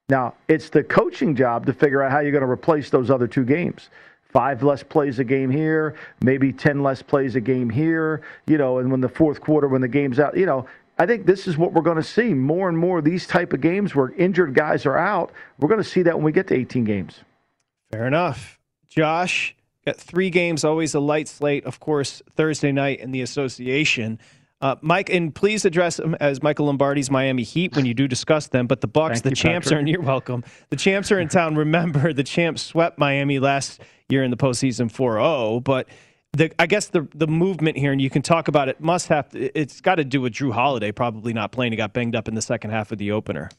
Now, 0.10 0.36
it's 0.48 0.70
the 0.70 0.84
coaching 0.84 1.36
job 1.36 1.66
to 1.66 1.74
figure 1.74 2.04
out 2.04 2.12
how 2.12 2.20
you're 2.20 2.32
going 2.32 2.44
to 2.44 2.50
replace 2.50 2.90
those 2.92 3.10
other 3.10 3.28
two 3.28 3.46
games. 3.46 3.90
Five 4.32 4.64
less 4.64 4.84
plays 4.84 5.20
a 5.20 5.24
game 5.24 5.50
here, 5.50 5.96
maybe 6.22 6.52
10 6.52 6.84
less 6.84 7.02
plays 7.02 7.36
a 7.36 7.42
game 7.42 7.70
here, 7.70 8.22
you 8.48 8.58
know, 8.58 8.80
and 8.80 8.92
when 8.92 9.02
the 9.02 9.10
fourth 9.10 9.40
quarter, 9.42 9.68
when 9.68 9.82
the 9.82 9.88
game's 9.88 10.20
out, 10.20 10.36
you 10.36 10.46
know, 10.46 10.66
I 10.98 11.06
think 11.06 11.26
this 11.26 11.48
is 11.48 11.58
what 11.58 11.74
we're 11.74 11.82
going 11.82 11.98
to 11.98 12.04
see 12.04 12.34
more 12.34 12.70
and 12.70 12.78
more 12.78 13.02
these 13.02 13.26
type 13.26 13.54
of 13.54 13.62
games 13.62 13.96
where 13.96 14.12
injured 14.12 14.54
guys 14.54 14.86
are 14.86 14.98
out. 14.98 15.32
We're 15.60 15.70
going 15.70 15.82
to 15.82 15.90
see 15.90 16.04
that 16.04 16.16
when 16.16 16.24
we 16.24 16.32
get 16.32 16.48
to 16.50 16.56
18 16.56 16.84
games. 16.84 17.20
Fair 17.92 18.06
enough. 18.06 18.60
Josh, 18.90 19.56
got 19.86 19.98
three 19.98 20.30
games, 20.30 20.64
always 20.64 20.94
a 20.94 21.00
light 21.00 21.28
slate. 21.28 21.66
Of 21.66 21.80
course, 21.80 22.22
Thursday 22.36 22.72
night 22.72 23.00
in 23.00 23.12
the 23.12 23.22
association. 23.22 24.20
Uh, 24.62 24.76
Mike, 24.82 25.10
and 25.10 25.34
please 25.36 25.66
address 25.66 25.98
them 25.98 26.16
as 26.22 26.42
Michael 26.42 26.68
Lombardi's 26.68 27.12
Miami 27.12 27.44
Heat 27.44 27.76
when 27.76 27.86
you 27.86 27.94
do 27.94 28.08
discuss 28.08 28.48
them. 28.48 28.66
But 28.68 28.80
the 28.82 28.88
Bucks, 28.88 29.16
Thank 29.20 29.24
the 29.24 29.30
you, 29.32 29.36
champs 29.36 29.66
Patrick. 29.66 29.76
are, 29.76 29.80
and 29.80 29.90
you're 29.90 30.02
welcome. 30.02 30.44
The 30.70 30.78
champs 30.78 31.12
are 31.12 31.20
in 31.20 31.28
town. 31.30 31.56
Remember, 31.56 32.14
the 32.14 32.24
champs 32.24 32.62
swept 32.62 32.98
Miami 32.98 33.40
last 33.40 33.82
year 34.10 34.24
in 34.24 34.32
the 34.32 34.38
postseason 34.38 34.90
4-0. 34.92 35.64
But 35.64 35.90
the, 36.34 36.52
I 36.60 36.66
guess 36.66 36.88
the 36.88 37.08
the 37.14 37.28
movement 37.28 37.78
here, 37.78 37.92
and 37.92 38.02
you 38.02 38.10
can 38.10 38.22
talk 38.22 38.48
about 38.48 38.68
it, 38.68 38.82
must 38.82 39.08
have 39.08 39.28
it's 39.34 39.82
got 39.82 39.96
to 39.96 40.04
do 40.04 40.22
with 40.22 40.34
Jrue 40.34 40.52
Holiday 40.52 40.92
probably 40.92 41.34
not 41.34 41.52
playing. 41.52 41.72
He 41.72 41.78
got 41.78 41.94
banged 41.94 42.16
up 42.16 42.28
in 42.28 42.36
the 42.36 42.42
second 42.42 42.72
half 42.72 42.92
of 42.92 42.98
the 42.98 43.12
opener. 43.12 43.50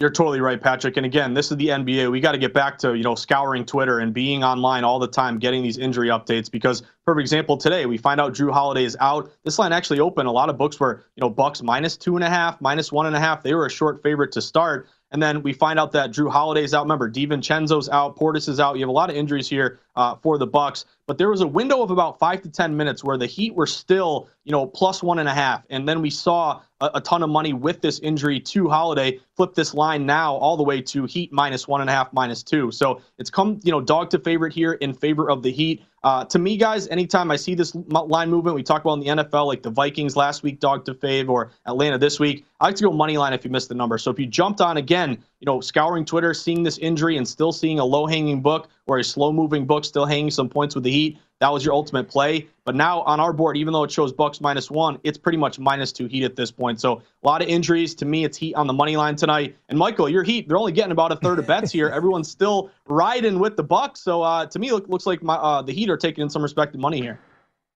You're 0.00 0.10
totally 0.10 0.40
right, 0.40 0.60
Patrick. 0.60 0.96
And 0.96 1.06
again, 1.06 1.32
this 1.32 1.52
is 1.52 1.58
the 1.58 1.68
NBA. 1.68 2.10
We 2.10 2.18
got 2.18 2.32
to 2.32 2.38
get 2.38 2.52
back 2.52 2.76
to, 2.78 2.94
you 2.94 3.04
know, 3.04 3.14
scouring 3.14 3.64
Twitter 3.64 4.00
and 4.00 4.12
being 4.12 4.42
online 4.42 4.82
all 4.82 4.98
the 4.98 5.06
time, 5.06 5.38
getting 5.38 5.62
these 5.62 5.78
injury 5.78 6.08
updates. 6.08 6.50
Because, 6.50 6.82
for 7.04 7.20
example, 7.20 7.56
today 7.56 7.86
we 7.86 7.98
find 7.98 8.20
out 8.20 8.32
Jrue 8.32 8.52
Holiday 8.52 8.82
is 8.82 8.96
out. 8.98 9.30
This 9.44 9.60
line 9.60 9.72
actually 9.72 10.00
opened. 10.00 10.26
A 10.26 10.32
lot 10.32 10.48
of 10.48 10.58
books 10.58 10.80
were, 10.80 11.04
you 11.14 11.20
know, 11.20 11.30
Bucks 11.30 11.62
minus 11.62 11.96
two 11.96 12.16
and 12.16 12.24
a 12.24 12.28
half, 12.28 12.60
minus 12.60 12.90
one 12.90 13.06
and 13.06 13.14
a 13.14 13.20
half. 13.20 13.44
They 13.44 13.54
were 13.54 13.66
a 13.66 13.70
short 13.70 14.02
favorite 14.02 14.32
to 14.32 14.42
start. 14.42 14.88
And 15.12 15.22
then 15.22 15.42
we 15.42 15.52
find 15.52 15.78
out 15.78 15.92
that 15.92 16.10
Jrue 16.10 16.32
Holiday's 16.32 16.74
out. 16.74 16.82
Remember, 16.82 17.08
DiVincenzo's 17.08 17.88
out, 17.88 18.16
Portis 18.16 18.48
is 18.48 18.58
out. 18.58 18.74
You 18.76 18.80
have 18.80 18.88
a 18.88 18.92
lot 18.92 19.08
of 19.08 19.14
injuries 19.14 19.48
here 19.48 19.78
uh, 19.96 20.16
for 20.16 20.38
the 20.38 20.46
Bucks. 20.46 20.84
But 21.06 21.18
there 21.18 21.28
was 21.28 21.40
a 21.40 21.46
window 21.46 21.82
of 21.82 21.90
about 21.90 22.18
five 22.18 22.42
to 22.42 22.48
ten 22.48 22.76
minutes 22.76 23.04
where 23.04 23.16
the 23.16 23.26
Heat 23.26 23.54
were 23.54 23.66
still, 23.66 24.28
you 24.44 24.52
know, 24.52 24.66
plus 24.66 25.02
one 25.02 25.18
and 25.18 25.28
a 25.28 25.34
half, 25.34 25.64
and 25.70 25.88
then 25.88 26.00
we 26.00 26.10
saw 26.10 26.60
a, 26.80 26.90
a 26.94 27.00
ton 27.00 27.22
of 27.22 27.30
money 27.30 27.52
with 27.52 27.80
this 27.80 27.98
injury 28.00 28.40
to 28.40 28.68
Holiday 28.68 29.18
flip 29.36 29.54
this 29.54 29.72
line 29.72 30.04
now 30.04 30.34
all 30.34 30.56
the 30.56 30.62
way 30.62 30.80
to 30.80 31.04
Heat 31.06 31.32
minus 31.32 31.66
one 31.66 31.80
and 31.80 31.88
a 31.88 31.92
half, 31.92 32.12
minus 32.12 32.42
two. 32.42 32.70
So 32.70 33.00
it's 33.18 33.30
come, 33.30 33.60
you 33.62 33.72
know, 33.72 33.80
dog 33.80 34.10
to 34.10 34.18
favorite 34.18 34.52
here 34.52 34.74
in 34.74 34.92
favor 34.92 35.30
of 35.30 35.42
the 35.42 35.50
Heat. 35.50 35.82
Uh, 36.04 36.24
to 36.24 36.38
me, 36.38 36.56
guys, 36.56 36.88
anytime 36.88 37.30
I 37.30 37.36
see 37.36 37.54
this 37.54 37.74
line 37.74 38.28
movement, 38.28 38.56
we 38.56 38.62
talk 38.64 38.82
about 38.82 38.94
in 38.94 39.00
the 39.00 39.22
NFL, 39.22 39.46
like 39.46 39.62
the 39.62 39.70
Vikings 39.70 40.16
last 40.16 40.42
week, 40.42 40.58
dog 40.58 40.84
to 40.86 40.94
fave, 40.94 41.28
or 41.28 41.52
Atlanta 41.66 41.96
this 41.96 42.18
week. 42.18 42.44
I 42.60 42.66
like 42.66 42.76
to 42.76 42.84
go 42.84 42.92
money 42.92 43.16
line 43.16 43.32
if 43.32 43.44
you 43.44 43.50
missed 43.50 43.68
the 43.68 43.76
number. 43.76 43.98
So 43.98 44.10
if 44.10 44.18
you 44.18 44.26
jumped 44.26 44.60
on 44.60 44.78
again, 44.78 45.10
you 45.38 45.46
know, 45.46 45.60
scouring 45.60 46.04
Twitter, 46.04 46.34
seeing 46.34 46.64
this 46.64 46.78
injury, 46.78 47.16
and 47.16 47.26
still 47.26 47.52
seeing 47.52 47.78
a 47.78 47.84
low 47.84 48.06
hanging 48.06 48.42
book 48.42 48.68
or 48.92 48.98
a 48.98 49.04
slow 49.04 49.32
moving 49.32 49.64
book 49.64 49.86
still 49.86 50.04
hanging 50.04 50.30
some 50.30 50.50
points 50.50 50.74
with 50.74 50.84
the 50.84 50.90
Heat, 50.90 51.18
that 51.40 51.50
was 51.50 51.64
your 51.64 51.72
ultimate 51.72 52.08
play. 52.08 52.46
But 52.64 52.76
now 52.76 53.00
on 53.00 53.20
our 53.20 53.32
board, 53.32 53.56
even 53.56 53.72
though 53.72 53.84
it 53.84 53.90
shows 53.90 54.12
Bucks 54.12 54.40
minus 54.40 54.70
one, 54.70 54.98
it's 55.02 55.16
pretty 55.16 55.38
much 55.38 55.58
minus 55.58 55.90
two 55.90 56.06
Heat 56.06 56.24
at 56.24 56.36
this 56.36 56.50
point. 56.50 56.78
So 56.78 57.02
a 57.22 57.26
lot 57.26 57.40
of 57.40 57.48
injuries. 57.48 57.94
To 57.96 58.04
me, 58.04 58.24
it's 58.24 58.36
Heat 58.36 58.54
on 58.54 58.66
the 58.66 58.72
money 58.74 58.96
line 58.96 59.16
tonight. 59.16 59.56
And 59.70 59.78
Michael, 59.78 60.10
your 60.10 60.22
Heat, 60.22 60.46
they're 60.46 60.58
only 60.58 60.72
getting 60.72 60.92
about 60.92 61.10
a 61.10 61.16
third 61.16 61.38
of 61.38 61.46
bets 61.46 61.72
here. 61.72 61.88
Everyone's 61.94 62.30
still 62.30 62.70
riding 62.86 63.38
with 63.38 63.56
the 63.56 63.64
Bucks. 63.64 64.00
So 64.00 64.22
uh, 64.22 64.44
to 64.46 64.58
me, 64.58 64.68
it 64.68 64.90
looks 64.90 65.06
like 65.06 65.22
my, 65.22 65.36
uh, 65.36 65.62
the 65.62 65.72
Heat 65.72 65.88
are 65.88 65.96
taking 65.96 66.22
in 66.22 66.28
some 66.28 66.42
respected 66.42 66.80
money 66.80 67.00
here. 67.00 67.18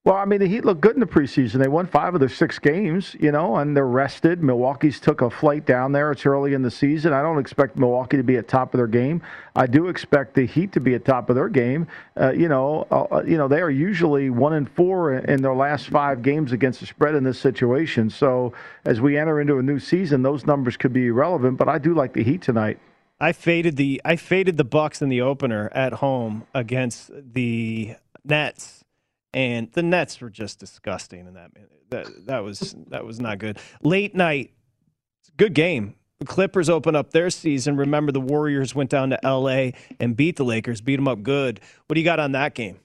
Well, 0.06 0.14
I 0.14 0.24
mean, 0.24 0.38
the 0.38 0.46
Heat 0.46 0.64
looked 0.64 0.82
good 0.82 0.94
in 0.94 1.00
the 1.00 1.06
preseason. 1.06 1.58
They 1.58 1.66
won 1.66 1.84
five 1.88 2.14
of 2.14 2.20
their 2.20 2.28
six 2.28 2.60
games, 2.60 3.16
you 3.18 3.32
know, 3.32 3.56
and 3.56 3.76
they're 3.76 3.84
rested. 3.84 4.40
Milwaukee's 4.40 5.00
took 5.00 5.20
a 5.20 5.28
flight 5.28 5.66
down 5.66 5.90
there. 5.90 6.12
It's 6.12 6.24
early 6.24 6.54
in 6.54 6.62
the 6.62 6.70
season. 6.70 7.12
I 7.12 7.22
don't 7.22 7.40
expect 7.40 7.76
Milwaukee 7.76 8.16
to 8.16 8.22
be 8.22 8.36
at 8.36 8.46
top 8.46 8.72
of 8.72 8.78
their 8.78 8.86
game. 8.86 9.20
I 9.56 9.66
do 9.66 9.88
expect 9.88 10.34
the 10.34 10.46
Heat 10.46 10.70
to 10.74 10.80
be 10.80 10.94
at 10.94 11.04
top 11.04 11.28
of 11.28 11.34
their 11.34 11.48
game. 11.48 11.88
Uh, 12.16 12.30
you 12.30 12.48
know, 12.48 12.86
uh, 12.92 13.16
uh 13.16 13.24
you 13.26 13.36
know, 13.36 13.48
they 13.48 13.60
are 13.60 13.68
usually 13.68 14.30
one 14.30 14.52
and 14.52 14.70
four 14.70 15.12
in 15.12 15.42
their 15.42 15.56
last 15.56 15.88
five 15.88 16.22
games 16.22 16.52
against 16.52 16.78
the 16.78 16.86
spread 16.86 17.16
in 17.16 17.24
this 17.24 17.40
situation. 17.40 18.08
So 18.08 18.52
as 18.84 19.00
we 19.00 19.18
enter 19.18 19.40
into 19.40 19.58
a 19.58 19.62
new 19.62 19.80
season, 19.80 20.22
those 20.22 20.46
numbers 20.46 20.76
could 20.76 20.92
be 20.92 21.08
irrelevant. 21.08 21.58
But 21.58 21.68
I 21.68 21.78
do 21.78 21.94
like 21.94 22.12
the 22.12 22.22
Heat 22.22 22.42
tonight. 22.42 22.78
I 23.18 23.32
faded 23.32 23.74
the 23.74 24.00
I 24.04 24.14
faded 24.14 24.56
the 24.56 24.62
Bucks 24.62 25.02
in 25.02 25.08
the 25.08 25.22
opener 25.22 25.68
at 25.72 25.94
home 25.94 26.46
against 26.54 27.10
the 27.12 27.96
Nets 28.24 28.84
and 29.32 29.70
the 29.72 29.82
Nets 29.82 30.20
were 30.20 30.30
just 30.30 30.58
disgusting. 30.58 31.26
And 31.26 31.36
that 31.36 31.50
that 31.90 32.26
that 32.26 32.44
was 32.44 32.74
that 32.88 33.04
was 33.04 33.20
not 33.20 33.38
good. 33.38 33.58
Late 33.82 34.14
night, 34.14 34.52
good 35.36 35.54
game. 35.54 35.94
The 36.18 36.26
Clippers 36.26 36.70
open 36.70 36.96
up 36.96 37.10
their 37.10 37.28
season. 37.28 37.76
Remember, 37.76 38.10
the 38.10 38.22
Warriors 38.22 38.74
went 38.74 38.88
down 38.88 39.10
to 39.10 39.26
L.A. 39.26 39.74
and 40.00 40.16
beat 40.16 40.36
the 40.36 40.44
Lakers, 40.44 40.80
beat 40.80 40.96
them 40.96 41.08
up 41.08 41.22
good. 41.22 41.60
What 41.86 41.94
do 41.94 42.00
you 42.00 42.06
got 42.06 42.18
on 42.18 42.32
that 42.32 42.54
game? 42.54 42.78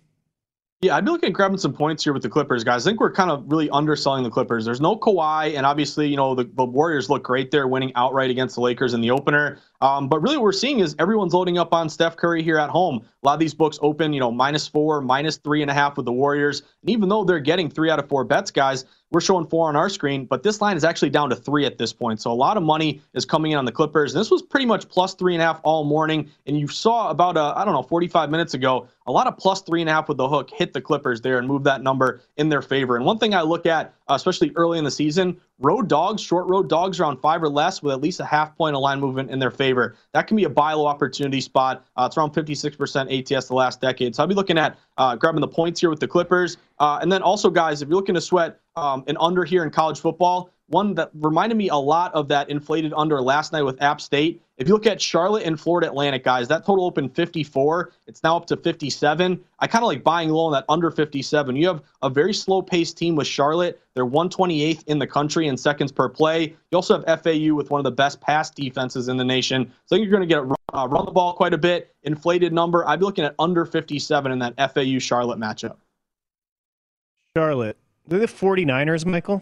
Yeah, 0.82 0.98
I'd 0.98 1.06
be 1.06 1.12
looking 1.12 1.28
at 1.28 1.34
grabbing 1.34 1.60
some 1.60 1.74
points 1.74 2.04
here 2.04 2.12
with 2.12 2.24
the 2.24 2.30
Clippers, 2.30 2.64
guys. 2.64 2.86
I 2.86 2.90
think 2.90 3.00
we're 3.00 3.12
kind 3.12 3.30
of 3.30 3.44
really 3.48 3.70
underselling 3.70 4.24
the 4.24 4.32
Clippers. 4.32 4.66
There's 4.66 4.82
no 4.82 4.98
Kawhi, 4.98 5.56
and 5.56 5.64
obviously, 5.64 6.08
you 6.08 6.18
know, 6.18 6.34
the, 6.34 6.44
the 6.44 6.66
Warriors 6.66 7.08
look 7.08 7.24
great 7.24 7.52
there, 7.52 7.68
winning 7.68 7.92
outright 7.96 8.32
against 8.32 8.56
the 8.56 8.62
Lakers 8.62 8.96
in 8.96 9.00
the 9.00 9.12
opener. 9.12 9.60
Um, 9.82 10.08
but 10.08 10.22
really, 10.22 10.38
what 10.38 10.44
we're 10.44 10.52
seeing 10.52 10.80
is 10.80 10.96
everyone's 11.00 11.34
loading 11.34 11.58
up 11.58 11.74
on 11.74 11.90
Steph 11.90 12.16
Curry 12.16 12.44
here 12.44 12.58
at 12.58 12.70
home. 12.70 13.04
A 13.24 13.28
lot 13.28 13.34
of 13.34 13.40
these 13.40 13.54
books 13.54 13.80
open, 13.82 14.14
you 14.14 14.20
know, 14.20 14.32
minus 14.32 14.68
four, 14.68 15.02
minus 15.02 15.38
three 15.38 15.62
and 15.62 15.72
a 15.72 15.74
half 15.74 15.98
with 15.98 16.06
the 16.06 16.12
Warriors. 16.12 16.62
And 16.82 16.90
even 16.90 17.10
though 17.10 17.24
they're 17.24 17.40
getting 17.40 17.70
three 17.70 17.90
out 17.90 17.98
of 17.98 18.08
four 18.08 18.24
bets, 18.24 18.52
guys, 18.52 18.86
we're 19.12 19.22
showing 19.22 19.46
four 19.46 19.68
on 19.68 19.76
our 19.76 19.90
screen, 19.90 20.26
but 20.26 20.42
this 20.42 20.62
line 20.62 20.78
is 20.78 20.84
actually 20.84 21.10
down 21.10 21.30
to 21.30 21.36
three 21.36 21.66
at 21.66 21.78
this 21.78 21.92
point. 21.92 22.22
So 22.22 22.32
a 22.32 22.34
lot 22.34 22.58
of 22.58 22.64
money 22.64 23.02
is 23.14 23.26
coming 23.26 23.52
in 23.52 23.58
on 23.58 23.66
the 23.66 23.72
Clippers. 23.72 24.14
And 24.14 24.22
this 24.22 24.32
was 24.32 24.42
pretty 24.42 24.66
much 24.66 24.88
plus 24.88 25.14
three 25.16 25.34
and 25.34 25.42
a 25.42 25.46
half 25.46 25.60
all 25.64 25.84
morning. 25.84 26.30
And 26.48 26.58
you 26.58 26.68
saw 26.68 27.10
about, 27.10 27.36
uh, 27.36 27.54
I 27.56 27.66
don't 27.66 27.74
know, 27.74 27.84
45 27.84 28.30
minutes 28.30 28.54
ago, 28.54 28.88
a 29.08 29.12
lot 29.12 29.28
of 29.28 29.38
plus 29.38 29.62
three 29.62 29.82
and 29.82 29.90
a 29.90 29.94
half 29.94 30.08
with 30.08 30.18
the 30.18 30.30
hook 30.30 30.50
hit 30.50 30.74
the 30.74 30.82
Clippers 30.82 31.22
there 31.22 31.38
and 31.38 31.48
move 31.48 31.64
that 31.66 31.84
number 31.84 32.22
in 32.38 32.50
their 32.50 32.62
favor. 32.62 32.96
And 32.96 33.06
one 33.06 33.18
thing 33.18 33.34
I 33.34 33.42
look 33.42 33.66
at, 33.66 33.94
especially 34.16 34.52
early 34.56 34.78
in 34.78 34.84
the 34.84 34.92
season, 34.92 35.40
road 35.60 35.88
dogs, 35.88 36.22
short 36.22 36.48
road 36.48 36.70
dogs 36.70 37.00
around 37.00 37.18
five 37.18 37.42
or 37.42 37.50
less 37.50 37.82
with 37.82 37.94
at 37.94 38.02
least 38.02 38.20
a 38.20 38.26
half 38.26 38.56
point 38.58 38.76
of 38.76 38.82
line 38.82 39.00
movement 39.00 39.30
in 39.30 39.40
their 39.40 39.52
favor. 39.52 39.96
That 40.14 40.28
can 40.28 40.38
be 40.38 40.46
a 40.46 40.50
buy 40.50 40.74
low 40.74 40.86
opportunity 40.86 41.42
spot. 41.42 41.86
Uh, 41.96 42.06
it's 42.10 42.18
around 42.18 42.32
56% 42.34 43.32
ATS 43.36 43.48
the 43.48 43.54
last 43.54 43.82
decade. 43.82 44.16
So 44.16 44.24
I'll 44.24 44.28
be 44.28 44.36
looking 44.36 44.58
at 44.58 44.78
uh, 44.98 45.16
grabbing 45.16 45.42
the 45.42 45.48
points 45.48 45.80
here 45.80 45.90
with 45.90 46.00
the 46.00 46.08
Clippers. 46.08 46.58
Uh, 46.80 47.00
and 47.02 47.12
then 47.12 47.22
also, 47.22 47.50
guys, 47.50 47.82
if 47.82 47.90
you're 47.90 47.96
looking 47.96 48.16
to 48.16 48.22
sweat 48.22 48.60
um, 48.76 49.04
an 49.08 49.18
under 49.20 49.44
here 49.44 49.64
in 49.64 49.70
college 49.70 50.00
football, 50.00 50.52
one 50.72 50.96
that 50.96 51.12
reminded 51.14 51.56
me 51.56 51.70
a 51.70 51.76
lot 51.76 52.14
of 52.14 52.28
that 52.30 52.50
inflated 52.50 52.94
under 52.96 53.22
last 53.22 53.52
night 53.52 53.64
with 53.64 53.82
App 53.82 54.02
State. 54.02 54.42
If 54.62 54.68
you 54.68 54.76
look 54.76 54.86
at 54.86 55.02
Charlotte 55.02 55.42
and 55.42 55.60
Florida 55.60 55.88
Atlantic, 55.88 56.24
guys, 56.24 56.48
that 56.50 56.64
total 56.64 56.86
opened 56.86 57.16
54. 57.16 57.94
It's 58.06 58.22
now 58.22 58.38
up 58.38 58.46
to 58.46 58.56
57. 58.56 59.44
I 59.58 59.66
kind 59.66 59.84
of 59.84 59.88
like 59.88 60.04
buying 60.04 60.30
low 60.30 60.46
on 60.46 60.52
that 60.52 60.66
under 60.70 60.92
57. 60.92 61.56
You 61.56 61.68
have 61.68 61.82
a 62.04 62.12
very 62.12 62.32
slow 62.32 62.62
paced 62.62 62.96
team 62.96 63.16
with 63.16 63.26
Charlotte. 63.26 63.82
They're 63.96 64.06
128th 64.06 64.84
in 64.86 65.00
the 65.00 65.08
country 65.08 65.48
in 65.48 65.58
seconds 65.58 65.92
per 65.92 66.08
play. 66.08 66.56
You 66.70 66.76
also 66.76 67.04
have 67.04 67.24
FAU 67.24 67.56
with 67.56 67.72
one 67.72 67.80
of 67.80 67.86
the 67.86 67.92
best 67.92 68.22
pass 68.22 68.52
defenses 68.52 69.08
in 69.08 69.18
the 69.18 69.26
nation. 69.26 69.74
So 69.88 69.96
you're 69.96 70.12
going 70.12 70.22
to 70.22 70.28
get 70.28 70.44
uh, 70.76 70.88
run 70.88 71.06
the 71.06 71.12
ball 71.12 71.34
quite 71.34 71.56
a 71.56 71.58
bit. 71.58 71.96
Inflated 72.04 72.54
number. 72.54 72.88
I'd 72.88 73.00
be 73.00 73.06
looking 73.06 73.26
at 73.26 73.34
under 73.40 73.66
57 73.66 74.32
in 74.32 74.38
that 74.38 74.54
FAU 74.76 75.00
Charlotte 75.00 75.40
matchup. 75.40 75.78
Charlotte. 77.36 77.78
They're 78.06 78.20
the 78.20 78.28
49ers, 78.28 79.08
Michael? 79.08 79.42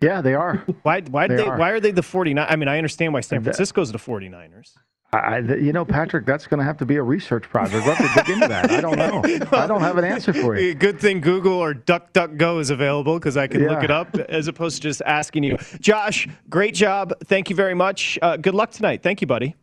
Yeah, 0.00 0.20
they 0.20 0.34
are. 0.34 0.56
Why? 0.82 1.00
Why? 1.02 1.26
They, 1.26 1.36
they 1.36 1.42
are. 1.44 1.58
Why 1.58 1.70
are 1.70 1.80
they 1.80 1.90
the 1.90 2.02
49? 2.02 2.46
I 2.48 2.56
mean, 2.56 2.68
I 2.68 2.76
understand 2.76 3.12
why 3.12 3.20
San 3.20 3.42
Francisco's 3.42 3.92
the 3.92 3.98
49ers. 3.98 4.74
I, 5.10 5.38
you 5.38 5.72
know, 5.72 5.86
Patrick, 5.86 6.26
that's 6.26 6.46
going 6.46 6.58
to 6.58 6.64
have 6.64 6.76
to 6.78 6.84
be 6.84 6.96
a 6.96 7.02
research 7.02 7.44
project. 7.44 7.86
We'll 7.86 7.94
have 7.94 8.14
to 8.14 8.22
dig 8.22 8.34
into 8.34 8.48
that. 8.48 8.70
I 8.70 8.82
don't 8.82 8.98
know. 8.98 9.22
I 9.58 9.66
don't 9.66 9.80
have 9.80 9.96
an 9.96 10.04
answer 10.04 10.34
for 10.34 10.58
you. 10.58 10.74
Good 10.74 11.00
thing 11.00 11.22
Google 11.22 11.54
or 11.54 11.72
DuckDuckGo 11.72 12.60
is 12.60 12.68
available 12.68 13.18
because 13.18 13.38
I 13.38 13.46
can 13.46 13.62
yeah. 13.62 13.70
look 13.70 13.82
it 13.82 13.90
up 13.90 14.18
as 14.18 14.48
opposed 14.48 14.76
to 14.76 14.82
just 14.82 15.00
asking 15.06 15.44
you. 15.44 15.56
Josh, 15.80 16.28
great 16.50 16.74
job. 16.74 17.14
Thank 17.24 17.48
you 17.48 17.56
very 17.56 17.74
much. 17.74 18.18
Uh, 18.20 18.36
good 18.36 18.54
luck 18.54 18.70
tonight. 18.70 19.02
Thank 19.02 19.22
you, 19.22 19.26
buddy. 19.26 19.56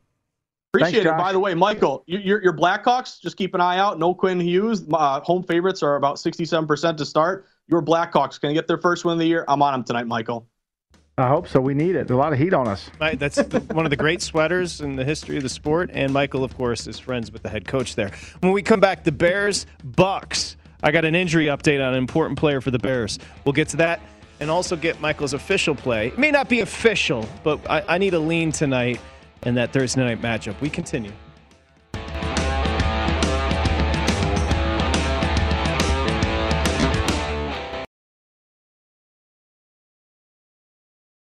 Appreciate 0.75 1.03
Thanks, 1.03 1.21
it. 1.21 1.23
By 1.23 1.31
the 1.31 1.39
way, 1.39 1.53
Michael, 1.53 2.03
your, 2.07 2.41
your 2.41 2.53
Blackhawks, 2.53 3.21
just 3.21 3.37
keep 3.37 3.53
an 3.53 3.61
eye 3.61 3.77
out. 3.77 3.99
No 3.99 4.13
Quinn 4.13 4.39
Hughes. 4.39 4.85
Uh, 4.91 5.19
home 5.21 5.43
favorites 5.43 5.83
are 5.83 5.95
about 5.95 6.17
67% 6.17 6.97
to 6.97 7.05
start. 7.05 7.47
Your 7.67 7.81
Blackhawks 7.81 8.39
going 8.39 8.53
to 8.53 8.59
get 8.59 8.67
their 8.67 8.77
first 8.77 9.05
win 9.05 9.13
of 9.13 9.19
the 9.19 9.25
year. 9.25 9.45
I'm 9.47 9.61
on 9.61 9.73
them 9.73 9.83
tonight, 9.83 10.07
Michael. 10.07 10.47
I 11.17 11.27
hope 11.27 11.47
so. 11.47 11.61
We 11.61 11.73
need 11.73 11.95
it. 11.95 12.09
a 12.11 12.15
lot 12.15 12.33
of 12.33 12.39
heat 12.39 12.53
on 12.53 12.67
us. 12.67 12.89
Right, 12.99 13.17
that's 13.17 13.37
the, 13.37 13.59
one 13.73 13.85
of 13.85 13.89
the 13.89 13.95
great 13.95 14.21
sweaters 14.21 14.81
in 14.81 14.95
the 14.95 15.05
history 15.05 15.37
of 15.37 15.43
the 15.43 15.49
sport. 15.49 15.89
And 15.93 16.11
Michael, 16.11 16.43
of 16.43 16.57
course, 16.57 16.87
is 16.87 16.99
friends 16.99 17.31
with 17.31 17.41
the 17.41 17.49
head 17.49 17.65
coach 17.65 17.95
there. 17.95 18.11
When 18.41 18.51
we 18.51 18.61
come 18.61 18.79
back, 18.79 19.03
the 19.03 19.11
Bears, 19.11 19.65
Bucks. 19.83 20.57
I 20.83 20.91
got 20.91 21.05
an 21.05 21.15
injury 21.15 21.45
update 21.45 21.85
on 21.85 21.93
an 21.93 21.97
important 21.97 22.37
player 22.37 22.61
for 22.61 22.69
the 22.69 22.79
Bears. 22.79 23.17
We'll 23.43 23.53
get 23.53 23.69
to 23.69 23.77
that 23.77 24.01
and 24.41 24.51
also 24.51 24.75
get 24.75 24.99
Michael's 24.99 25.33
official 25.33 25.73
play. 25.73 26.07
It 26.07 26.17
may 26.17 26.31
not 26.31 26.49
be 26.49 26.59
official, 26.59 27.27
but 27.43 27.59
I, 27.69 27.83
I 27.87 27.97
need 27.97 28.13
a 28.13 28.19
lean 28.19 28.51
tonight 28.51 28.99
in 29.45 29.55
that 29.55 29.71
Thursday 29.71 30.03
night 30.03 30.21
matchup. 30.21 30.59
We 30.59 30.69
continue. 30.69 31.11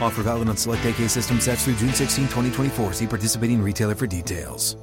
Offer 0.00 0.22
valid 0.22 0.48
on 0.48 0.56
select 0.56 0.84
AK 0.84 1.08
system 1.08 1.40
sets 1.40 1.64
through 1.64 1.76
June 1.76 1.92
16, 1.94 2.24
2024. 2.24 2.92
See 2.92 3.06
participating 3.06 3.62
retailer 3.62 3.94
for 3.94 4.06
details. 4.06 4.76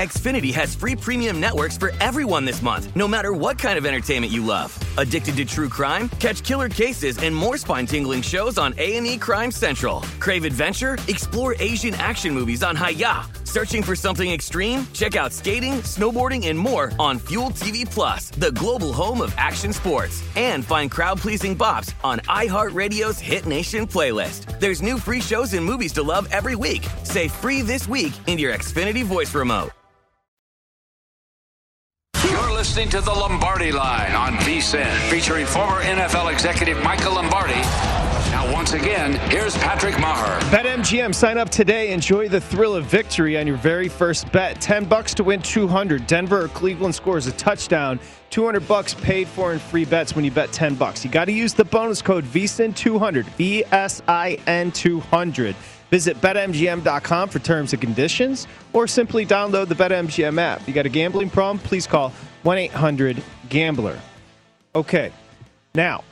Xfinity 0.00 0.54
has 0.54 0.74
free 0.74 0.96
premium 0.96 1.40
networks 1.40 1.76
for 1.76 1.92
everyone 2.00 2.46
this 2.46 2.62
month, 2.62 2.88
no 2.96 3.06
matter 3.06 3.34
what 3.34 3.58
kind 3.58 3.76
of 3.76 3.84
entertainment 3.84 4.32
you 4.32 4.42
love. 4.42 4.72
Addicted 4.96 5.36
to 5.36 5.44
true 5.44 5.68
crime? 5.68 6.08
Catch 6.20 6.42
killer 6.42 6.70
cases 6.70 7.18
and 7.18 7.36
more 7.36 7.58
spine-tingling 7.58 8.22
shows 8.22 8.56
on 8.56 8.72
A&E 8.78 9.18
Crime 9.18 9.50
Central. 9.50 10.00
Crave 10.18 10.46
adventure? 10.46 10.96
Explore 11.06 11.54
Asian 11.60 11.92
action 11.96 12.32
movies 12.32 12.62
on 12.62 12.76
Hi-YAH. 12.76 13.39
Searching 13.50 13.82
for 13.82 13.96
something 13.96 14.30
extreme? 14.30 14.86
Check 14.92 15.16
out 15.16 15.32
skating, 15.32 15.82
snowboarding, 15.82 16.46
and 16.46 16.56
more 16.56 16.92
on 17.00 17.18
Fuel 17.18 17.50
TV 17.50 17.84
Plus, 17.84 18.30
the 18.30 18.52
global 18.52 18.92
home 18.92 19.20
of 19.20 19.34
action 19.36 19.72
sports. 19.72 20.22
And 20.36 20.64
find 20.64 20.88
crowd-pleasing 20.88 21.58
bops 21.58 21.92
on 22.04 22.20
iHeartRadio's 22.28 23.18
Hit 23.18 23.46
Nation 23.46 23.88
playlist. 23.88 24.60
There's 24.60 24.82
new 24.82 24.98
free 24.98 25.20
shows 25.20 25.54
and 25.54 25.66
movies 25.66 25.92
to 25.94 26.02
love 26.04 26.28
every 26.30 26.54
week. 26.54 26.86
Say 27.02 27.26
free 27.26 27.60
this 27.60 27.88
week 27.88 28.12
in 28.28 28.38
your 28.38 28.54
Xfinity 28.54 29.02
voice 29.02 29.34
remote. 29.34 29.72
You're 32.22 32.52
listening 32.52 32.88
to 32.90 33.00
the 33.00 33.10
Lombardi 33.10 33.72
Line 33.72 34.14
on 34.14 34.34
VSIN, 34.44 34.94
featuring 35.10 35.44
former 35.44 35.82
NFL 35.82 36.32
executive 36.32 36.80
Michael 36.84 37.14
Lombardi. 37.14 37.60
Now, 38.30 38.52
once 38.52 38.74
again, 38.74 39.14
here's 39.28 39.56
Patrick 39.56 39.98
Maher. 39.98 40.38
BetMGM, 40.50 41.12
sign 41.12 41.36
up 41.36 41.48
today. 41.48 41.92
Enjoy 41.92 42.28
the 42.28 42.40
thrill 42.40 42.76
of 42.76 42.84
victory 42.84 43.36
on 43.36 43.44
your 43.44 43.56
very 43.56 43.88
first 43.88 44.30
bet. 44.30 44.60
10 44.60 44.84
bucks 44.84 45.12
to 45.14 45.24
win 45.24 45.42
200. 45.42 46.06
Denver 46.06 46.44
or 46.44 46.48
Cleveland 46.48 46.94
scores 46.94 47.26
a 47.26 47.32
touchdown. 47.32 47.98
200 48.30 48.68
bucks 48.68 48.94
paid 48.94 49.26
for 49.26 49.52
in 49.52 49.58
free 49.58 49.84
bets 49.84 50.14
when 50.14 50.24
you 50.24 50.30
bet 50.30 50.52
10 50.52 50.76
bucks. 50.76 51.04
You 51.04 51.10
got 51.10 51.24
to 51.24 51.32
use 51.32 51.54
the 51.54 51.64
bonus 51.64 52.00
code 52.02 52.24
VSIN200, 52.24 53.24
V 53.24 53.64
S 53.72 54.00
I 54.06 54.38
N 54.46 54.70
200. 54.70 55.56
Visit 55.90 56.16
betmgm.com 56.20 57.28
for 57.30 57.40
terms 57.40 57.72
and 57.72 57.82
conditions 57.82 58.46
or 58.72 58.86
simply 58.86 59.26
download 59.26 59.66
the 59.66 59.74
BetMGM 59.74 60.38
app. 60.38 60.68
You 60.68 60.72
got 60.72 60.86
a 60.86 60.88
gambling 60.88 61.30
problem? 61.30 61.58
Please 61.58 61.88
call 61.88 62.10
1 62.44 62.58
800 62.58 63.20
Gambler. 63.48 63.98
Okay, 64.76 65.10
now. 65.74 66.04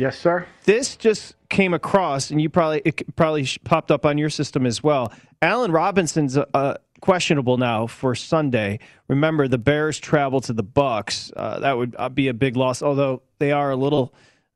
Yes, 0.00 0.18
sir. 0.18 0.46
This 0.64 0.96
just 0.96 1.36
came 1.50 1.74
across, 1.74 2.30
and 2.30 2.40
you 2.40 2.48
probably 2.48 2.80
it 2.84 3.14
probably 3.16 3.46
popped 3.64 3.90
up 3.90 4.06
on 4.06 4.16
your 4.16 4.30
system 4.30 4.64
as 4.64 4.82
well. 4.82 5.12
Allen 5.42 5.72
Robinson's 5.72 6.38
uh, 6.38 6.78
questionable 7.00 7.58
now 7.58 7.86
for 7.86 8.14
Sunday. 8.14 8.78
Remember, 9.08 9.46
the 9.46 9.58
Bears 9.58 9.98
travel 9.98 10.40
to 10.42 10.52
the 10.52 10.62
Bucks. 10.62 11.32
Uh, 11.36 11.60
that 11.60 11.76
would 11.76 11.94
uh, 11.98 12.08
be 12.08 12.28
a 12.28 12.34
big 12.34 12.56
loss, 12.56 12.82
although 12.82 13.22
they 13.38 13.52
are 13.52 13.70
a 13.70 13.76
little 13.76 14.14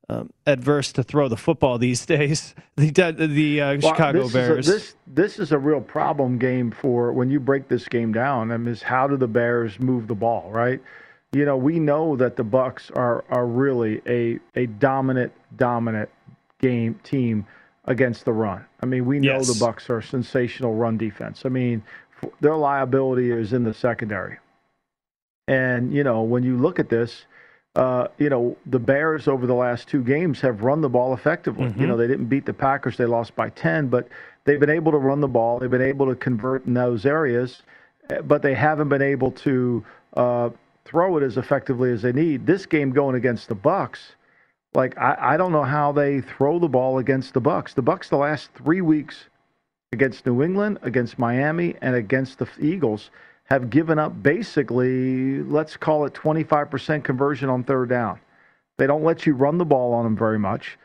um, 0.09 0.31
adverse 0.45 0.91
to 0.93 1.03
throw 1.03 1.27
the 1.27 1.37
football 1.37 1.77
these 1.79 2.05
days. 2.05 2.55
The 2.75 2.89
the 2.91 3.61
uh, 3.61 3.77
well, 3.81 3.93
Chicago 3.93 4.23
this 4.23 4.33
Bears. 4.33 4.67
Is 4.67 4.69
a, 4.69 4.71
this 4.71 4.95
this 5.07 5.39
is 5.39 5.51
a 5.51 5.59
real 5.59 5.81
problem 5.81 6.37
game 6.37 6.71
for 6.71 7.11
when 7.13 7.29
you 7.29 7.39
break 7.39 7.67
this 7.67 7.87
game 7.87 8.13
down. 8.13 8.51
I 8.51 8.57
mean, 8.57 8.67
is 8.67 8.81
how 8.81 9.07
do 9.07 9.17
the 9.17 9.27
Bears 9.27 9.79
move 9.79 10.07
the 10.07 10.15
ball, 10.15 10.49
right? 10.51 10.81
You 11.35 11.43
know, 11.43 11.57
we 11.57 11.79
know 11.79 12.15
that 12.15 12.37
the 12.37 12.45
Bucks 12.45 12.89
are 12.91 13.25
are 13.29 13.45
really 13.45 14.01
a 14.07 14.39
a 14.57 14.67
dominant 14.67 15.33
dominant 15.57 16.09
game 16.61 16.97
team 17.03 17.45
against 17.83 18.23
the 18.23 18.31
run. 18.31 18.63
I 18.81 18.85
mean, 18.85 19.05
we 19.05 19.19
know 19.19 19.33
yes. 19.33 19.53
the 19.53 19.59
Bucks 19.59 19.89
are 19.89 19.97
a 19.97 20.03
sensational 20.03 20.75
run 20.75 20.97
defense. 20.97 21.41
I 21.45 21.49
mean, 21.49 21.83
their 22.39 22.55
liability 22.55 23.31
is 23.31 23.51
in 23.51 23.65
the 23.65 23.73
secondary. 23.73 24.37
And 25.45 25.93
you 25.93 26.05
know, 26.05 26.21
when 26.21 26.43
you 26.43 26.55
look 26.55 26.79
at 26.79 26.87
this 26.87 27.25
uh, 27.75 28.07
you 28.17 28.29
know, 28.29 28.55
the 28.65 28.79
Bears 28.79 29.27
over 29.27 29.45
the 29.45 29.53
last 29.53 29.89
two 29.89 30.01
games 30.01 30.39
have 30.39 30.63
run 30.63 30.79
the 30.79 30.87
ball 30.87 31.13
effectively. 31.13 31.65
Mm-hmm. 31.65 31.81
You 31.81 31.87
know, 31.87 31.97
they 31.97 32.07
didn't 32.07 32.27
beat 32.27 32.45
the 32.45 32.53
Packers; 32.53 32.95
they 32.95 33.05
lost 33.05 33.35
by 33.35 33.49
ten, 33.49 33.89
but 33.89 34.07
they've 34.45 34.61
been 34.61 34.69
able 34.69 34.93
to 34.93 34.97
run 34.99 35.19
the 35.19 35.27
ball. 35.27 35.59
They've 35.59 35.69
been 35.69 35.81
able 35.81 36.07
to 36.07 36.15
convert 36.15 36.65
in 36.65 36.73
those 36.73 37.05
areas, 37.05 37.63
eh, 38.09 38.21
but 38.21 38.41
they 38.41 38.53
haven't 38.53 38.87
been 38.87 39.01
able 39.01 39.31
to 39.31 39.83
uh, 40.15 40.49
throw 40.85 41.17
it 41.17 41.23
as 41.23 41.37
effectively 41.37 41.91
as 41.91 42.01
they 42.01 42.13
need. 42.13 42.45
This 42.45 42.65
game 42.65 42.91
going 42.91 43.15
against 43.15 43.49
the 43.49 43.55
Bucks, 43.55 44.15
like 44.73 44.97
I, 44.97 45.17
I 45.19 45.37
don't 45.37 45.51
know 45.51 45.63
how 45.63 45.91
they 45.91 46.21
throw 46.21 46.59
the 46.59 46.69
ball 46.69 46.99
against 46.99 47.33
the 47.33 47.41
Bucks. 47.41 47.73
The 47.73 47.81
Bucks 47.81 48.09
the 48.09 48.17
last 48.17 48.51
three 48.53 48.81
weeks 48.81 49.25
against 49.91 50.25
New 50.25 50.43
England, 50.43 50.79
against 50.81 51.19
Miami, 51.19 51.75
and 51.81 51.95
against 51.95 52.39
the 52.39 52.47
Eagles 52.59 53.09
have 53.45 53.69
given 53.69 53.99
up 53.99 54.21
basically, 54.23 55.41
let's 55.43 55.77
call 55.77 56.05
it 56.05 56.13
25% 56.13 57.03
conversion 57.03 57.49
on 57.49 57.63
third 57.63 57.89
down. 57.89 58.19
They 58.77 58.87
don't 58.87 59.03
let 59.03 59.25
you 59.25 59.33
run 59.33 59.57
the 59.57 59.65
ball 59.65 59.93
on 59.93 60.03
them 60.03 60.17
very 60.17 60.39
much. 60.39 60.77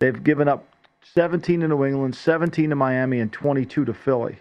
They've 0.00 0.22
given 0.22 0.48
up 0.48 0.66
17 1.14 1.60
to 1.60 1.68
New 1.68 1.84
England, 1.84 2.14
17 2.14 2.70
to 2.70 2.76
Miami, 2.76 3.20
and 3.20 3.32
22 3.32 3.84
to 3.84 3.94
Philly. 3.94 4.38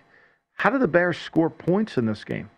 How 0.53 0.69
do 0.69 0.77
the 0.77 0.87
Bears 0.87 1.17
score 1.17 1.49
points 1.49 1.97
in 1.97 2.05
this 2.05 2.23
game? 2.23 2.49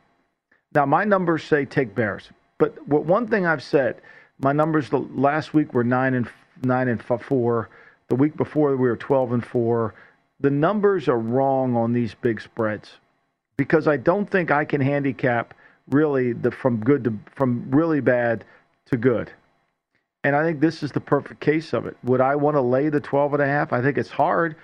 Now, 0.73 0.85
my 0.85 1.03
numbers 1.03 1.43
say 1.43 1.65
take 1.65 1.93
Bears, 1.93 2.29
but 2.61 2.87
one 2.87 3.25
thing 3.25 3.47
I've 3.47 3.63
said, 3.63 4.01
my 4.37 4.53
numbers 4.53 4.89
the 4.89 4.99
last 4.99 5.51
week 5.51 5.73
were 5.73 5.83
nine 5.83 6.13
and 6.13 6.29
nine 6.63 6.89
and 6.89 7.01
four. 7.01 7.69
The 8.09 8.15
week 8.15 8.37
before 8.37 8.69
we 8.69 8.87
were 8.87 8.95
12 8.95 9.31
and 9.31 9.43
four. 9.43 9.95
The 10.41 10.51
numbers 10.51 11.07
are 11.07 11.17
wrong 11.17 11.75
on 11.75 11.91
these 11.91 12.13
big 12.13 12.39
spreads 12.39 12.91
because 13.57 13.87
I 13.87 13.97
don't 13.97 14.29
think 14.29 14.51
I 14.51 14.65
can 14.65 14.79
handicap 14.79 15.55
really 15.89 16.33
the 16.33 16.51
from 16.51 16.77
good 16.83 17.03
to 17.05 17.17
from 17.35 17.65
really 17.71 17.99
bad 17.99 18.45
to 18.87 18.97
good. 18.97 19.31
And 20.23 20.35
I 20.35 20.43
think 20.43 20.59
this 20.59 20.83
is 20.83 20.91
the 20.91 20.99
perfect 20.99 21.39
case 21.39 21.73
of 21.73 21.87
it. 21.87 21.97
Would 22.03 22.21
I 22.21 22.35
want 22.35 22.55
to 22.57 22.61
lay 22.61 22.89
the 22.89 22.99
12 22.99 23.33
and 23.33 23.41
a 23.41 23.47
half? 23.47 23.73
I 23.73 23.81
think 23.81 23.97
it's 23.97 24.11
hard, 24.11 24.55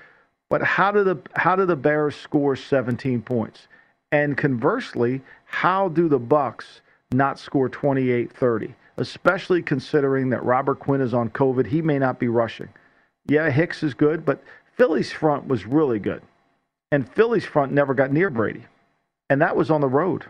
but 0.50 0.62
how 0.62 0.92
do 0.92 1.04
the 1.04 1.18
how 1.36 1.56
do 1.56 1.66
the 1.66 1.76
Bears 1.76 2.16
score 2.16 2.56
17 2.56 3.24
points? 3.24 3.68
And 4.12 4.38
conversely, 4.38 5.22
how 5.46 5.90
do 5.90 6.08
the 6.08 6.20
Bucks 6.20 6.82
not 7.12 7.40
score 7.40 7.70
28-30? 7.70 8.74
Especially 8.98 9.62
considering 9.62 10.30
that 10.30 10.44
Robert 10.44 10.80
Quinn 10.80 11.02
is 11.02 11.14
on 11.14 11.30
COVID, 11.30 11.68
he 11.68 11.82
may 11.82 12.00
not 12.00 12.20
be 12.20 12.28
rushing. 12.28 12.70
Yeah, 13.28 13.50
Hicks 13.50 13.84
is 13.84 13.94
good, 13.94 14.26
but 14.26 14.44
Philly's 14.76 15.12
front 15.12 15.48
was 15.48 15.66
really 15.66 16.00
good. 16.00 16.22
And 16.92 17.08
Philly's 17.14 17.46
front 17.46 17.72
never 17.72 17.94
got 17.94 18.12
near 18.12 18.30
Brady 18.30 18.66
and 19.30 19.42
that 19.42 19.56
was 19.56 19.70
on 19.70 19.82
the 19.82 19.88
road. 19.88 20.26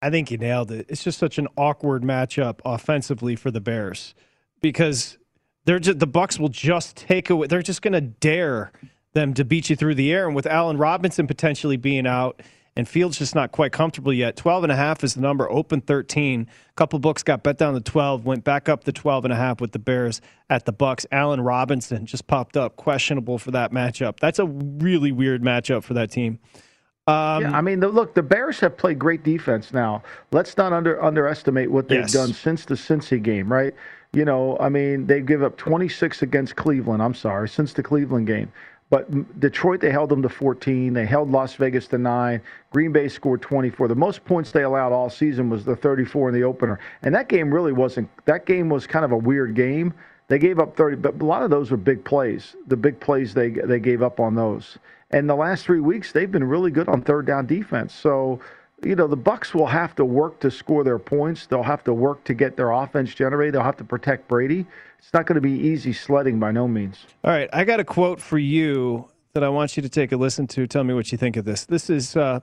I 0.00 0.10
think 0.10 0.30
you 0.30 0.38
nailed 0.38 0.70
it. 0.70 0.86
It's 0.88 1.02
just 1.02 1.18
such 1.18 1.38
an 1.38 1.48
awkward 1.56 2.02
matchup 2.02 2.60
offensively 2.64 3.36
for 3.36 3.50
the 3.50 3.60
Bears 3.60 4.14
because 4.60 5.18
they're 5.64 5.80
just, 5.80 5.98
the 5.98 6.06
Bucks 6.06 6.38
will 6.38 6.48
just 6.48 6.96
take 6.96 7.30
away. 7.30 7.48
They're 7.48 7.62
just 7.62 7.82
going 7.82 7.94
to 7.94 8.00
dare 8.00 8.72
them 9.14 9.34
to 9.34 9.44
beat 9.44 9.70
you 9.70 9.76
through 9.76 9.96
the 9.96 10.12
air, 10.12 10.26
and 10.26 10.36
with 10.36 10.46
Allen 10.46 10.76
Robinson 10.76 11.26
potentially 11.26 11.76
being 11.76 12.06
out 12.06 12.42
and 12.78 12.88
Fields 12.88 13.18
just 13.18 13.34
not 13.34 13.50
quite 13.50 13.72
comfortable 13.72 14.12
yet. 14.12 14.36
12 14.36 14.62
and 14.62 14.72
a 14.72 14.76
half 14.76 15.02
is 15.02 15.14
the 15.14 15.20
number, 15.20 15.50
open 15.50 15.80
13. 15.80 16.42
A 16.48 16.72
couple 16.74 17.00
books 17.00 17.24
got 17.24 17.42
bet 17.42 17.58
down 17.58 17.74
to 17.74 17.80
12, 17.80 18.24
went 18.24 18.44
back 18.44 18.68
up 18.68 18.84
to 18.84 18.92
12 18.92 19.24
and 19.24 19.32
a 19.32 19.36
half 19.36 19.60
with 19.60 19.72
the 19.72 19.80
Bears 19.80 20.20
at 20.48 20.64
the 20.64 20.70
Bucks. 20.70 21.04
Allen 21.10 21.40
Robinson 21.40 22.06
just 22.06 22.28
popped 22.28 22.56
up, 22.56 22.76
questionable 22.76 23.36
for 23.36 23.50
that 23.50 23.72
matchup. 23.72 24.20
That's 24.20 24.38
a 24.38 24.46
really 24.46 25.10
weird 25.10 25.42
matchup 25.42 25.82
for 25.82 25.94
that 25.94 26.12
team. 26.12 26.38
Um, 27.08 27.42
yeah, 27.42 27.50
I 27.52 27.62
mean, 27.62 27.80
the, 27.80 27.88
look, 27.88 28.14
the 28.14 28.22
Bears 28.22 28.60
have 28.60 28.76
played 28.76 29.00
great 29.00 29.24
defense 29.24 29.72
now. 29.72 30.04
Let's 30.30 30.56
not 30.56 30.72
under 30.72 31.02
underestimate 31.02 31.72
what 31.72 31.88
they've 31.88 32.00
yes. 32.00 32.12
done 32.12 32.32
since 32.32 32.64
the 32.64 32.76
Cincy 32.76 33.20
game, 33.20 33.52
right? 33.52 33.74
You 34.12 34.24
know, 34.24 34.56
I 34.60 34.68
mean, 34.68 35.08
they 35.08 35.20
give 35.20 35.42
up 35.42 35.56
26 35.56 36.22
against 36.22 36.54
Cleveland. 36.54 37.02
I'm 37.02 37.14
sorry, 37.14 37.48
since 37.48 37.72
the 37.72 37.82
Cleveland 37.82 38.28
game. 38.28 38.52
But 38.90 39.38
Detroit, 39.40 39.80
they 39.80 39.90
held 39.90 40.08
them 40.08 40.22
to 40.22 40.28
14. 40.28 40.94
They 40.94 41.04
held 41.04 41.30
Las 41.30 41.54
Vegas 41.54 41.86
to 41.88 41.98
nine. 41.98 42.40
Green 42.70 42.90
Bay 42.92 43.08
scored 43.08 43.42
24. 43.42 43.88
The 43.88 43.94
most 43.94 44.24
points 44.24 44.50
they 44.50 44.62
allowed 44.62 44.92
all 44.92 45.10
season 45.10 45.50
was 45.50 45.64
the 45.64 45.76
34 45.76 46.30
in 46.30 46.34
the 46.34 46.44
opener. 46.44 46.78
And 47.02 47.14
that 47.14 47.28
game 47.28 47.52
really 47.52 47.72
wasn't. 47.72 48.08
That 48.24 48.46
game 48.46 48.68
was 48.68 48.86
kind 48.86 49.04
of 49.04 49.12
a 49.12 49.16
weird 49.16 49.54
game. 49.54 49.92
They 50.28 50.38
gave 50.38 50.58
up 50.58 50.76
30, 50.76 50.96
but 50.96 51.20
a 51.20 51.24
lot 51.24 51.42
of 51.42 51.50
those 51.50 51.70
were 51.70 51.76
big 51.76 52.04
plays. 52.04 52.54
The 52.66 52.76
big 52.76 53.00
plays 53.00 53.32
they 53.34 53.50
they 53.50 53.80
gave 53.80 54.02
up 54.02 54.20
on 54.20 54.34
those. 54.34 54.78
And 55.10 55.28
the 55.28 55.34
last 55.34 55.64
three 55.64 55.80
weeks, 55.80 56.12
they've 56.12 56.30
been 56.30 56.44
really 56.44 56.70
good 56.70 56.88
on 56.88 57.00
third 57.00 57.26
down 57.26 57.46
defense. 57.46 57.94
So, 57.94 58.40
you 58.84 58.94
know, 58.94 59.06
the 59.06 59.16
Bucks 59.16 59.54
will 59.54 59.66
have 59.66 59.94
to 59.96 60.04
work 60.04 60.40
to 60.40 60.50
score 60.50 60.84
their 60.84 60.98
points. 60.98 61.46
They'll 61.46 61.62
have 61.62 61.84
to 61.84 61.92
work 61.92 62.24
to 62.24 62.34
get 62.34 62.56
their 62.56 62.70
offense 62.70 63.14
generated. 63.14 63.54
They'll 63.54 63.62
have 63.62 63.76
to 63.78 63.84
protect 63.84 64.28
Brady. 64.28 64.66
It's 64.98 65.12
not 65.12 65.26
going 65.26 65.34
to 65.34 65.40
be 65.40 65.52
easy 65.52 65.92
sledding 65.92 66.38
by 66.38 66.52
no 66.52 66.68
means. 66.68 67.06
All 67.24 67.30
right, 67.30 67.48
I 67.52 67.64
got 67.64 67.80
a 67.80 67.84
quote 67.84 68.20
for 68.20 68.38
you 68.38 69.08
that 69.34 69.42
I 69.42 69.48
want 69.48 69.76
you 69.76 69.82
to 69.82 69.88
take 69.88 70.12
a 70.12 70.16
listen 70.16 70.46
to. 70.48 70.66
Tell 70.66 70.84
me 70.84 70.94
what 70.94 71.12
you 71.12 71.18
think 71.18 71.36
of 71.36 71.44
this. 71.44 71.64
This 71.64 71.90
is 71.90 72.16
uh, 72.16 72.40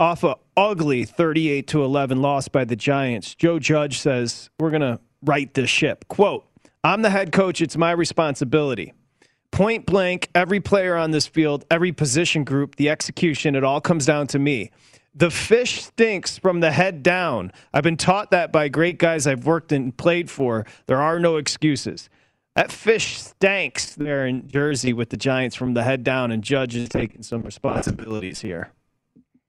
off 0.00 0.22
a 0.24 0.36
ugly 0.56 1.04
38 1.04 1.66
to 1.68 1.84
11 1.84 2.22
loss 2.22 2.48
by 2.48 2.64
the 2.64 2.76
Giants, 2.76 3.34
Joe 3.34 3.58
Judge 3.58 3.98
says, 3.98 4.50
We're 4.58 4.70
going 4.70 4.82
to 4.82 5.00
right 5.22 5.52
this 5.54 5.70
ship. 5.70 6.06
Quote, 6.08 6.46
I'm 6.84 7.02
the 7.02 7.10
head 7.10 7.32
coach. 7.32 7.60
It's 7.60 7.76
my 7.76 7.90
responsibility. 7.90 8.94
Point 9.50 9.86
blank, 9.86 10.28
every 10.34 10.60
player 10.60 10.94
on 10.96 11.10
this 11.10 11.26
field, 11.26 11.64
every 11.70 11.90
position 11.90 12.44
group, 12.44 12.76
the 12.76 12.90
execution, 12.90 13.56
it 13.56 13.64
all 13.64 13.80
comes 13.80 14.06
down 14.06 14.26
to 14.28 14.38
me. 14.38 14.70
The 15.18 15.30
fish 15.32 15.82
stinks 15.82 16.38
from 16.38 16.60
the 16.60 16.70
head 16.70 17.02
down. 17.02 17.50
I've 17.74 17.82
been 17.82 17.96
taught 17.96 18.30
that 18.30 18.52
by 18.52 18.68
great 18.68 18.98
guys 18.98 19.26
I've 19.26 19.46
worked 19.46 19.72
and 19.72 19.96
played 19.96 20.30
for. 20.30 20.64
There 20.86 21.02
are 21.02 21.18
no 21.18 21.38
excuses. 21.38 22.08
That 22.54 22.70
fish 22.70 23.18
stanks 23.18 23.96
there 23.96 24.28
in 24.28 24.46
Jersey 24.46 24.92
with 24.92 25.10
the 25.10 25.16
Giants 25.16 25.56
from 25.56 25.74
the 25.74 25.82
head 25.82 26.04
down, 26.04 26.30
and 26.30 26.44
Judge 26.44 26.76
is 26.76 26.88
taking 26.88 27.24
some 27.24 27.42
responsibilities 27.42 28.42
here. 28.42 28.70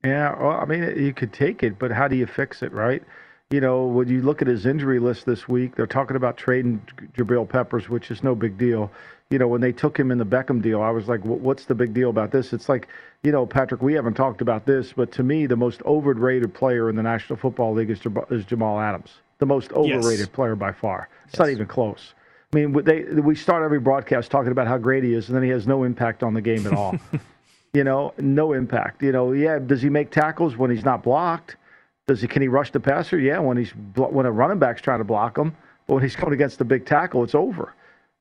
Yeah, 0.02 0.36
well, 0.42 0.58
I 0.58 0.64
mean, 0.64 0.82
you 0.98 1.12
could 1.12 1.32
take 1.32 1.62
it, 1.62 1.78
but 1.78 1.92
how 1.92 2.08
do 2.08 2.16
you 2.16 2.26
fix 2.26 2.64
it, 2.64 2.72
right? 2.72 3.04
You 3.50 3.60
know, 3.60 3.84
when 3.84 4.06
you 4.06 4.22
look 4.22 4.42
at 4.42 4.46
his 4.46 4.64
injury 4.64 5.00
list 5.00 5.26
this 5.26 5.48
week, 5.48 5.74
they're 5.74 5.84
talking 5.84 6.16
about 6.16 6.36
trading 6.36 6.80
Jabril 7.18 7.48
Peppers, 7.48 7.88
which 7.88 8.12
is 8.12 8.22
no 8.22 8.36
big 8.36 8.56
deal. 8.56 8.92
You 9.28 9.40
know, 9.40 9.48
when 9.48 9.60
they 9.60 9.72
took 9.72 9.98
him 9.98 10.12
in 10.12 10.18
the 10.18 10.24
Beckham 10.24 10.62
deal, 10.62 10.80
I 10.80 10.90
was 10.90 11.08
like, 11.08 11.20
what's 11.24 11.64
the 11.64 11.74
big 11.74 11.92
deal 11.92 12.10
about 12.10 12.30
this? 12.30 12.52
It's 12.52 12.68
like, 12.68 12.86
you 13.24 13.32
know, 13.32 13.46
Patrick, 13.46 13.82
we 13.82 13.92
haven't 13.94 14.14
talked 14.14 14.40
about 14.40 14.66
this, 14.66 14.92
but 14.92 15.10
to 15.12 15.24
me, 15.24 15.46
the 15.46 15.56
most 15.56 15.82
overrated 15.82 16.54
player 16.54 16.88
in 16.90 16.94
the 16.94 17.02
National 17.02 17.36
Football 17.36 17.74
League 17.74 17.90
is, 17.90 18.00
is 18.30 18.44
Jamal 18.44 18.78
Adams. 18.78 19.10
The 19.38 19.46
most 19.46 19.72
overrated 19.72 20.20
yes. 20.20 20.28
player 20.28 20.54
by 20.54 20.70
far. 20.70 21.08
It's 21.24 21.34
yes. 21.34 21.40
not 21.40 21.50
even 21.50 21.66
close. 21.66 22.14
I 22.52 22.56
mean, 22.56 22.72
they, 22.84 23.02
we 23.02 23.34
start 23.34 23.64
every 23.64 23.80
broadcast 23.80 24.30
talking 24.30 24.52
about 24.52 24.68
how 24.68 24.78
great 24.78 25.02
he 25.02 25.12
is, 25.12 25.28
and 25.28 25.36
then 25.36 25.42
he 25.42 25.50
has 25.50 25.66
no 25.66 25.82
impact 25.82 26.22
on 26.22 26.34
the 26.34 26.40
game 26.40 26.68
at 26.68 26.72
all. 26.72 26.94
you 27.72 27.82
know, 27.82 28.14
no 28.18 28.52
impact. 28.52 29.02
You 29.02 29.10
know, 29.10 29.32
yeah, 29.32 29.58
does 29.58 29.82
he 29.82 29.88
make 29.88 30.12
tackles 30.12 30.56
when 30.56 30.70
he's 30.70 30.84
not 30.84 31.02
blocked? 31.02 31.56
Does 32.10 32.20
he 32.20 32.26
can 32.26 32.42
he 32.42 32.48
rush 32.48 32.72
the 32.72 32.80
passer? 32.80 33.20
Yeah, 33.20 33.38
when 33.38 33.56
he's 33.56 33.70
when 33.94 34.26
a 34.26 34.32
running 34.32 34.58
back's 34.58 34.82
trying 34.82 34.98
to 34.98 35.04
block 35.04 35.38
him, 35.38 35.54
but 35.86 35.94
when 35.94 36.02
he's 36.02 36.16
going 36.16 36.32
against 36.32 36.58
the 36.58 36.64
big 36.64 36.84
tackle, 36.84 37.22
it's 37.22 37.36
over. 37.36 37.72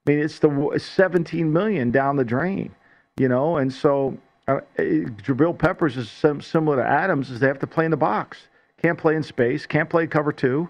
I 0.06 0.12
mean, 0.12 0.20
it's 0.20 0.38
the 0.38 0.80
17 0.80 1.52
million 1.52 1.90
down 1.90 2.16
the 2.16 2.24
drain, 2.24 2.70
you 3.18 3.28
know, 3.28 3.58
and 3.58 3.74
so 3.74 4.16
uh, 4.48 4.60
Jabril 4.78 5.58
Peppers 5.58 5.98
is 5.98 6.08
similar 6.12 6.76
to 6.76 6.88
Adams, 6.88 7.32
is 7.32 7.40
they 7.40 7.48
have 7.48 7.58
to 7.60 7.68
play 7.68 7.86
in 7.86 7.90
the 7.90 7.98
box, 7.98 8.38
can't 8.80 8.96
play 8.96 9.16
in 9.16 9.24
space, 9.24 9.66
can't 9.66 9.90
play 9.90 10.06
cover 10.06 10.32
two. 10.32 10.70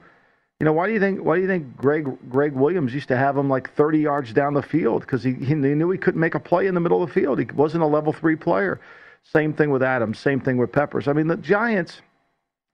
You 0.61 0.65
know, 0.65 0.71
why 0.71 0.87
do 0.87 0.93
you 0.93 0.99
think 1.01 1.19
why 1.21 1.35
do 1.35 1.41
you 1.41 1.47
think 1.49 1.75
Greg 1.75 2.07
Gregg 2.29 2.53
Williams 2.53 2.93
used 2.93 3.09
to 3.09 3.17
have 3.17 3.35
him 3.35 3.49
like 3.49 3.69
30 3.73 3.99
yards 3.99 4.31
down 4.31 4.53
the 4.53 4.63
field 4.63 5.01
because 5.01 5.23
he, 5.23 5.33
he 5.33 5.55
knew 5.55 5.91
he 5.91 5.97
couldn't 5.97 6.21
make 6.21 6.35
a 6.35 6.39
play 6.39 6.67
in 6.67 6.73
the 6.73 6.79
middle 6.79 7.03
of 7.03 7.09
the 7.09 7.13
field. 7.13 7.37
He 7.37 7.45
wasn't 7.53 7.83
a 7.83 7.87
level 7.87 8.13
three 8.13 8.37
player. 8.37 8.79
Same 9.23 9.51
thing 9.51 9.71
with 9.71 9.83
Adams. 9.83 10.19
Same 10.19 10.39
thing 10.39 10.55
with 10.55 10.71
Peppers. 10.71 11.09
I 11.09 11.13
mean, 11.13 11.27
the 11.27 11.35
Giants 11.35 12.01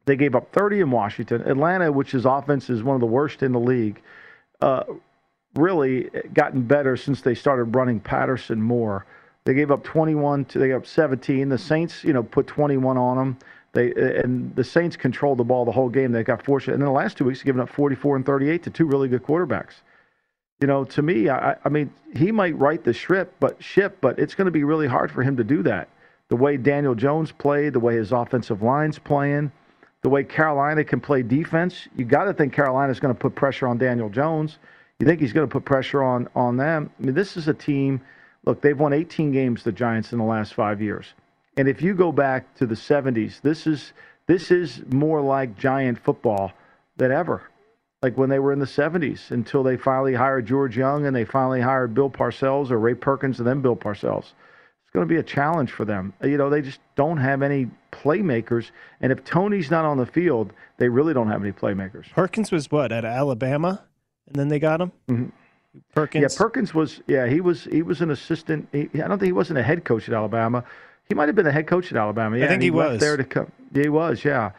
they 0.06 0.16
gave 0.16 0.36
up 0.36 0.52
30 0.54 0.82
in 0.82 0.92
Washington. 0.92 1.42
Atlanta, 1.42 1.92
which 1.92 2.14
is 2.14 2.26
offense 2.26 2.70
is 2.70 2.84
one 2.84 2.96
of 2.96 3.02
the 3.02 3.08
worst 3.08 3.44
in 3.44 3.52
the 3.52 3.60
league, 3.60 4.02
uh, 4.62 4.84
really 5.56 6.10
gotten 6.34 6.62
better 6.62 6.96
since 6.96 7.22
they 7.22 7.36
started 7.36 7.76
running 7.76 8.00
Patterson 8.00 8.62
more. 8.62 9.06
They 9.46 9.54
gave 9.54 9.72
up 9.72 9.84
21 9.84 10.46
to 10.46 10.60
they 10.60 10.68
gave 10.68 10.78
up 10.78 10.88
17. 10.88 11.50
The 11.50 11.58
Saints, 11.58 12.04
you 12.04 12.14
know, 12.14 12.24
put 12.24 12.48
21 12.48 12.98
on 12.98 13.18
them. 13.18 13.38
They 13.74 13.94
and 13.94 14.56
the 14.56 14.64
Saints 14.64 14.96
controlled 14.96 15.38
the 15.38 15.44
ball 15.44 15.66
the 15.66 15.72
whole 15.72 15.90
game. 15.90 16.12
They 16.12 16.24
got 16.24 16.44
fortunate, 16.44 16.76
and 16.76 16.82
then 16.82 16.88
the 16.88 16.94
last 16.94 17.18
two 17.18 17.26
weeks, 17.26 17.44
giving 17.44 17.62
up 17.62 17.70
44 17.70 18.16
and 18.16 18.26
38 18.26 18.64
to 18.64 18.70
two 18.70 18.86
really 18.86 19.08
good 19.08 19.24
quarterbacks. 19.24 19.82
You 20.62 20.68
know, 20.68 20.86
to 20.86 21.02
me, 21.02 21.30
I, 21.30 21.58
I 21.66 21.70
mean, 21.70 21.92
he 22.16 22.32
might 22.32 22.58
write 22.58 22.86
the 22.86 22.94
ship, 22.94 23.34
but 23.42 23.62
ship, 23.62 23.98
but 24.00 24.18
it's 24.18 24.34
going 24.34 24.46
to 24.46 24.52
be 24.52 24.64
really 24.64 24.88
hard 24.88 25.12
for 25.12 25.22
him 25.22 25.36
to 25.36 25.44
do 25.44 25.62
that. 25.64 25.90
The 26.30 26.38
way 26.38 26.56
Daniel 26.56 26.96
Jones 26.96 27.34
played, 27.34 27.74
the 27.74 27.80
way 27.80 27.98
his 27.98 28.14
offensive 28.14 28.62
line's 28.64 28.98
playing, 28.98 29.52
the 30.06 30.10
way 30.10 30.24
Carolina 30.24 30.84
can 30.84 31.02
play 31.02 31.24
defense, 31.24 31.88
you 31.96 32.06
got 32.06 32.26
to 32.26 32.34
think 32.36 32.54
Carolina's 32.54 33.00
going 33.00 33.12
to 33.12 33.20
put 33.20 33.34
pressure 33.34 33.68
on 33.68 33.80
Daniel 33.80 34.08
Jones. 34.08 34.60
You 35.00 35.08
think 35.08 35.20
he's 35.20 35.34
going 35.34 35.48
to 35.48 35.52
put 35.52 35.66
pressure 35.66 36.04
on 36.04 36.30
on 36.36 36.58
them? 36.58 36.92
I 37.00 37.06
mean, 37.08 37.16
this 37.16 37.36
is 37.36 37.48
a 37.48 37.56
team. 37.56 38.02
Look, 38.46 38.62
they've 38.62 38.80
won 38.80 38.94
18 38.94 39.32
games, 39.32 39.64
the 39.64 39.72
Giants, 39.72 40.12
in 40.12 40.20
the 40.20 40.24
last 40.24 40.54
five 40.54 40.80
years. 40.80 41.08
And 41.58 41.68
if 41.68 41.82
you 41.82 41.96
go 41.96 42.12
back 42.12 42.54
to 42.58 42.68
the 42.68 42.76
70s, 42.76 43.42
this 43.42 43.66
is 43.66 43.94
this 44.28 44.52
is 44.52 44.84
more 44.92 45.22
like 45.22 45.58
giant 45.58 45.98
football 45.98 46.52
than 46.98 47.12
ever. 47.12 47.42
Like 48.04 48.16
when 48.16 48.30
they 48.30 48.38
were 48.38 48.54
in 48.54 48.60
the 48.60 48.66
70s 48.66 49.32
until 49.32 49.64
they 49.64 49.76
finally 49.76 50.14
hired 50.14 50.46
George 50.46 50.78
Young 50.78 51.08
and 51.08 51.16
they 51.16 51.26
finally 51.26 51.62
hired 51.62 51.96
Bill 51.96 52.12
Parcells 52.12 52.70
or 52.70 52.78
Ray 52.78 52.94
Perkins 52.94 53.40
and 53.40 53.48
then 53.48 53.62
Bill 53.62 53.76
Parcells. 53.76 54.34
Going 54.96 55.08
to 55.08 55.14
be 55.14 55.20
a 55.20 55.24
challenge 55.24 55.72
for 55.72 55.84
them. 55.84 56.14
You 56.24 56.38
know, 56.38 56.50
they 56.50 56.62
just 56.62 56.80
don't 56.96 57.18
have 57.18 57.42
any 57.42 57.68
playmakers. 57.92 58.72
And 59.02 59.12
if 59.12 59.26
Tony's 59.26 59.70
not 59.70 59.84
on 59.84 59.98
the 59.98 60.06
field, 60.06 60.54
they 60.78 60.88
really 60.88 61.14
don't 61.14 61.28
have 61.28 61.44
any 61.44 61.52
playmakers. 61.52 62.10
Perkins 62.12 62.50
was 62.50 62.72
what 62.72 62.94
at 62.94 63.04
Alabama, 63.04 63.84
and 64.28 64.36
then 64.36 64.48
they 64.48 64.58
got 64.58 64.80
him. 64.80 64.92
Mm-hmm. 65.10 65.30
Perkins. 65.94 66.22
Yeah, 66.22 66.38
Perkins 66.38 66.74
was. 66.74 67.02
Yeah, 67.08 67.28
he 67.28 67.42
was. 67.42 67.66
He 67.66 67.82
was 67.82 68.00
an 68.00 68.10
assistant. 68.10 68.70
He, 68.72 68.90
I 68.94 69.08
don't 69.08 69.20
think 69.20 69.24
he 69.24 69.34
wasn't 69.34 69.60
a 69.60 69.64
head 69.64 69.84
coach 69.84 70.08
at 70.08 70.16
Alabama, 70.16 70.64
he 71.08 71.14
might 71.14 71.28
have 71.28 71.36
been 71.36 71.46
the 71.46 71.52
head 71.52 71.68
coach 71.68 71.92
at 71.92 71.98
Alabama. 71.98 72.38
Yeah, 72.38 72.46
I 72.46 72.48
think 72.48 72.62
he, 72.62 72.68
he 72.68 72.72
was 72.72 73.00
there 73.00 73.18
to 73.18 73.24
come. 73.24 73.52
Yeah, 73.74 73.84
he 73.84 73.90
was. 73.90 74.24
Yeah, 74.26 74.52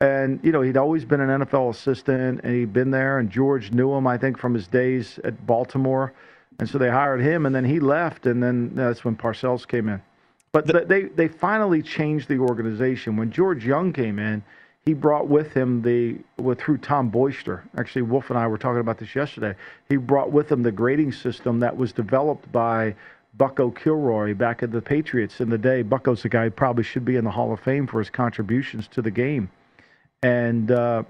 and 0.00 0.40
you 0.42 0.52
know 0.52 0.62
he'd 0.62 0.76
always 0.76 1.04
been 1.04 1.20
an 1.20 1.42
NFL 1.42 1.70
assistant, 1.70 2.40
and 2.42 2.54
he'd 2.54 2.72
been 2.72 2.90
there. 2.90 3.18
And 3.18 3.30
George 3.30 3.72
knew 3.72 3.92
him, 3.92 4.06
I 4.06 4.16
think, 4.16 4.38
from 4.38 4.54
his 4.54 4.66
days 4.66 5.18
at 5.24 5.46
Baltimore, 5.46 6.12
and 6.60 6.68
so 6.68 6.78
they 6.78 6.90
hired 6.90 7.20
him. 7.20 7.46
And 7.46 7.54
then 7.54 7.64
he 7.64 7.80
left, 7.80 8.26
and 8.26 8.42
then 8.42 8.74
that's 8.74 9.04
when 9.04 9.16
Parcells 9.16 9.66
came 9.66 9.88
in. 9.88 10.00
But 10.52 10.66
the, 10.66 10.80
they 10.80 11.02
they 11.04 11.28
finally 11.28 11.82
changed 11.82 12.28
the 12.28 12.38
organization 12.38 13.16
when 13.16 13.30
George 13.30 13.64
Young 13.64 13.92
came 13.92 14.18
in. 14.18 14.42
He 14.84 14.94
brought 14.94 15.28
with 15.28 15.52
him 15.52 15.82
the 15.82 16.18
with 16.42 16.60
through 16.60 16.78
Tom 16.78 17.10
Boisture. 17.10 17.62
Actually, 17.78 18.02
Wolf 18.02 18.30
and 18.30 18.38
I 18.38 18.46
were 18.46 18.58
talking 18.58 18.80
about 18.80 18.98
this 18.98 19.14
yesterday. 19.14 19.54
He 19.88 19.96
brought 19.96 20.32
with 20.32 20.50
him 20.50 20.62
the 20.62 20.72
grading 20.72 21.12
system 21.12 21.60
that 21.60 21.76
was 21.76 21.92
developed 21.92 22.50
by 22.50 22.94
Bucko 23.34 23.70
Kilroy 23.70 24.34
back 24.34 24.62
at 24.62 24.72
the 24.72 24.82
Patriots 24.82 25.40
in 25.40 25.50
the 25.50 25.58
day. 25.58 25.82
Bucko's 25.82 26.24
a 26.24 26.28
guy 26.28 26.44
who 26.44 26.50
probably 26.50 26.84
should 26.84 27.04
be 27.04 27.16
in 27.16 27.24
the 27.24 27.30
Hall 27.30 27.52
of 27.52 27.60
Fame 27.60 27.86
for 27.86 28.00
his 28.00 28.10
contributions 28.10 28.88
to 28.88 29.02
the 29.02 29.10
game, 29.10 29.50
and 30.22 30.72
uh, 30.72 31.04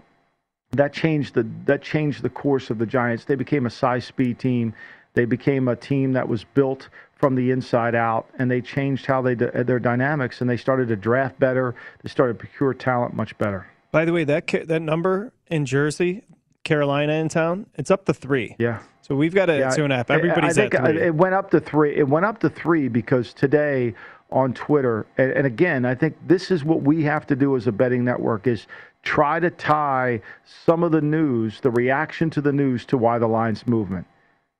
that 0.72 0.92
changed 0.92 1.34
the 1.34 1.46
that 1.64 1.80
changed 1.80 2.22
the 2.22 2.28
course 2.28 2.68
of 2.68 2.78
the 2.78 2.86
Giants. 2.86 3.24
They 3.24 3.36
became 3.36 3.64
a 3.66 3.70
size 3.70 4.04
speed 4.04 4.38
team. 4.38 4.74
They 5.14 5.24
became 5.24 5.68
a 5.68 5.76
team 5.76 6.12
that 6.12 6.28
was 6.28 6.44
built 6.44 6.88
from 7.16 7.34
the 7.34 7.50
inside 7.50 7.94
out, 7.94 8.28
and 8.38 8.50
they 8.50 8.60
changed 8.60 9.06
how 9.06 9.20
they 9.22 9.32
uh, 9.32 9.62
their 9.62 9.78
dynamics, 9.78 10.40
and 10.40 10.48
they 10.48 10.56
started 10.56 10.88
to 10.88 10.96
draft 10.96 11.38
better. 11.38 11.74
They 12.02 12.08
started 12.08 12.34
to 12.34 12.38
procure 12.38 12.74
talent 12.74 13.14
much 13.14 13.36
better. 13.38 13.66
By 13.92 14.04
the 14.04 14.12
way, 14.12 14.24
that 14.24 14.46
that 14.46 14.80
number 14.80 15.32
in 15.48 15.66
Jersey, 15.66 16.24
Carolina 16.64 17.14
in 17.14 17.28
town, 17.28 17.66
it's 17.74 17.90
up 17.90 18.04
to 18.06 18.14
three. 18.14 18.56
Yeah. 18.58 18.80
So 19.02 19.16
we've 19.16 19.34
got 19.34 19.50
a 19.50 19.58
yeah, 19.58 19.70
two 19.70 19.84
and 19.84 19.92
a 19.92 19.96
half. 19.96 20.10
Everybody's 20.10 20.56
I 20.56 20.62
think 20.62 20.74
at 20.74 20.86
three. 20.86 21.02
It 21.02 21.14
went 21.14 21.34
up 21.34 21.50
to 21.50 21.60
three. 21.60 21.96
It 21.96 22.08
went 22.08 22.24
up 22.24 22.38
to 22.40 22.48
three 22.48 22.88
because 22.88 23.34
today 23.34 23.94
on 24.30 24.54
Twitter, 24.54 25.06
and, 25.18 25.32
and 25.32 25.46
again, 25.46 25.84
I 25.84 25.94
think 25.94 26.16
this 26.26 26.52
is 26.52 26.64
what 26.64 26.82
we 26.82 27.02
have 27.02 27.26
to 27.26 27.36
do 27.36 27.56
as 27.56 27.66
a 27.66 27.72
betting 27.72 28.04
network 28.04 28.46
is 28.46 28.66
try 29.02 29.40
to 29.40 29.50
tie 29.50 30.22
some 30.44 30.84
of 30.84 30.92
the 30.92 31.00
news, 31.00 31.60
the 31.60 31.70
reaction 31.70 32.30
to 32.30 32.40
the 32.40 32.52
news, 32.52 32.84
to 32.86 32.96
why 32.96 33.18
the 33.18 33.26
line's 33.26 33.66
movement. 33.66 34.06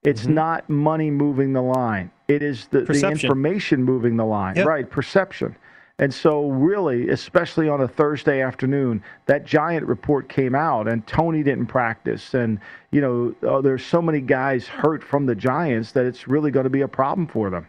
It's 0.03 0.23
mm-hmm. 0.23 0.35
not 0.35 0.69
money 0.69 1.11
moving 1.11 1.53
the 1.53 1.63
line. 1.63 2.11
It 2.29 2.43
is 2.43 2.69
the, 2.69 2.83
the 2.83 3.09
information 3.09 3.83
moving 3.83 4.17
the 4.17 4.25
line. 4.25 4.57
Yep. 4.57 4.67
Right, 4.67 4.91
perception. 4.91 5.57
And 5.99 6.15
so, 6.15 6.49
really, 6.49 7.11
especially 7.11 7.69
on 7.69 7.83
a 7.83 7.89
Thursday 7.89 8.41
afternoon, 8.41 9.03
that 9.27 9.45
giant 9.45 9.87
report 9.87 10.31
came 10.31 10.55
out, 10.55 10.89
and 10.89 11.07
Tony 11.07 11.43
didn't 11.43 11.67
practice, 11.67 12.33
and 12.33 12.59
you 12.91 13.03
know, 13.03 13.35
oh, 13.43 13.61
there's 13.61 13.85
so 13.85 14.01
many 14.01 14.23
guys 14.23 14.67
hurt 14.67 15.05
from 15.05 15.27
the 15.27 15.35
Giants 15.35 15.93
that 15.93 16.07
it's 16.07 16.27
really 16.27 16.51
going 16.51 16.65
to 16.65 16.71
be 16.71 16.81
a 16.81 16.89
problem 16.89 17.27
for 17.27 17.51
them. 17.51 17.67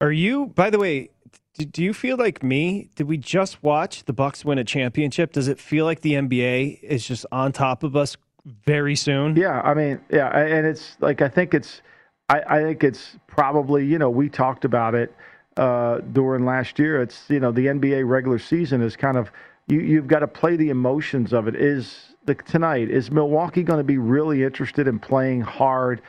Are 0.00 0.12
you? 0.12 0.46
By 0.46 0.70
the 0.70 0.78
way, 0.78 1.10
do 1.56 1.82
you 1.82 1.92
feel 1.92 2.16
like 2.16 2.44
me? 2.44 2.90
Did 2.94 3.08
we 3.08 3.16
just 3.16 3.60
watch 3.60 4.04
the 4.04 4.12
Bucks 4.12 4.44
win 4.44 4.58
a 4.58 4.64
championship? 4.64 5.32
Does 5.32 5.48
it 5.48 5.58
feel 5.58 5.84
like 5.84 6.02
the 6.02 6.12
NBA 6.12 6.80
is 6.84 7.04
just 7.04 7.26
on 7.32 7.50
top 7.50 7.82
of 7.82 7.96
us 7.96 8.16
very 8.44 8.96
soon? 8.96 9.36
Yeah, 9.36 9.60
I 9.60 9.74
mean, 9.74 10.00
yeah, 10.10 10.28
and 10.28 10.66
it's 10.66 10.96
like 11.00 11.22
I 11.22 11.28
think 11.28 11.54
it's, 11.54 11.82
I, 12.28 12.42
I 12.46 12.62
think 12.62 12.84
it's 12.84 13.16
probably 13.26 13.84
you 13.84 13.98
know 13.98 14.10
we 14.10 14.28
talked 14.28 14.64
about 14.64 14.94
it 14.94 15.14
uh, 15.56 15.98
during 16.12 16.44
last 16.44 16.78
year. 16.78 17.02
It's 17.02 17.24
you 17.28 17.40
know 17.40 17.52
the 17.52 17.66
NBA 17.66 18.08
regular 18.08 18.38
season 18.38 18.82
is 18.82 18.96
kind 18.96 19.16
of 19.16 19.30
you 19.66 19.80
you've 19.80 20.06
got 20.06 20.20
to 20.20 20.28
play 20.28 20.56
the 20.56 20.70
emotions 20.70 21.32
of 21.32 21.48
it. 21.48 21.56
Is 21.56 22.14
the 22.24 22.34
tonight 22.34 22.90
is 22.90 23.10
Milwaukee 23.10 23.62
going 23.62 23.78
to 23.78 23.84
be 23.84 23.98
really 23.98 24.44
interested 24.44 24.88
in 24.88 24.98
playing 24.98 25.40
hard 25.40 26.02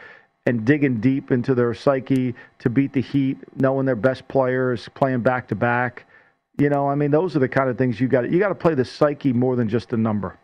and 0.46 0.66
digging 0.66 1.00
deep 1.00 1.32
into 1.32 1.54
their 1.54 1.74
psyche 1.74 2.34
to 2.60 2.70
beat 2.70 2.94
the 2.94 3.02
Heat, 3.02 3.38
knowing 3.58 3.86
their 3.86 3.96
best 3.96 4.28
players 4.28 4.90
playing 4.96 5.22
back 5.22 5.48
to 5.50 5.56
back? 5.56 6.06
You 6.58 6.70
know, 6.70 6.90
I 6.90 6.96
mean, 6.96 7.12
those 7.12 7.36
are 7.36 7.40
the 7.40 7.48
kind 7.48 7.70
of 7.70 7.78
things 7.78 8.00
you 8.00 8.08
got. 8.08 8.30
You 8.30 8.40
got 8.40 8.50
to 8.50 8.56
play 8.56 8.74
the 8.74 8.84
psyche 8.84 9.32
more 9.32 9.56
than 9.56 9.70
just 9.70 9.94
a 9.94 9.98
number. 9.98 10.38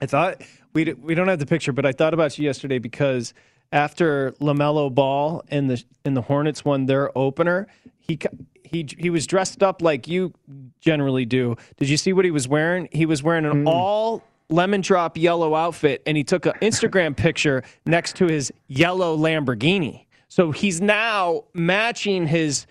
It's 0.00 0.12
I 0.14 0.34
thought 0.34 0.42
we 0.76 0.92
we 0.92 1.14
don't 1.14 1.28
have 1.28 1.38
the 1.38 1.46
picture, 1.46 1.72
but 1.72 1.86
I 1.86 1.92
thought 1.92 2.12
about 2.12 2.38
you 2.38 2.44
yesterday 2.44 2.78
because 2.78 3.32
after 3.72 4.32
LaMelo 4.32 4.94
Ball 4.94 5.42
and 5.48 5.70
the 5.70 5.82
and 6.04 6.14
the 6.14 6.20
Hornets 6.20 6.66
won 6.66 6.84
their 6.84 7.16
opener, 7.16 7.66
he 7.98 8.18
he 8.62 8.86
he 8.98 9.08
was 9.08 9.26
dressed 9.26 9.62
up 9.62 9.80
like 9.80 10.06
you 10.06 10.34
generally 10.80 11.24
do. 11.24 11.56
Did 11.78 11.88
you 11.88 11.96
see 11.96 12.12
what 12.12 12.26
he 12.26 12.30
was 12.30 12.46
wearing? 12.46 12.90
He 12.92 13.06
was 13.06 13.22
wearing 13.22 13.46
an 13.46 13.64
mm. 13.64 13.68
all 13.68 14.22
lemon 14.50 14.82
drop 14.82 15.16
yellow 15.16 15.54
outfit, 15.54 16.02
and 16.04 16.14
he 16.14 16.22
took 16.22 16.44
an 16.44 16.52
Instagram 16.60 17.16
picture 17.16 17.64
next 17.86 18.16
to 18.16 18.26
his 18.26 18.52
yellow 18.68 19.16
Lamborghini. 19.16 20.04
So 20.28 20.50
he's 20.50 20.82
now 20.82 21.44
matching 21.54 22.26
his 22.26 22.66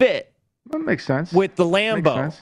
fit 0.00 0.32
That 0.70 0.80
makes 0.80 1.06
sense. 1.06 1.32
with 1.32 1.54
the 1.54 1.64
Makes 1.64 2.08
Lambo. 2.08 2.34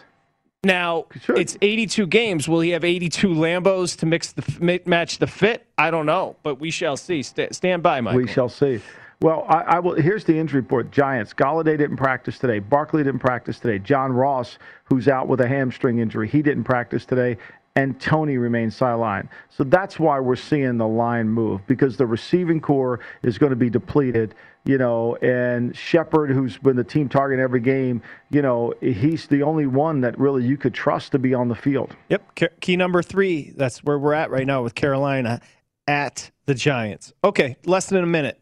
Now 0.64 1.06
it's 1.28 1.56
82 1.60 2.06
games. 2.06 2.48
Will 2.48 2.60
he 2.60 2.70
have 2.70 2.84
82 2.84 3.28
Lambos 3.28 3.96
to 3.98 4.06
mix 4.06 4.32
the 4.32 4.80
match 4.86 5.18
the 5.18 5.26
fit? 5.26 5.66
I 5.78 5.90
don't 5.90 6.06
know, 6.06 6.36
but 6.42 6.60
we 6.60 6.70
shall 6.70 6.96
see. 6.96 7.22
Sta 7.22 7.48
stand 7.52 7.82
by, 7.82 8.00
Michael. 8.00 8.20
We 8.20 8.28
shall 8.28 8.48
see. 8.48 8.80
Well, 9.20 9.46
I, 9.48 9.62
I 9.62 9.78
will. 9.78 9.94
Here's 9.94 10.24
the 10.24 10.36
injury 10.38 10.60
report: 10.60 10.90
Giants. 10.90 11.32
Golladay 11.32 11.78
didn't 11.78 11.96
practice 11.96 12.38
today. 12.38 12.58
Barkley 12.58 13.04
didn't 13.04 13.20
practice 13.20 13.58
today. 13.58 13.78
John 13.78 14.12
Ross, 14.12 14.58
who's 14.84 15.08
out 15.08 15.28
with 15.28 15.40
a 15.40 15.48
hamstring 15.48 15.98
injury, 15.98 16.28
he 16.28 16.42
didn't 16.42 16.64
practice 16.64 17.04
today. 17.04 17.38
And 17.76 18.00
Tony 18.00 18.38
remains 18.38 18.78
sidelined. 18.78 19.28
So 19.50 19.64
that's 19.64 19.98
why 19.98 20.20
we're 20.20 20.36
seeing 20.36 20.78
the 20.78 20.86
line 20.86 21.28
move 21.28 21.66
because 21.66 21.96
the 21.96 22.06
receiving 22.06 22.60
corps 22.60 23.00
is 23.24 23.36
going 23.36 23.50
to 23.50 23.56
be 23.56 23.68
depleted. 23.68 24.34
You 24.64 24.78
know, 24.78 25.16
and 25.16 25.76
Shepard, 25.76 26.30
who's 26.30 26.56
been 26.56 26.76
the 26.76 26.84
team 26.84 27.08
target 27.08 27.38
every 27.38 27.60
game, 27.60 28.00
you 28.30 28.40
know, 28.40 28.72
he's 28.80 29.26
the 29.26 29.42
only 29.42 29.66
one 29.66 30.00
that 30.02 30.18
really 30.18 30.44
you 30.44 30.56
could 30.56 30.72
trust 30.72 31.12
to 31.12 31.18
be 31.18 31.34
on 31.34 31.48
the 31.48 31.54
field. 31.54 31.96
Yep. 32.08 32.60
Key 32.60 32.76
number 32.76 33.02
three. 33.02 33.52
That's 33.56 33.82
where 33.84 33.98
we're 33.98 34.14
at 34.14 34.30
right 34.30 34.46
now 34.46 34.62
with 34.62 34.74
Carolina 34.74 35.40
at 35.86 36.30
the 36.46 36.54
Giants. 36.54 37.12
Okay. 37.22 37.56
Less 37.66 37.86
than 37.86 38.02
a 38.02 38.06
minute. 38.06 38.40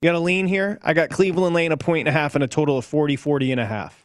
You 0.00 0.10
got 0.10 0.16
a 0.16 0.20
lean 0.20 0.46
here? 0.46 0.78
I 0.82 0.92
got 0.92 1.08
Cleveland 1.08 1.54
laying 1.54 1.72
a 1.72 1.78
point 1.78 2.06
and 2.06 2.14
a 2.14 2.20
half 2.20 2.34
and 2.34 2.44
a 2.44 2.46
total 2.46 2.76
of 2.76 2.84
40, 2.84 3.16
40 3.16 3.52
and 3.52 3.60
a 3.60 3.64
half. 3.64 4.03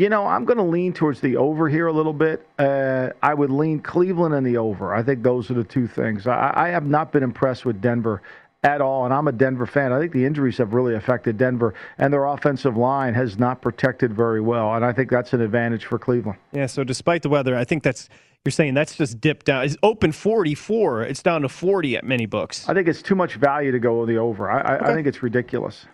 You 0.00 0.08
know, 0.08 0.26
I'm 0.26 0.46
going 0.46 0.56
to 0.56 0.64
lean 0.64 0.94
towards 0.94 1.20
the 1.20 1.36
over 1.36 1.68
here 1.68 1.86
a 1.86 1.92
little 1.92 2.14
bit. 2.14 2.48
Uh, 2.58 3.10
I 3.22 3.34
would 3.34 3.50
lean 3.50 3.80
Cleveland 3.80 4.34
and 4.34 4.46
the 4.46 4.56
over. 4.56 4.94
I 4.94 5.02
think 5.02 5.22
those 5.22 5.50
are 5.50 5.54
the 5.54 5.62
two 5.62 5.86
things. 5.86 6.26
I, 6.26 6.52
I 6.54 6.68
have 6.68 6.86
not 6.86 7.12
been 7.12 7.22
impressed 7.22 7.66
with 7.66 7.82
Denver 7.82 8.22
at 8.64 8.80
all, 8.80 9.04
and 9.04 9.12
I'm 9.12 9.28
a 9.28 9.32
Denver 9.32 9.66
fan. 9.66 9.92
I 9.92 10.00
think 10.00 10.12
the 10.12 10.24
injuries 10.24 10.56
have 10.56 10.72
really 10.72 10.94
affected 10.94 11.36
Denver, 11.36 11.74
and 11.98 12.10
their 12.14 12.24
offensive 12.24 12.78
line 12.78 13.12
has 13.12 13.38
not 13.38 13.60
protected 13.60 14.14
very 14.14 14.40
well, 14.40 14.74
and 14.74 14.86
I 14.86 14.94
think 14.94 15.10
that's 15.10 15.34
an 15.34 15.42
advantage 15.42 15.84
for 15.84 15.98
Cleveland. 15.98 16.38
Yeah. 16.52 16.64
So 16.64 16.82
despite 16.82 17.20
the 17.20 17.28
weather, 17.28 17.54
I 17.54 17.64
think 17.64 17.82
that's, 17.82 18.08
you're 18.46 18.52
saying 18.52 18.72
that's 18.72 18.96
just 18.96 19.20
dipped 19.20 19.44
down. 19.44 19.64
It's 19.64 19.76
open 19.82 20.12
44. 20.12 21.02
It's 21.02 21.22
down 21.22 21.42
to 21.42 21.48
40 21.50 21.98
at 21.98 22.04
many 22.04 22.24
books. 22.24 22.66
I 22.70 22.72
think 22.72 22.88
it's 22.88 23.02
too 23.02 23.14
much 23.14 23.34
value 23.34 23.70
to 23.70 23.78
go 23.78 24.00
with 24.00 24.08
the 24.08 24.16
over. 24.16 24.50
I, 24.50 24.76
I, 24.76 24.90
I 24.90 24.94
think 24.94 25.06
it's 25.06 25.22
ridiculous. 25.22 25.84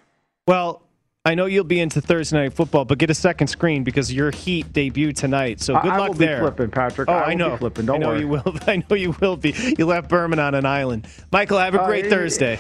Well, 0.46 0.86
I 1.27 1.35
know 1.35 1.47
you'll 1.47 1.64
be 1.64 1.81
into 1.81 2.01
Thursday 2.01 2.37
night 2.39 2.53
football, 2.53 2.85
but 2.85 2.99
get 2.99 3.11
a 3.11 3.14
second 3.14 3.49
screen 3.49 3.83
because 3.83 4.12
your 4.12 4.31
Heat 4.31 4.72
debut 4.72 5.12
tonight. 5.12 5.61
So 5.61 5.74
good 5.81 5.91
I, 5.91 5.97
I 5.97 5.99
luck 5.99 6.09
will 6.11 6.14
be 6.18 6.27
there. 6.27 6.39
flipping, 6.39 6.70
Patrick. 6.70 7.09
Oh, 7.09 7.14
I, 7.14 7.31
I, 7.33 7.35
know. 7.35 7.57
Flipping. 7.57 7.85
Don't 7.87 7.97
I 7.97 7.99
know 7.99 8.09
worry. 8.11 8.20
you 8.20 8.29
will. 8.29 8.45
I 8.68 8.85
know 8.89 8.95
you 8.95 9.11
will 9.20 9.37
be. 9.37 9.53
You 9.77 9.87
left 9.87 10.09
Berman 10.09 10.39
on 10.39 10.55
an 10.55 10.64
island. 10.64 11.09
Michael, 11.33 11.59
have 11.59 11.74
a 11.74 11.83
Uh, 11.83 11.87
great 11.89 12.05
yeah, 12.05 12.11
Thursday. 12.11 12.59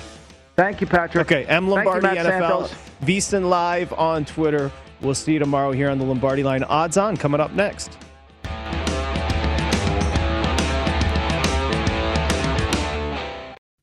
Thank 0.56 0.80
you, 0.80 0.88
Patrick. 0.88 1.24
Okay, 1.30 1.44
M 1.44 1.68
Thank 1.70 1.84
you, 1.84 1.90
Lombardi 1.92 2.06
NFL, 2.18 2.68
Santos. 2.68 2.74
VSiN 3.04 3.48
Live 3.48 3.92
on 3.92 4.24
Twitter. 4.24 4.72
We'll 5.00 5.14
see 5.14 5.34
you 5.34 5.38
tomorrow 5.38 5.70
here 5.70 5.88
on 5.88 5.98
the 5.98 6.04
Lombardi 6.04 6.42
Line. 6.42 6.64
Odds 6.64 6.96
on 6.96 7.16
coming 7.16 7.40
up 7.40 7.52
next. 7.52 7.96